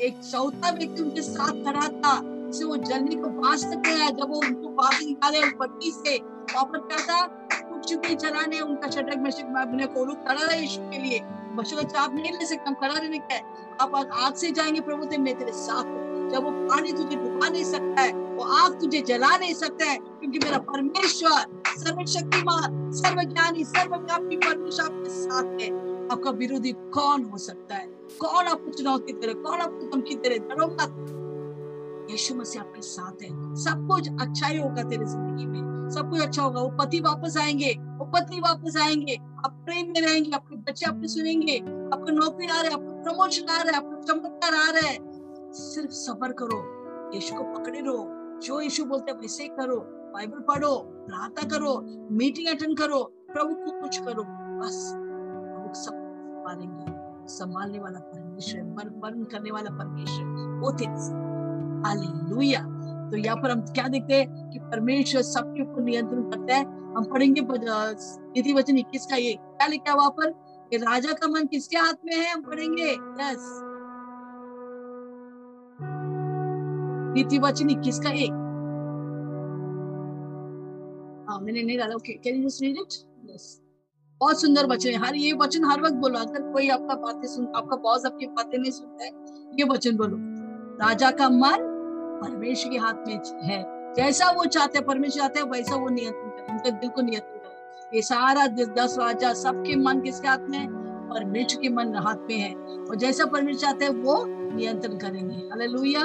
[0.02, 4.30] एक चौथा व्यक्ति उनके साथ खड़ा था जिसे वो जलने को बांच तक गया। जब
[4.30, 7.26] वो उनको बाहर निकाले भट्टी से वहाँ पर क्या था,
[7.64, 11.20] कुछ भी चलाने उनका चटक मशक अपने को लोग खड़ा रहे यीशु के लिए।
[11.56, 13.40] बच्चों का आप नहीं ले सकते, हम खड़ा रहने का
[13.84, 15.84] आप आग से जाएँगे प्रभु, ते मैं तेरे साथ
[16.32, 19.98] जब वो पानी तुझे डुबा नहीं सकता है, वो आग तुझे जला नहीं सकता है,
[19.98, 27.76] क्योंकि मेरा परमेश्वर सर्वशक्तिमान, सर्वज्ञानी, सर्वव्यापी परमेश्वर आपके साथ है। आपका विरोधी कौन हो सकता
[27.76, 27.88] है?
[28.22, 30.68] कौन आपको चुनौती दे रहे कौन आपको धमकी दे रहे डरो
[32.12, 36.22] यीशु मसीह आपके साथ है। सब कुछ अच्छा ही होगा तेरे ज़िंदगी में। सब कुछ
[36.22, 40.56] अच्छा होगा। वो पति वापस आएँगे। वो पत्नी वापस आएँगे। आप प्रेम में रहेंगे। आपके
[40.56, 41.58] बच्चे आपने सुनेंगे।
[41.94, 45.11] आपको नौकरी आ रहा है। आपको प्रमोशन आ रहा है। आपको चमत्कार आ रहा है।
[45.54, 46.82] सिर्फ़ सबर करो,
[47.16, 48.08] यीशु को पकड़े रहो,
[48.40, 49.78] जो यीशु बोलते हैं वैसे करो,
[50.14, 51.82] बाइबल पढ़ो, प्रार्थना करो,
[52.12, 54.24] मीटिंग अटेंड करो, प्रभु को कुछ करो,
[54.60, 60.92] बस प्रभु सब संभालेंगे संभालने वाला परमेश्वर बर्न करने वाला परमेश्वर वो तेरे
[61.88, 66.66] हालेलुया। तो यहाँ पर हम क्या देखते हैं कि परमेश्वर सबके ऊपर नियंत्रण करता है।
[66.96, 70.30] हम पढ़ेंगे नीति वचन इक्कीस का ये। क्या लिखा वहाँ पर?
[70.74, 72.34] राजा का मन किसके हाथ में है?
[72.34, 73.71] हम पढ़ेंगे। यस।
[77.14, 78.32] नीति वचन इक्कीस का एक?
[81.30, 82.94] हाँ मैंने नहीं डाला। Okay can you read it
[83.26, 83.62] yes
[84.22, 87.48] बहुत सुंदर वचन है। हर, ये वचन हर वक्त बोलो। अगर कोई आपका बातें सुन,
[87.56, 89.12] आपका बॉस आपकी बातें नहीं सुनता है,
[89.60, 90.18] ये वचन बोलो।
[90.86, 91.70] राजा का मन
[92.24, 96.30] परमेश्वर के हाथ में है। जैसा वो चाहते हैं, परमेश्वर चाहते हैं, वैसा वो नियंत्रण
[96.30, 100.58] करे। उनके दिल को नियंत्रण करें। ये सारा दस राजा सबके मन किसके हाथ में
[100.58, 100.68] है?
[101.10, 106.02] परमेश्वर के मन हाथ में है। और जैसा परमेश्वर चाहते हैं, वो नियंत्रण करेंगे। Hallelujah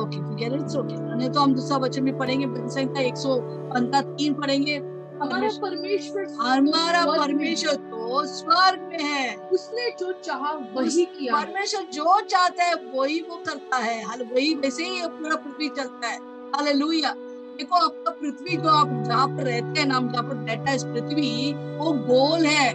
[0.00, 3.36] okay get it's okay नहीं तो हम दूसरा वचन भी पढ़ेंगे संहिता एक सौ
[3.76, 4.76] तीन पढ़ेंगे।
[5.14, 12.20] हमारा परमेश्वर हमारा परमेश्वर तो स्वर्ग में है। उसने जो चाहा वही किया। परमेश्वर जो
[12.20, 16.18] चाहता है वही वो करता है। हाल वही वैसे ही पूरा पृथ्वी चलता है।
[16.56, 17.14] हालेलुया
[17.58, 21.54] देखो आपका पृथ्वी जो आप जहाँ पर रहते हैं नाम जहाँ पर बैठा है पृथ्वी
[21.54, 22.72] वो गोल है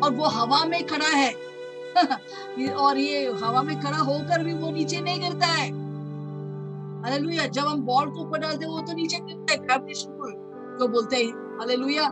[0.00, 1.32] और वो हवा में खड़ा है।
[2.76, 5.85] और ये हवा में खड़ा होकर भी वो नीचे नहीं गिरता है।
[7.06, 10.32] हालेलुया जब हम बॉल को ऊपर डालते हैं, वो तो नीचे गिरता है। ग्रेविटेशन पुल
[10.80, 12.10] जो बोलते हैं हालेलुया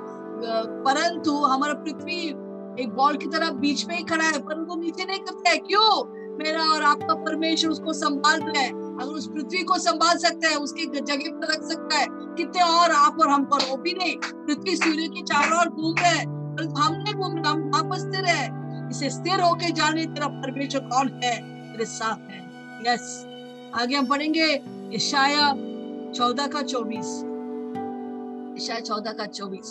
[0.86, 2.20] परंतु हमारा पृथ्वी
[2.82, 5.57] एक बॉल की तरह बीच में ही खड़ा है, पर वो नीचे नहीं करता है।
[5.59, 6.05] क्यों?
[6.36, 10.57] मेरा और आपका परमेश्वर उसको संभाल रहा है। अगर उस पृथ्वी को संभाल सकता है,
[10.57, 13.68] उसकी जगह पर रख सकता है, कितने और आप और हम पर?
[13.70, 16.26] वो भी नहीं। पृथ्वी सूर्य के चारों ओर घूम रहे हैं
[16.78, 18.45] हम नहीं घूम रहे, हम वहाँ पर स्थिर है।
[18.90, 21.36] इसे स्थिर होके जाने तेरा परमेश्वर कौन है?
[21.72, 22.42] तेरे साथ है।
[22.86, 23.24] यस
[23.75, 24.47] आगे हम पढ़ेंगे
[24.95, 25.51] ईशाया
[26.16, 27.07] चौदह का चौबीस।
[28.62, 29.70] ईशाया चौदह का चौबीस।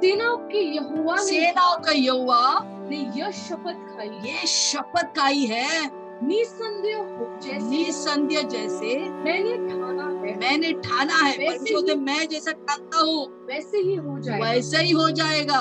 [0.00, 2.60] सेनाओं की यहोवा ने सेनाओं का यौवा
[2.90, 5.90] ने यह शपथ खाई। ये शपथ खाई है।
[6.22, 7.02] निसंदेह
[7.42, 13.26] जैसे निसंदेह जैसे मैंने ठाना है। मैंने ठाना है। परमेश्वर से मैं जैसा ठानता हूँ
[13.46, 15.60] वैसे ही हो जाएगा। वैसा ही हो जाएगा।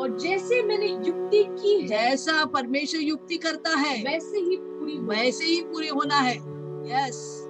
[0.00, 4.56] और जैसे मैंने युक्ति की है जैसा परमेश्वर युक्ति करता है वैसे ही
[4.96, 6.34] होगी। वैसे ही पूरी होना है।
[6.90, 7.46] यस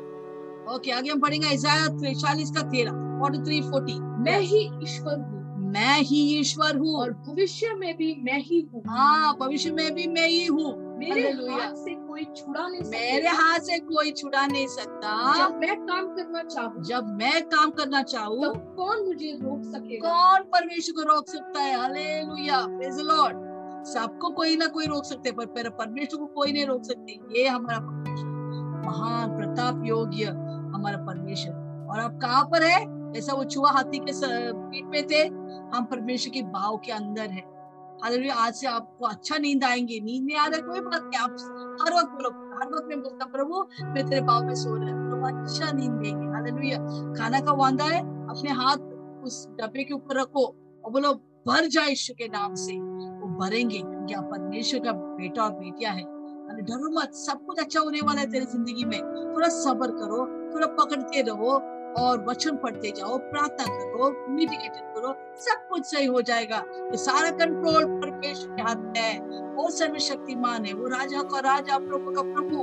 [0.74, 5.40] ओके आगे हम पढ़ेंगे इजाया चालीस का तेरह फोर्टी थ्री फोर्टी मैं ही ईश्वर हूँ।
[5.72, 10.06] मैं ही ईश्वर हूँ। और भविष्य में भी मैं ही हूँ। हाँ भविष्य में भी
[10.06, 14.46] मैं ही हूँ। मेरे हाथ से कोई छुड़ा नहीं सकता। मेरे हाथ से कोई छुड़ा
[14.46, 19.62] नहीं सकता। जब मैं काम करना चाहूँ। जब मैं काम करना चाहूँ कौन मुझे रोक
[19.64, 21.80] सके कौन परमेश्वर को रोक सकता है?
[21.80, 23.49] हालेलुया लुया द
[23.84, 27.46] सबको कोई ना कोई रोक सकते पर पर परमेश्वर को कोई नहीं रोक सकते। ये
[27.48, 28.28] हमारा परमेश्वर
[28.86, 32.78] महान प्रताप योग्य हमारा परमेश्वर और आप कहाँ पर है?
[33.18, 34.12] ऐसा वो छुआ हाथी के
[34.52, 35.26] पीठ पे थे,
[35.70, 37.42] हम परमेश्वर के भाव के अंदर है।
[38.30, 41.30] आज से आपको अच्छा नींद आएँगे। नींद नहीं आ रहा कोई बात नहीं, आप
[41.82, 45.26] हर वक्त बोलो, हर वक्त में बोलता प्रभु, मैं तेरे भाव में सो रहा प्रभु
[45.28, 46.76] अच्छा नींद देंगे।
[47.18, 48.76] खाना का वादा है, अपने हाथ
[49.24, 50.44] उस डब्बे के ऊपर रखो
[50.84, 51.12] और बोलो
[51.46, 55.90] भर जाए यीशु के नाम से, वो भरेंगे क्योंकि आप परमेश्वर का बेटा और बेटिया
[55.90, 56.02] है।
[56.60, 59.00] डरो मत, सब कुछ अच्छा होने वाला है तेरी ज़िंदगी में।
[59.34, 60.18] थोड़ा सबर करो,
[60.54, 61.52] थोड़ा पकड़ते रहो
[61.98, 67.30] और वचन पढ़ते जाओ, प्रार्थना करो मेडिटेशन करो, सब कुछ सही हो जाएगा। ये सारा
[67.30, 69.18] कंट्रोल परमेश्वर के हाथ में है।
[69.54, 72.62] वो सर्वशक्तिमान है, वो राजा का राजा, प्रभु का प्रभु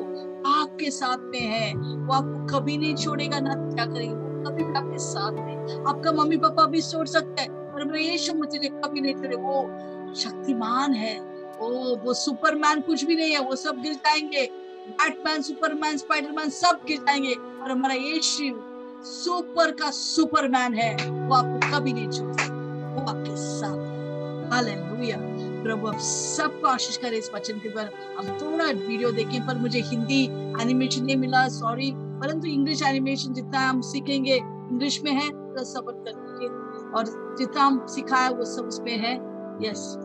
[0.51, 4.97] आपके साथ में है। वो आपको कभी नहीं छोड़ेगा, ना क्या करेगा, वो कभी आपके
[4.97, 5.45] साथ
[5.87, 9.35] आपका मम्मी पापा भी छोड़ सकते हैं पर मैं यीशु मसीह ने कभी नहीं छोड़े
[9.35, 11.19] वो शक्तिमान है।
[11.59, 14.49] ओ, वो सुपरमैन कुछ भी नहीं है, वो सब गिर जाएँगे।
[14.89, 18.59] बैटमैन, सुपरमैन, स्पाइडरमैन सब गिर जाएँगे। और हमारा यीशु
[19.05, 25.17] सुपर का सुपरमैन है। वो आपको कभी नहीं छोड़ वो आपके साथ हालेलुया।
[25.63, 29.81] प्रभु, आप सबको आशीष करे इस वचन के द्वारा हम थोड़ा वीडियो देखें, पर मुझे
[29.81, 30.23] हिंदी
[30.61, 35.91] एनिमेशन नहीं मिला सॉरी परंतु इंग्लिश एनिमेशन जितना हम सीखेंगे इंग्लिश में है तो सब्र
[35.91, 36.27] कर
[36.97, 39.15] और जितना सिखाया वो सब उसमें है।
[39.67, 39.97] यस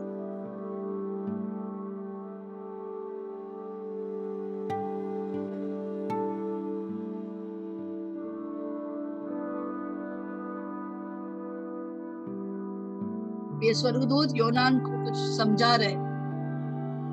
[13.63, 15.95] ये स्वर्गदूत योनान को कुछ समझा रहे।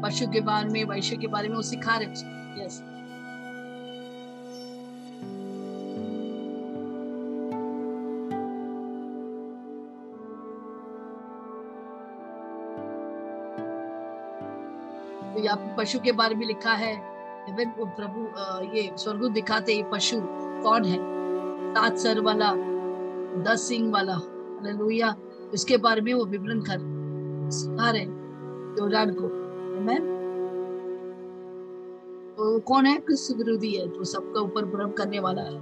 [0.03, 2.09] पशु के बारे में, वैश्य के बारे में वो सिखा रहे
[2.65, 2.90] यस तो
[15.57, 16.95] पे पशु के बारे में लिखा है।
[17.79, 18.21] वो प्रभु
[18.77, 20.17] ये स्वर्ग दिखाते ये पशु
[20.63, 20.99] कौन है?
[21.75, 22.53] सात सर वाला,
[23.43, 25.17] दस सिंह वाला हालेलुया
[25.55, 26.79] इसके बारे में वो विवरण कर
[27.51, 29.27] सिखा रहे योरान को।
[29.81, 30.01] Amen?
[32.37, 32.99] तो कौन है?
[32.99, 35.59] क्रिस्त विरोधी है, जो सबका ऊपर भ्रम करने वाला है।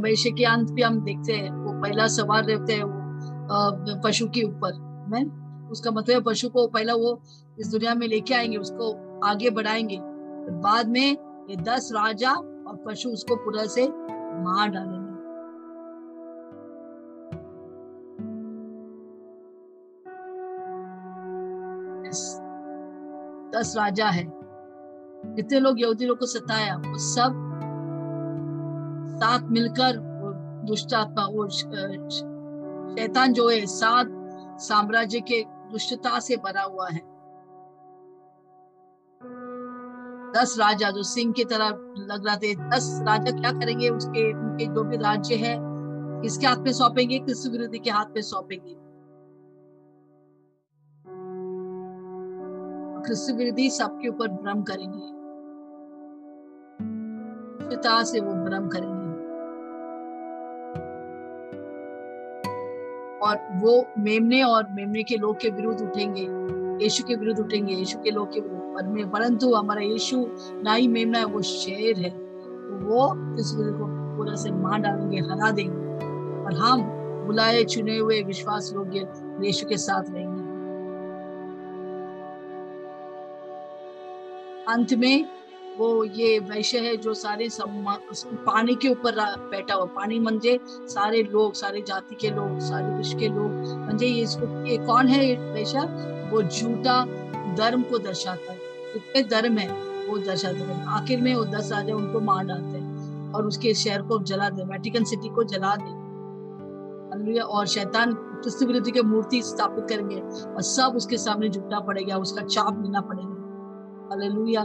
[0.00, 4.42] वैश्य के अंत भी हम देखते हैं, वो पहला सवार रहते हैं वो पशु के
[4.42, 4.72] ऊपर।
[5.08, 5.30] Amen?
[5.70, 7.20] उसका मतलब पशु को पहला वो
[7.60, 11.16] इस दुनिया में लेके आएँगे, उसको आगे बढ़ाएँगे। फिर बाद में
[11.50, 13.88] ये दस राजा और पशु उसको पूरा से
[14.42, 15.08] मार डालेंगे।
[23.58, 24.24] दस राजा है।
[25.34, 26.76] जितने लोग यहूदी लोग को सताया?
[26.76, 27.44] वो सब
[29.08, 30.32] साथ मिलकर वो
[30.66, 34.06] दुष्ट आत्मा वो शैतान जो है, सात
[34.60, 37.07] साम्राज्य के दुष्टता से भरा हुआ है।
[40.36, 41.68] दस राजा जो सिंह की तरह
[41.98, 43.88] लग रहा थे, दस राजा क्या करेंगे?
[43.88, 45.58] उसके, उनके जो भी राज्य है,
[46.22, 47.18] किसके हाथ में सौंपेंगे?
[47.18, 48.74] कृष्ण विरोधी के हाथ में सौंपेंगे।
[53.08, 55.18] कृष्ण विरोधी सबके ऊपर भ्रम करेंगे।
[57.68, 58.98] पिता से वो भ्रम करेंगे।
[63.18, 66.48] और वो मेमने और मेमने के लोग के विरुद्ध उठेंगे।
[66.82, 70.26] यीशु के विरुद्ध उठेंगे, यीशु के लोग के विरुद्ध परंतु हमारा यीशु
[70.62, 73.06] ना ही मेमना है वो शेर है। तो वो
[73.40, 75.88] इस को पूरा से मार डालेंगे, हरा देंगे।
[76.44, 76.82] और हम
[77.26, 79.08] बुलाए, चुने हुए विश्वास योग्य
[79.46, 80.46] यीशु के साथ रहेंगे।
[84.72, 85.24] अंत में
[85.78, 89.14] वो ये वैश्य है जो सारे पानी के ऊपर
[89.50, 93.50] बैठा हुआ, पानी मंजे सारे लोग, सारे जाति के लोग, सारे विश्व के लोग,
[93.88, 95.78] मंजे ये इसको, ये कौन है वैश्य?
[96.30, 97.04] वो झूठा
[97.54, 98.58] धर्म को दर्शाता है।
[98.94, 99.68] कितने धर्म है,
[100.06, 104.02] वो दर्शाते हैं। आखिर में वो दस राजा उनको मार डालते हैं और उसके शहर
[104.02, 109.86] को जला दे वेटिकन सिटी को जला दे। और शैतान क्रिस्त विरोधी के मूर्ति स्थापित
[109.88, 114.62] करेंगे और सब उसके सामने झुकना पड़ेगा, उसका चाप लेना पड़ेगा। हालेलुया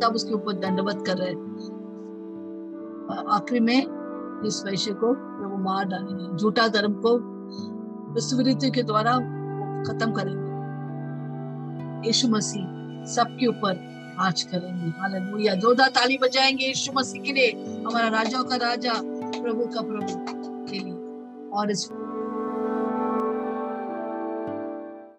[0.00, 1.40] सब उसके ऊपर दंडवत कर रहे हैं।
[3.28, 3.80] आखिर में
[4.46, 5.06] इस वैश्य को
[5.48, 7.29] वो मार डालेंगे। झूठा धर्म को
[8.10, 9.12] विश्ववृत्ति के द्वारा
[9.82, 10.50] खत्म करेंगे।
[12.08, 12.64] यीशु मसीह
[13.04, 17.50] सबके ऊपर आज करेंगे। हालेलुया। जोधा ताली बजाएँगे यीशु मसीह के लिए।
[17.86, 18.92] हमारा राजा का राजा,
[19.42, 20.24] प्रभु का प्रभु
[20.64, 20.94] के लिए।
[21.50, 21.88] और इस